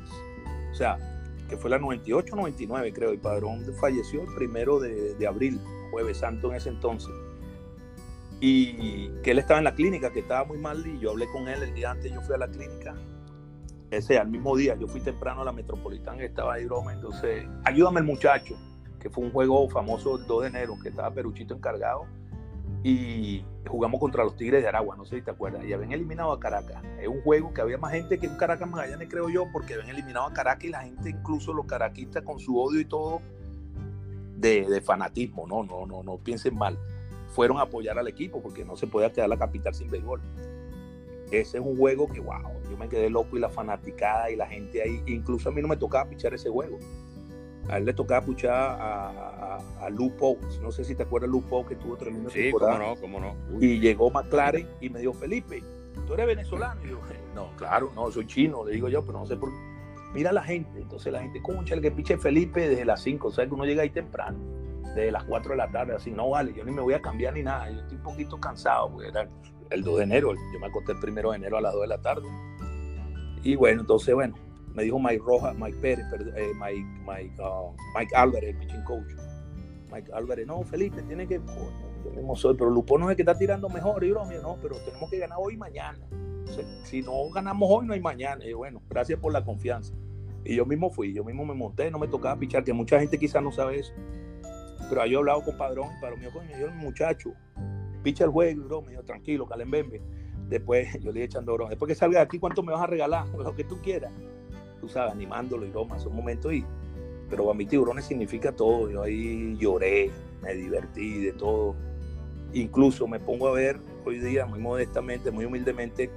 O 0.72 0.76
sea, 0.76 0.98
que 1.48 1.58
fue 1.58 1.70
la 1.70 1.80
98-99 1.80 2.94
creo, 2.94 3.14
y 3.14 3.18
Padrón 3.18 3.64
falleció 3.80 4.24
el 4.24 4.36
primero 4.36 4.80
de, 4.80 5.16
de 5.16 5.28
abril 5.28 5.60
Jueves 5.92 6.18
Santo 6.18 6.50
en 6.50 6.56
ese 6.56 6.70
entonces. 6.70 7.14
Y 8.40 9.10
que 9.24 9.32
él 9.32 9.40
estaba 9.40 9.58
en 9.58 9.64
la 9.64 9.74
clínica, 9.74 10.12
que 10.12 10.20
estaba 10.20 10.46
muy 10.46 10.58
mal, 10.58 10.86
y 10.86 11.00
yo 11.00 11.12
hablé 11.12 11.28
con 11.32 11.48
él 11.48 11.64
el 11.64 11.74
día 11.74 11.92
antes, 11.92 12.12
yo 12.12 12.22
fui 12.22 12.36
a 12.36 12.38
la 12.38 12.48
clínica. 12.48 12.96
Ese, 13.90 14.18
al 14.18 14.28
mismo 14.28 14.56
día, 14.56 14.76
yo 14.76 14.88
fui 14.88 15.00
temprano 15.02 15.42
a 15.42 15.46
la 15.46 15.52
Metropolitana, 15.52 16.24
estaba 16.24 16.56
ahí 16.56 16.66
broma, 16.66 16.94
entonces, 16.94 17.48
ayúdame 17.64 18.02
el 18.02 18.06
muchacho, 18.06 18.56
que 19.00 19.10
fue 19.10 19.24
un 19.24 19.32
juego 19.32 19.68
famoso 19.70 20.18
el 20.18 20.28
2 20.28 20.42
de 20.44 20.48
enero, 20.50 20.76
que 20.82 20.90
estaba 20.90 21.10
Peruchito 21.12 21.56
encargado, 21.56 22.06
y 22.84 23.44
jugamos 23.68 24.00
contra 24.00 24.24
los 24.24 24.36
Tigres 24.36 24.62
de 24.62 24.68
Aragua, 24.68 24.96
no 24.96 25.06
sé 25.06 25.18
si 25.18 25.22
te 25.22 25.32
acuerdas, 25.32 25.66
y 25.66 25.74
habían 25.74 25.92
eliminado 25.92 26.32
a 26.32 26.40
Caracas. 26.40 26.84
Es 27.02 27.08
un 27.08 27.22
juego 27.22 27.54
que 27.54 27.62
había 27.62 27.78
más 27.78 27.94
gente 27.94 28.20
que 28.20 28.28
en 28.28 28.36
Caracas 28.36 28.70
Magallanes, 28.70 29.08
creo 29.10 29.30
yo, 29.30 29.46
porque 29.52 29.74
habían 29.74 29.90
eliminado 29.90 30.28
a 30.28 30.34
Caracas 30.34 30.66
y 30.66 30.70
la 30.70 30.82
gente, 30.82 31.10
incluso 31.10 31.54
los 31.54 31.66
caraquistas 31.66 32.24
con 32.24 32.40
su 32.40 32.60
odio 32.60 32.80
y 32.80 32.86
todo, 32.86 33.22
de, 34.38 34.82
fanatismo, 34.82 35.48
no, 35.48 35.64
no, 35.64 35.86
no, 35.86 36.04
no 36.04 36.18
piensen 36.18 36.56
mal. 36.56 36.78
Fueron 37.30 37.58
a 37.58 37.62
apoyar 37.64 37.98
al 38.00 38.08
equipo 38.08 38.42
porque 38.42 38.64
no 38.64 38.76
se 38.76 38.88
puede 38.88 39.12
quedar 39.12 39.30
la 39.30 39.38
capital 39.38 39.74
sin 39.74 39.90
béisbol. 39.90 40.22
Ese 41.32 41.58
es 41.58 41.64
un 41.64 41.78
juego 41.78 42.08
que, 42.08 42.20
wow, 42.20 42.42
yo 42.70 42.78
me 42.78 42.88
quedé 42.88 43.10
loco 43.10 43.36
y 43.36 43.40
la 43.40 43.50
fanaticada 43.50 44.32
y 44.32 44.36
la 44.36 44.48
gente 44.48 44.82
ahí, 44.82 45.04
incluso 45.08 45.50
a 45.50 45.52
mí 45.52 45.62
no 45.62 45.68
me 45.68 45.76
tocaba 45.76 46.10
pichar 46.10 46.34
ese 46.34 46.50
juego. 46.50 46.78
A 47.70 47.80
él 47.80 47.86
le 47.86 47.94
tocaba 47.94 48.26
pichar 48.26 48.54
a, 48.54 49.10
a, 49.10 49.86
a 49.86 49.90
no 49.90 50.72
sé 50.72 50.86
si 50.86 50.96
te 50.96 51.04
acuerdas 51.04 51.30
Lou 51.30 51.44
que 51.66 51.76
tuvo 51.76 51.98
tremendo 51.98 52.30
sí, 52.30 52.50
cómo 52.52 52.78
no, 52.78 52.96
cómo 52.96 53.20
no. 53.20 53.36
Y 53.60 53.80
llegó 53.80 54.10
McLaren 54.10 54.70
y 54.80 54.90
me 54.90 55.00
dijo, 55.00 55.14
Felipe, 55.14 55.62
tú 56.06 56.14
eres 56.14 56.28
venezolano. 56.28 56.80
Y 56.86 56.92
yo, 56.92 57.02
no, 57.36 57.50
claro, 57.58 57.92
no, 57.94 58.10
soy 58.10 58.26
chino, 58.26 58.64
le 58.64 58.72
digo 58.72 58.88
yo, 58.88 59.06
pero 59.06 59.20
no 59.20 59.26
sé 59.26 59.36
por 59.36 59.50
qué 59.50 59.77
mira 60.14 60.32
la 60.32 60.44
gente. 60.44 60.80
Entonces 60.80 61.12
la 61.12 61.22
gente, 61.22 61.42
concha, 61.42 61.76
el 61.76 61.82
que 61.82 61.92
piche 61.92 62.18
Felipe 62.18 62.68
desde 62.70 62.86
las 62.86 63.02
5, 63.02 63.28
o 63.28 63.32
sea 63.32 63.46
que 63.46 63.54
uno 63.54 63.66
llega 63.66 63.84
ahí 63.84 63.90
temprano, 63.90 64.38
desde 64.96 65.12
las 65.12 65.24
4 65.26 65.52
de 65.52 65.58
la 65.58 65.72
tarde, 65.72 65.96
así, 65.96 66.12
no 66.12 66.30
vale, 66.30 66.54
yo 66.54 66.64
ni 66.64 66.72
me 66.72 66.82
voy 66.82 66.94
a 66.94 67.02
cambiar 67.02 67.34
ni 67.34 67.44
nada, 67.44 67.70
yo 67.70 67.82
estoy 67.82 67.98
un 67.98 68.04
poquito 68.04 68.40
cansado, 68.40 68.92
porque 68.92 69.10
era 69.10 69.30
el 69.70 69.84
2 69.84 69.98
de 69.98 70.04
enero, 70.04 70.34
yo 70.34 70.60
me 70.60 70.68
acosté 70.68 70.94
el 70.94 70.98
1 70.98 71.32
de 71.32 71.38
enero 71.38 71.58
a 71.58 71.62
las 71.62 71.74
2 71.74 71.82
de 71.82 71.88
la 71.88 72.02
tarde. 72.02 72.28
Y 73.44 73.56
bueno, 73.56 73.82
entonces, 73.82 74.14
bueno, 74.14 74.36
me 74.74 74.84
dijo 74.84 75.00
Mike 75.00 75.24
Rojas, 75.26 75.56
Mike 75.58 75.78
Pérez, 75.82 76.06
eh, 76.36 76.52
Mike, 76.60 76.86
Mike, 77.06 77.42
uh, 77.42 77.76
Mike 77.98 78.16
Álvarez, 78.16 78.52
el 78.52 78.58
pitching 78.58 78.84
coach. 78.84 79.08
Mike 79.92 80.12
Álvarez, 80.14 80.46
no, 80.46 80.64
Felipe, 80.64 81.02
tiene 81.04 81.28
que, 81.28 81.40
yo 82.08 82.12
mismo 82.16 82.36
soy, 82.36 82.56
pero 82.56 82.70
Lupo 82.70 82.98
no 82.98 83.06
es 83.06 83.12
el 83.12 83.16
que 83.18 83.22
está 83.24 83.38
tirando 83.38 83.70
mejor, 83.70 84.04
y 84.04 84.12
broma, 84.12 84.34
no, 84.42 84.58
pero 84.62 84.76
tenemos 84.78 85.10
que 85.10 85.20
ganar 85.20 85.38
hoy 85.40 85.54
y 85.54 85.58
mañana 85.58 86.00
si 86.84 87.02
no 87.02 87.30
ganamos 87.34 87.70
hoy, 87.72 87.86
no 87.86 87.94
hay 87.94 88.00
mañana. 88.00 88.46
Y 88.46 88.54
bueno, 88.54 88.82
gracias 88.90 89.20
por 89.20 89.34
la 89.34 89.44
confianza. 89.44 89.94
Y 90.44 90.56
yo 90.56 90.66
mismo 90.66 90.90
fui, 90.90 91.14
yo 91.14 91.24
mismo 91.24 91.46
me 91.46 91.54
monté, 91.54 91.92
no 91.92 92.00
me 92.00 92.08
tocaba 92.08 92.38
pichar, 92.40 92.64
que 92.64 92.74
mucha 92.74 93.00
gente 93.00 93.18
quizás 93.18 93.44
no 93.44 93.52
sabe 93.52 93.80
eso. 93.80 93.94
Pero 94.90 95.06
yo 95.06 95.18
he 95.18 95.20
hablado 95.20 95.44
con 95.44 95.58
Padrón, 95.58 95.90
para 96.00 96.16
mí, 96.16 96.26
coño, 96.32 96.58
yo 96.58 96.72
muchacho, 96.72 97.34
picha 98.04 98.24
el 98.24 98.30
juego, 98.30 98.64
bro, 98.64 98.82
me 98.82 98.92
dijo, 98.92 99.04
tranquilo, 99.04 99.46
calembembe. 99.46 100.02
Después 100.48 100.94
yo 101.02 101.12
le 101.12 101.20
dije 101.20 101.26
echando 101.26 101.54
broma, 101.54 101.70
después 101.70 101.90
que 101.90 101.96
salga 101.96 102.20
de 102.20 102.26
aquí, 102.26 102.40
¿cuánto 102.40 102.64
me 102.64 102.72
vas 102.72 102.82
a 102.82 102.88
regalar? 102.88 103.28
Lo 103.38 103.56
que 103.56 103.64
tú 103.64 103.82
quieras. 103.82 104.12
Tú 104.80 104.88
sabes, 104.88 105.12
animándolo 105.12 105.66
y 105.66 105.70
broma, 105.70 106.00
son 106.00 106.16
momentos 106.16 106.54
y... 106.54 106.64
Pero 107.30 107.44
para 107.44 107.58
mí 107.58 107.66
tiburones 107.66 108.06
significa 108.06 108.54
todo. 108.54 108.90
Yo 108.90 109.04
ahí 109.04 109.58
lloré, 109.58 110.10
me 110.42 110.54
divertí 110.54 111.26
de 111.26 111.34
todo. 111.34 111.76
Incluso 112.54 113.08
me 113.08 113.20
pongo 113.20 113.48
a 113.48 113.52
ver 113.52 113.80
hoy 114.06 114.20
día, 114.20 114.46
muy 114.46 114.60
modestamente, 114.60 115.32
muy 115.32 115.46
humildemente, 115.46 116.10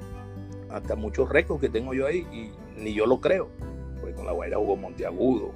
hasta 0.71 0.95
muchos 0.95 1.29
récords 1.29 1.61
que 1.61 1.69
tengo 1.69 1.93
yo 1.95 2.07
ahí 2.07 2.27
y 2.33 2.53
ni 2.81 2.95
yo 2.95 3.07
lo 3.07 3.21
creo. 3.21 3.49
Pues 4.01 4.15
con 4.15 4.27
la 4.27 4.33
Guaira 4.33 4.57
jugó 4.57 4.77
Monteagudo, 4.77 5.53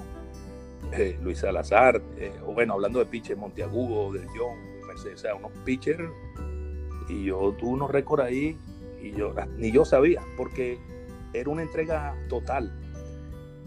eh, 0.92 1.18
Luis 1.22 1.38
Salazar, 1.38 2.03
eh, 2.18 2.32
o 2.46 2.53
bueno, 2.53 2.74
hablando 2.74 2.99
de 2.99 3.07
pitcher, 3.07 3.36
Monteagudo, 3.36 4.12
del 4.12 4.26
John, 4.28 4.86
Mercedes, 4.86 5.20
o 5.20 5.22
sea, 5.22 5.34
unos 5.34 5.53
pitchers. 5.64 6.11
Y 7.09 7.24
yo 7.24 7.55
tuve 7.59 7.70
unos 7.70 7.90
récords 7.90 8.24
ahí 8.24 8.59
y 9.03 9.12
yo 9.12 9.34
ni 9.57 9.70
yo 9.70 9.84
sabía, 9.84 10.22
porque 10.36 10.78
era 11.32 11.51
una 11.51 11.62
entrega 11.62 12.16
total. 12.28 12.72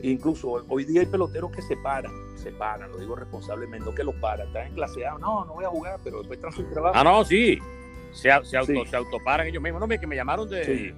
Incluso 0.01 0.63
hoy 0.69 0.85
día 0.85 1.01
hay 1.01 1.07
peloteros 1.07 1.51
que 1.51 1.61
se 1.61 1.75
paran, 1.77 2.11
se 2.35 2.51
paran, 2.51 2.91
lo 2.91 2.97
digo 2.97 3.15
responsablemente, 3.15 3.85
no 3.85 3.95
que 3.95 4.03
los 4.03 4.15
paran, 4.15 4.47
están 4.47 4.67
en 4.67 4.73
clase 4.75 5.05
A, 5.05 5.17
no, 5.17 5.43
no 5.45 5.53
voy 5.55 5.65
a 5.65 5.69
jugar, 5.69 5.99
pero 6.03 6.19
después 6.19 6.37
están 6.37 6.51
su 6.51 6.63
trabajo. 6.65 6.95
Ah, 6.95 7.03
no, 7.03 7.25
sí, 7.25 7.57
se, 8.11 8.29
se, 8.43 8.57
auto, 8.57 8.85
se 8.85 8.95
autoparan 8.95 9.47
ellos 9.47 9.61
mismos. 9.61 9.81
No, 9.81 9.87
que 9.87 10.07
me 10.07 10.15
llamaron 10.15 10.47
de, 10.47 10.93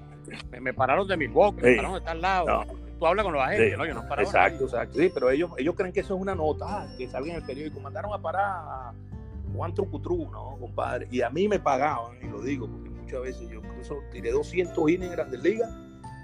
me, 0.59 0.73
pararon 0.73 1.07
de 1.07 1.15
mi 1.15 1.27
boca, 1.27 1.61
me 1.61 1.77
pararon 1.77 1.99
de 1.99 2.01
tal 2.01 2.21
lado. 2.21 2.65
Tú 2.99 3.07
hablas 3.07 3.23
con 3.23 3.33
los 3.33 3.41
agentes, 3.41 3.77
¿no? 3.77 3.85
Yo 3.85 3.93
no 3.93 4.05
paro 4.09 4.21
Exacto, 4.21 4.65
exacto. 4.65 4.99
Sí, 4.99 5.09
pero 5.13 5.29
ellos, 5.29 5.51
ellos 5.57 5.73
creen 5.75 5.93
que 5.93 6.01
eso 6.01 6.15
es 6.15 6.21
una 6.21 6.35
nota, 6.35 6.65
ah, 6.67 6.87
que 6.97 7.07
salga 7.07 7.29
en 7.29 7.37
el 7.37 7.43
periódico. 7.43 7.79
Mandaron 7.79 8.13
a 8.13 8.21
parar 8.21 8.43
a 8.45 8.93
Juan 9.55 9.73
Trucutru, 9.73 10.29
¿no, 10.29 10.57
compadre? 10.59 11.07
Y 11.09 11.21
a 11.21 11.29
mí 11.29 11.47
me 11.47 11.59
pagaban, 11.59 12.17
y 12.21 12.27
lo 12.27 12.41
digo, 12.41 12.67
porque 12.67 12.89
muchas 12.89 13.21
veces 13.21 13.49
yo 13.49 13.61
incluso 13.61 13.99
tiré 14.11 14.31
200 14.31 14.77
innings 14.89 15.05
en 15.05 15.11
Grandes 15.11 15.41
Ligas 15.41 15.73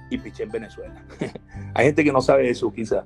y 0.09 0.17
piché 0.17 0.43
en 0.43 0.51
Venezuela. 0.51 1.03
Hay 1.73 1.85
gente 1.87 2.03
que 2.03 2.11
no 2.11 2.21
sabe 2.21 2.49
eso, 2.49 2.71
quizás. 2.71 3.05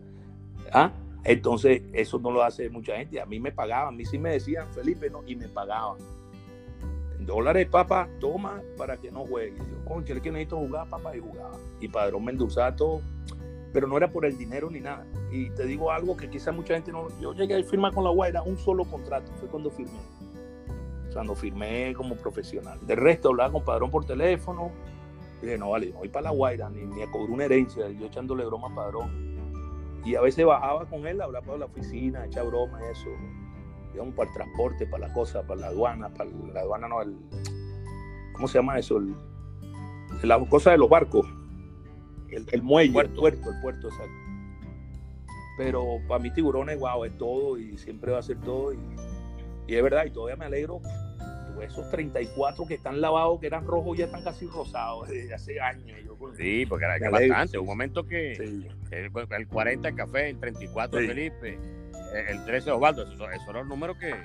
¿Ah? 0.72 0.92
Entonces, 1.24 1.82
eso 1.94 2.20
no 2.20 2.32
lo 2.32 2.44
hace 2.44 2.70
mucha 2.70 2.96
gente. 2.98 3.20
A 3.20 3.26
mí 3.26 3.40
me 3.40 3.52
pagaban, 3.52 3.94
a 3.94 3.98
mí 3.98 4.06
sí 4.06 4.18
me 4.18 4.32
decían, 4.32 4.68
Felipe, 4.74 5.10
no, 5.10 5.22
y 5.26 5.36
me 5.36 5.48
pagaban. 5.48 5.98
Dólares, 7.20 7.68
papá, 7.70 8.08
toma 8.20 8.62
para 8.78 8.98
que 8.98 9.12
no 9.12 9.26
juegue. 9.26 9.58
Yo, 9.58 9.86
concha, 9.86 10.14
es 10.14 10.22
que 10.22 10.32
necesito 10.32 10.58
jugar, 10.58 10.90
papá, 10.90 11.16
y 11.16 11.20
jugaba. 11.20 11.58
Y 11.80 11.88
Padrón 11.88 12.26
me 12.26 12.34
todo, 12.34 13.02
pero 13.74 13.88
no 13.88 13.98
era 13.98 14.12
por 14.12 14.26
el 14.26 14.38
dinero 14.38 14.70
ni 14.70 14.80
nada. 14.80 15.06
Y 15.32 15.50
te 15.52 15.66
digo 15.66 15.92
algo 15.92 16.18
que 16.18 16.30
quizás 16.30 16.56
mucha 16.56 16.74
gente 16.74 16.92
no. 16.92 17.08
Yo 17.20 17.34
llegué 17.34 17.56
a 17.56 17.64
firmar 17.64 17.94
con 17.94 18.04
la 18.04 18.10
Guaira 18.10 18.42
un 18.42 18.58
solo 18.58 18.86
contrato, 18.86 19.32
fue 19.40 19.48
cuando 19.50 19.70
firmé. 19.70 20.00
O 21.10 21.12
sea, 21.12 21.24
no 21.24 21.36
firmé 21.36 21.94
como 21.96 22.16
profesional. 22.16 22.80
De 22.86 22.96
resto, 22.96 23.30
hablaba 23.30 23.52
con 23.52 23.64
Padrón 23.64 23.92
por 23.92 24.06
teléfono. 24.06 24.72
Y 25.42 25.46
dije, 25.46 25.58
no, 25.58 25.70
vale, 25.70 25.92
no 25.92 26.00
voy 26.00 26.10
para 26.10 26.26
la 26.26 26.32
Guaira, 26.32 26.70
ni, 26.70 26.86
ni 26.86 27.02
a 27.02 27.12
cobrar 27.12 27.32
una 27.32 27.46
herencia. 27.46 27.90
Yo 27.90 28.08
echándole 28.08 28.46
broma 28.46 28.68
a 28.68 28.76
Padrón 28.76 29.30
y 30.06 30.16
a 30.16 30.22
veces 30.22 30.46
bajaba 30.46 30.86
con 30.86 31.06
él, 31.06 31.22
hablaba 31.22 31.46
para 31.46 31.60
la 31.60 31.66
oficina, 31.66 32.26
echaba 32.26 32.50
broma, 32.50 32.80
eso. 32.90 33.10
Digamos, 33.92 34.14
para 34.16 34.30
el 34.30 34.36
transporte, 34.36 34.86
para 34.86 35.08
la 35.08 35.14
cosa, 35.14 35.44
para 35.44 35.62
la 35.62 35.68
aduana, 35.68 36.10
para 36.10 36.30
la 36.54 36.62
aduana 36.62 36.88
no, 36.88 37.02
el, 37.02 37.18
¿cómo 38.34 38.48
se 38.48 38.60
llama 38.60 38.80
eso? 38.80 38.98
El, 38.98 39.16
la 40.24 40.40
cosa 40.48 40.72
de 40.72 40.78
los 40.78 40.90
barcos, 40.90 41.26
el, 42.30 42.62
muelle, 42.62 42.88
el 43.00 43.10
puerto, 43.10 43.50
el 43.50 43.62
puerto, 43.62 43.88
exacto. 43.88 44.14
Pero 45.58 45.98
para 46.08 46.24
mí 46.24 46.32
tiburones, 46.32 46.80
wow, 46.80 47.04
es 47.04 47.18
todo 47.18 47.58
y 47.58 47.78
siempre 47.78 48.12
va 48.12 48.20
a 48.20 48.24
ser 48.24 48.40
todo. 48.40 48.74
Y, 48.74 48.80
y 49.68 49.76
es 49.76 49.84
verdad, 49.84 50.06
y 50.06 50.12
todavía 50.12 50.38
me 50.38 50.46
alegro 50.46 50.82
esos 51.62 51.90
34 51.90 52.66
que 52.66 52.76
están 52.76 53.02
lavados, 53.02 53.40
que 53.40 53.48
eran 53.48 53.66
rojos, 53.66 53.98
ya 53.98 54.06
están 54.06 54.24
casi 54.24 54.48
rosados 54.48 55.10
desde 55.10 55.34
hace 55.34 55.60
años. 55.60 55.98
sí, 56.38 56.66
porque 56.66 56.86
era 56.86 57.10
bastante. 57.10 57.58
Un 57.58 57.66
momento 57.66 58.06
que 58.06 58.34
el, 58.92 59.48
40 59.48 59.92
café, 59.96 60.30
el 60.30 60.40
34 60.40 61.00
Felipe, 61.00 61.60
el 62.28 62.46
13 62.46 62.72
Osvaldo, 62.72 63.04
esos, 63.04 63.20
eran 63.20 63.54
los 63.54 63.68
números 63.68 63.98
que, 63.98 64.16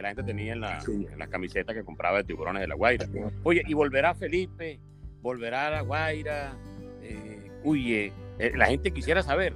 la 0.00 0.08
gente 0.08 0.22
tenía 0.22 0.54
en 0.54 0.60
la, 0.60 0.78
en 0.86 1.30
camiseta 1.30 1.74
que 1.74 1.84
compraba 1.84 2.18
de 2.18 2.24
tiburones 2.24 2.60
de 2.60 2.68
la 2.68 2.74
Guaira. 2.74 3.06
Oye, 3.42 3.62
y 3.66 3.74
volverá 3.74 4.14
Felipe, 4.14 4.80
volverá 5.20 5.66
a 5.66 5.70
la 5.70 5.80
Guaira. 5.82 6.56
Eh, 7.02 7.50
oye, 7.64 8.12
eh, 8.38 8.52
la 8.56 8.66
gente 8.66 8.92
quisiera 8.92 9.22
saber, 9.22 9.52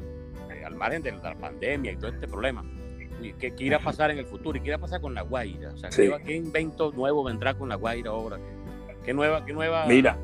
eh, 0.51 0.65
al 0.65 0.75
margen 0.75 1.03
de 1.03 1.13
la 1.13 1.35
pandemia 1.35 1.93
y 1.93 1.97
todo 1.97 2.11
este 2.11 2.29
problema 2.29 2.63
¿Qué, 3.33 3.55
irá 3.59 3.79
a 3.79 3.81
pasar 3.81 4.11
en 4.11 4.19
el 4.19 4.27
futuro? 4.27 4.59
¿Y 4.59 4.61
qué 4.61 4.69
irá 4.69 4.77
a 4.77 4.81
pasar 4.81 5.01
con 5.01 5.15
la 5.15 5.23
Guaira? 5.23 5.73
O 5.73 5.77
sea, 5.77 5.91
¿qué, 5.91 6.37
invento 6.37 6.93
nuevo 6.93 7.25
vendrá 7.25 7.55
con 7.55 7.69
la 7.69 7.77
Guaira 7.77 8.11
ahora? 8.11 8.39
¿Qué, 9.05 9.13
nueva, 9.15 9.45
qué 9.45 9.53
nueva 9.53 9.87
Mira. 9.87 10.19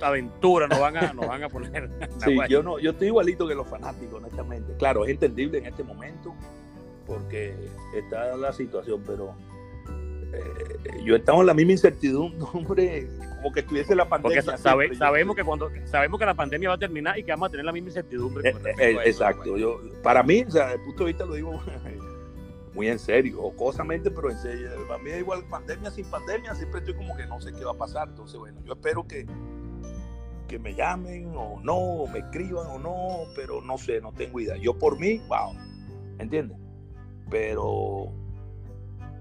aventura 0.00 0.68
nos 0.68 0.80
van 0.80 0.96
a, 0.96 1.12
nos 1.12 1.26
van 1.26 1.42
a 1.42 1.48
poner? 1.48 1.90
sí, 2.24 2.36
yo, 2.48 2.62
no, 2.62 2.78
yo 2.78 2.90
estoy 2.90 3.08
igualito 3.08 3.46
que 3.48 3.54
los 3.54 3.66
fanáticos, 3.66 4.14
honestamente. 4.14 4.74
Claro, 4.78 5.04
es 5.04 5.10
entendible 5.10 5.58
en 5.58 5.66
este 5.66 5.82
momento 5.82 6.34
porque 7.06 7.54
está 7.94 8.36
la 8.36 8.52
situación, 8.52 9.02
pero 9.06 9.34
eh, 10.32 11.02
yo 11.04 11.16
estamos 11.16 11.42
en 11.42 11.46
la 11.46 11.54
misma 11.54 11.72
incertidumbre 11.72 13.08
como 13.36 13.52
que 13.52 13.60
estuviese 13.60 13.94
la 13.94 14.08
pandemia. 14.08 14.42
Porque 14.42 14.94
sabemos 14.96 15.36
que 15.36 15.44
cuando 15.44 15.70
sabemos 15.84 16.18
que 16.18 16.26
la 16.26 16.34
pandemia 16.34 16.70
va 16.70 16.74
a 16.74 16.78
terminar 16.78 17.18
y 17.18 17.22
que 17.22 17.30
vamos 17.30 17.48
a 17.48 17.50
tener 17.50 17.66
la 17.66 17.72
misma 17.72 17.88
incertidumbre. 17.90 18.50
Eh, 18.50 18.74
eh, 18.78 18.98
exacto. 19.04 19.56
Yo, 19.56 19.80
para 20.02 20.22
mí, 20.22 20.44
o 20.46 20.50
sea, 20.50 20.64
desde 20.64 20.78
el 20.78 20.84
punto 20.84 21.04
de 21.04 21.08
vista 21.08 21.26
lo 21.26 21.34
digo 21.34 21.60
muy 22.74 22.88
en 22.88 22.98
serio, 22.98 23.40
jocosamente, 23.40 24.10
pero 24.10 24.30
en 24.30 24.38
serio. 24.38 24.70
Para 24.88 25.02
mí 25.02 25.10
es 25.10 25.20
igual 25.20 25.44
pandemia 25.48 25.90
sin 25.90 26.06
pandemia, 26.06 26.54
siempre 26.54 26.80
estoy 26.80 26.94
como 26.94 27.16
que 27.16 27.26
no 27.26 27.40
sé 27.40 27.52
qué 27.52 27.64
va 27.64 27.72
a 27.72 27.78
pasar. 27.78 28.08
Entonces, 28.08 28.38
bueno, 28.38 28.60
yo 28.64 28.72
espero 28.72 29.06
que, 29.06 29.26
que 30.48 30.58
me 30.58 30.74
llamen 30.74 31.32
o 31.36 31.60
no, 31.62 32.10
me 32.12 32.20
escriban 32.20 32.66
o 32.66 32.78
no, 32.78 33.32
pero 33.34 33.60
no 33.60 33.78
sé, 33.78 34.00
no 34.00 34.12
tengo 34.12 34.40
idea. 34.40 34.56
Yo 34.56 34.78
por 34.78 34.98
mí, 34.98 35.20
wow, 35.28 35.54
¿entiendes? 36.18 36.58
Pero 37.30 38.12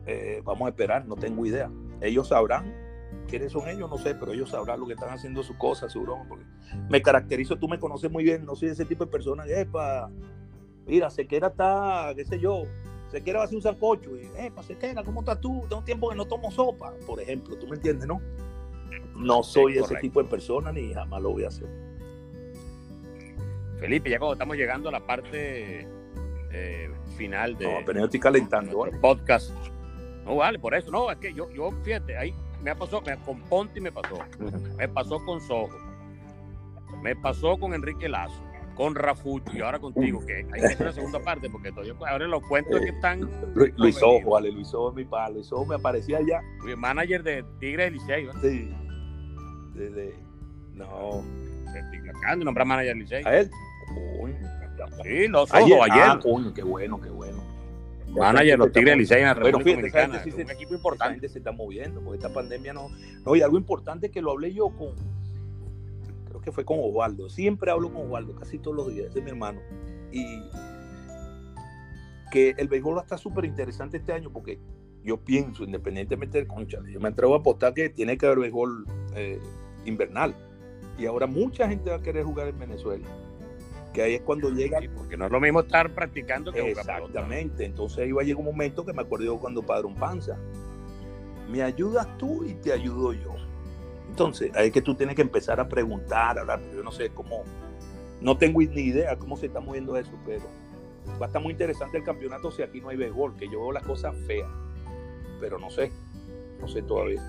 eh, 0.05 0.41
vamos 0.43 0.67
a 0.67 0.69
esperar, 0.69 1.05
no 1.05 1.15
tengo 1.15 1.45
idea. 1.45 1.69
Ellos 2.01 2.27
sabrán 2.27 2.84
quiénes 3.25 3.51
son 3.51 3.67
ellos, 3.67 3.89
no 3.89 3.97
sé, 3.97 4.15
pero 4.15 4.33
ellos 4.33 4.49
sabrán 4.49 4.79
lo 4.79 4.87
que 4.87 4.93
están 4.93 5.09
haciendo 5.09 5.43
sus 5.43 5.55
cosas, 5.57 5.91
seguro. 5.91 6.19
Porque 6.27 6.45
me 6.89 7.01
caracterizo, 7.01 7.57
tú 7.57 7.67
me 7.67 7.79
conoces 7.79 8.11
muy 8.11 8.23
bien, 8.23 8.45
no 8.45 8.55
soy 8.55 8.69
ese 8.69 8.85
tipo 8.85 9.05
de 9.05 9.11
persona 9.11 9.43
que, 9.45 9.61
epa, 9.61 10.09
mira, 10.85 11.09
Sequera 11.09 11.47
está, 11.47 12.13
qué 12.15 12.25
sé 12.25 12.39
yo, 12.39 12.63
Sequera 13.11 13.39
va 13.39 13.43
a 13.43 13.45
hacer 13.45 13.57
un 13.57 13.61
sancocho, 13.61 14.11
y, 14.15 14.29
epa, 14.37 14.63
Sequera, 14.63 15.03
¿cómo 15.03 15.21
estás 15.21 15.39
tú? 15.41 15.65
Tengo 15.69 15.83
tiempo 15.83 16.09
que 16.09 16.15
no 16.15 16.25
tomo 16.25 16.51
sopa, 16.51 16.93
por 17.05 17.21
ejemplo, 17.21 17.57
tú 17.57 17.67
me 17.67 17.75
entiendes, 17.75 18.07
¿no? 18.07 18.21
No 19.15 19.43
soy 19.43 19.77
ese 19.77 19.95
tipo 19.95 20.21
de 20.21 20.29
persona 20.29 20.71
ni 20.71 20.93
jamás 20.93 21.21
lo 21.21 21.31
voy 21.31 21.45
a 21.45 21.47
hacer. 21.47 21.67
Felipe, 23.79 24.09
ya 24.09 24.19
cuando 24.19 24.33
estamos 24.33 24.57
llegando 24.57 24.89
a 24.89 24.91
la 24.91 25.05
parte 25.05 25.87
eh, 26.51 26.89
final 27.17 27.57
de. 27.57 27.65
No, 27.65 27.85
pero 27.85 27.99
yo 27.99 28.05
estoy 28.05 28.19
calentando. 28.19 28.87
Podcast 29.01 29.51
no 30.25 30.35
vale, 30.35 30.57
por 30.59 30.73
eso. 30.73 30.91
No, 30.91 31.11
es 31.11 31.17
que 31.17 31.33
yo, 31.33 31.49
yo 31.51 31.69
fíjate, 31.83 32.17
ahí 32.17 32.33
me 32.65 32.75
pasó, 32.75 32.99
me, 33.01 33.15
con 33.17 33.39
Ponti 33.41 33.79
me 33.79 33.91
pasó, 33.91 34.17
me 34.75 34.87
pasó 34.89 35.23
con 35.23 35.39
Sojo, 35.39 35.77
me 37.03 37.15
pasó 37.15 37.57
con 37.59 37.75
Enrique 37.75 38.09
Lazo, 38.09 38.41
con 38.73 38.95
Rafucho 38.95 39.55
y 39.55 39.61
ahora 39.61 39.77
contigo, 39.77 40.25
que 40.25 40.37
hay 40.37 40.61
que 40.61 40.65
hacer 40.65 40.87
la 40.87 40.91
segunda 40.91 41.19
parte, 41.19 41.47
porque 41.47 41.71
todavía 41.71 41.93
ahora 42.09 42.27
los 42.27 42.41
cuentos 42.47 42.81
que 42.81 42.89
están. 42.89 43.29
Luis, 43.53 44.01
Ojo, 44.01 44.31
vale, 44.31 44.51
Luis 44.51 44.73
Ojo 44.73 44.89
es 44.89 44.95
mi 44.95 45.05
padre, 45.05 45.35
Luis 45.35 45.51
Ojo 45.51 45.67
me 45.67 45.75
aparecía 45.75 46.17
allá. 46.17 46.41
Fui 46.59 46.75
manager 46.75 47.21
de 47.21 47.45
Tigre 47.59 47.83
de 47.83 47.91
Licey, 47.91 48.27
Sí. 48.41 48.73
De, 49.75 50.15
no. 50.73 51.23
Acá 52.17 52.35
de 52.35 52.45
nombrar 52.45 52.65
manager 52.65 52.95
de 52.95 52.99
Licey. 53.01 53.23
¿A 53.25 53.41
él? 53.41 53.51
Sí, 55.03 55.27
los 55.27 55.53
Ojo, 55.53 55.83
ayer. 55.83 56.03
Ah, 56.03 56.19
coño, 56.19 56.51
qué 56.51 56.63
bueno, 56.63 56.99
qué 56.99 57.11
bueno. 57.11 57.43
Manager, 58.15 58.59
los 58.59 58.71
Tigres 58.71 58.97
Licey 58.97 59.19
en 59.19 59.25
la 59.25 59.33
República 59.33 59.71
Dominicana. 59.71 60.23
un 60.25 60.51
equipo 60.51 60.73
importante. 60.73 61.29
se 61.29 61.39
está 61.39 61.51
moviendo, 61.51 62.01
porque 62.01 62.17
esta 62.17 62.33
pandemia 62.33 62.73
no. 62.73 62.89
No, 63.25 63.35
y 63.35 63.41
algo 63.41 63.57
importante 63.57 64.09
que 64.11 64.21
lo 64.21 64.31
hablé 64.31 64.53
yo 64.53 64.69
con. 64.69 64.93
Creo 66.27 66.41
que 66.41 66.51
fue 66.51 66.65
con 66.65 66.79
Osvaldo. 66.81 67.29
Siempre 67.29 67.71
hablo 67.71 67.93
con 67.93 68.07
Osvaldo, 68.07 68.35
casi 68.35 68.59
todos 68.59 68.77
los 68.77 68.93
días, 68.93 69.15
es 69.15 69.23
mi 69.23 69.29
hermano. 69.29 69.59
Y 70.11 70.41
que 72.31 72.55
el 72.57 72.67
béisbol 72.67 72.95
va 72.95 73.01
a 73.01 73.03
estar 73.03 73.19
súper 73.19 73.45
interesante 73.45 73.97
este 73.97 74.13
año, 74.13 74.31
porque 74.31 74.59
yo 75.03 75.17
pienso, 75.17 75.63
independientemente 75.63 76.37
del 76.37 76.47
concha, 76.47 76.79
yo 76.91 76.99
me 76.99 77.09
atrevo 77.09 77.35
a 77.35 77.37
apostar 77.37 77.73
que 77.73 77.89
tiene 77.89 78.17
que 78.17 78.25
haber 78.25 78.39
béisbol 78.39 78.85
eh, 79.15 79.39
invernal. 79.85 80.35
Y 80.97 81.05
ahora 81.05 81.27
mucha 81.27 81.67
gente 81.67 81.89
va 81.89 81.97
a 81.97 82.01
querer 82.01 82.23
jugar 82.23 82.47
en 82.47 82.57
Venezuela 82.57 83.05
que 83.95 84.01
ahí 84.01 84.15
es 84.15 84.21
cuando 84.21 84.49
llega. 84.49 84.79
porque 84.93 85.15
no 85.15 85.25
es 85.25 85.31
lo 85.31 85.39
mismo 85.39 85.61
estar 85.61 85.89
practicando 85.93 86.51
que 86.51 86.71
Exactamente. 86.71 87.65
Entonces 87.65 87.99
ahí 87.99 88.11
va 88.11 88.21
a 88.21 88.25
llegar 88.25 88.39
un 88.39 88.45
momento 88.45 88.85
que 88.85 88.93
me 88.93 89.01
acuerdo 89.01 89.39
cuando 89.39 89.63
Padrón 89.63 89.95
Panza. 89.95 90.37
Me 91.49 91.63
ayudas 91.63 92.07
tú 92.17 92.43
y 92.43 92.55
te 92.55 92.73
ayudo 92.73 93.13
yo. 93.13 93.35
Entonces, 94.09 94.51
ahí 94.55 94.67
es 94.67 94.73
que 94.73 94.81
tú 94.81 94.95
tienes 94.95 95.15
que 95.15 95.21
empezar 95.21 95.59
a 95.59 95.67
preguntar, 95.67 96.39
a 96.39 96.61
yo 96.73 96.83
no 96.83 96.91
sé 96.91 97.09
cómo, 97.09 97.43
no 98.21 98.37
tengo 98.37 98.61
ni 98.61 98.81
idea 98.81 99.15
cómo 99.17 99.35
se 99.37 99.47
está 99.47 99.59
moviendo 99.59 99.97
eso, 99.97 100.11
pero 100.25 100.43
va 101.21 101.25
a 101.25 101.27
estar 101.27 101.41
muy 101.41 101.51
interesante 101.51 101.97
el 101.97 102.03
campeonato 102.03 102.51
si 102.51 102.61
aquí 102.61 102.81
no 102.81 102.89
hay 102.89 102.97
béisbol, 102.97 103.35
que 103.35 103.47
yo 103.47 103.59
veo 103.59 103.71
las 103.71 103.83
cosas 103.83 104.15
feas, 104.25 104.49
pero 105.39 105.59
no 105.59 105.69
sé, 105.69 105.91
no 106.59 106.67
sé 106.67 106.81
todavía. 106.81 107.21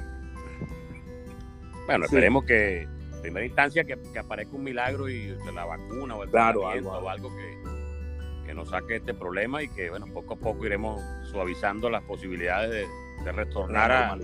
Bueno, 1.86 2.04
esperemos 2.04 2.44
que 2.44 2.86
primera 3.26 3.44
instancia 3.44 3.82
que, 3.82 3.98
aparezca 4.16 4.54
un 4.54 4.62
milagro 4.62 5.08
y 5.08 5.36
la 5.52 5.64
vacuna 5.64 6.14
o 6.14 6.22
el 6.22 6.30
claro, 6.30 6.68
algo, 6.68 6.92
o 6.92 7.08
algo 7.08 7.28
que, 7.34 8.46
que, 8.46 8.54
nos 8.54 8.70
saque 8.70 8.96
este 8.96 9.14
problema 9.14 9.64
y 9.64 9.68
que, 9.68 9.90
bueno, 9.90 10.06
poco 10.06 10.34
a 10.34 10.36
poco 10.36 10.64
iremos 10.64 11.02
suavizando 11.32 11.90
las 11.90 12.04
posibilidades 12.04 12.88
de, 13.24 13.32
retornar 13.32 13.90
a, 13.90 14.16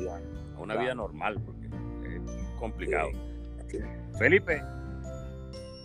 una 0.56 0.76
vida 0.76 0.94
normal, 0.94 1.42
porque 1.44 1.66
es 1.66 2.22
complicado. 2.60 3.10
Felipe, 4.16 4.62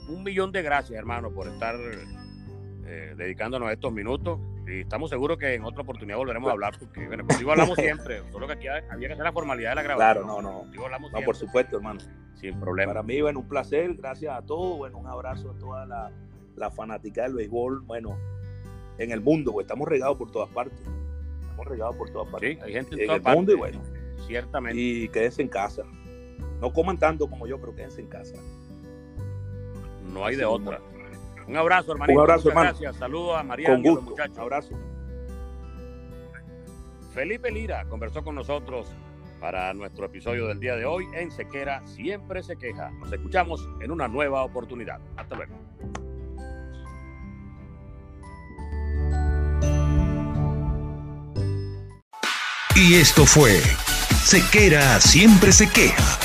un 0.09 0.21
millón 0.23 0.51
de 0.51 0.61
gracias, 0.61 0.99
hermano, 0.99 1.31
por 1.31 1.47
estar 1.47 1.75
eh, 2.85 3.15
dedicándonos 3.17 3.71
estos 3.71 3.91
minutos. 3.91 4.39
Y 4.67 4.81
estamos 4.81 5.09
seguros 5.09 5.37
que 5.37 5.53
en 5.53 5.63
otra 5.63 5.83
oportunidad 5.83 6.17
volveremos 6.17 6.49
a 6.49 6.51
hablar, 6.51 6.77
porque 6.77 7.07
bueno, 7.07 7.25
contigo 7.27 7.51
hablamos 7.51 7.77
siempre, 7.77 8.21
solo 8.31 8.47
que 8.47 8.53
aquí 8.53 8.67
había 8.67 9.07
que 9.07 9.13
hacer 9.13 9.25
la 9.25 9.31
formalidad 9.31 9.69
de 9.71 9.75
la 9.75 9.83
grabación. 9.83 10.25
Claro, 10.25 10.41
no, 10.41 10.65
no. 10.65 10.83
hablamos 10.83 11.11
no, 11.11 11.21
por 11.21 11.35
supuesto, 11.35 11.77
hermano. 11.77 12.01
Sin 12.35 12.59
problema. 12.59 12.93
Para 12.93 13.03
mí, 13.03 13.21
bueno, 13.21 13.39
un 13.39 13.47
placer, 13.47 13.95
gracias 13.95 14.35
a 14.35 14.41
todos, 14.41 14.77
bueno, 14.77 14.97
un 14.97 15.07
abrazo 15.07 15.51
a 15.51 15.57
toda 15.57 15.85
la, 15.85 16.11
la 16.55 16.69
fanática 16.69 17.23
del 17.23 17.33
béisbol, 17.33 17.81
bueno, 17.81 18.17
en 18.97 19.11
el 19.11 19.21
mundo, 19.21 19.53
pues 19.53 19.65
estamos 19.65 19.87
regados 19.87 20.17
por 20.17 20.31
todas 20.31 20.49
partes. 20.49 20.79
Estamos 21.41 21.65
regados 21.65 21.95
por 21.95 22.09
todas 22.09 22.29
partes. 22.29 22.57
Sí, 22.57 22.59
hay 22.63 22.73
gente 22.73 22.95
en, 23.01 23.07
todas 23.07 23.25
el 23.25 23.35
mundo 23.35 23.51
y 23.53 23.55
bueno. 23.55 23.81
Ciertamente. 24.27 24.79
Y 24.79 25.07
quédense 25.09 25.41
en 25.41 25.47
casa. 25.47 25.83
No 26.59 26.73
coman 26.73 26.97
tanto 26.97 27.29
como 27.29 27.47
yo, 27.47 27.59
pero 27.59 27.73
quédense 27.75 28.01
en 28.01 28.07
casa. 28.07 28.35
No 30.11 30.25
hay 30.25 30.35
de 30.35 30.45
otra. 30.45 30.81
Un 31.47 31.55
abrazo, 31.55 31.93
hermanito. 31.93 32.19
Un 32.19 32.23
abrazo, 32.23 32.49
hermano. 32.49 32.69
Gracias. 32.69 32.95
Saludos 32.97 33.37
a 33.37 33.43
María 33.43 33.69
Con 33.69 33.81
gusto. 33.83 34.01
muchachos. 34.01 34.35
Un 34.37 34.43
abrazo. 34.43 34.69
Felipe 37.13 37.51
Lira 37.51 37.85
conversó 37.85 38.23
con 38.23 38.35
nosotros 38.35 38.87
para 39.39 39.73
nuestro 39.73 40.05
episodio 40.05 40.47
del 40.47 40.59
día 40.59 40.75
de 40.75 40.85
hoy 40.85 41.07
en 41.13 41.31
Sequera 41.31 41.81
Siempre 41.87 42.43
se 42.43 42.57
queja. 42.57 42.91
Nos 42.91 43.11
escuchamos 43.11 43.67
en 43.81 43.91
una 43.91 44.07
nueva 44.07 44.43
oportunidad. 44.43 44.99
Hasta 45.15 45.35
luego. 45.35 45.55
Y 52.75 52.95
esto 52.95 53.25
fue 53.25 53.59
Sequera 54.23 54.99
Siempre 54.99 55.51
se 55.51 55.69
queja 55.69 56.19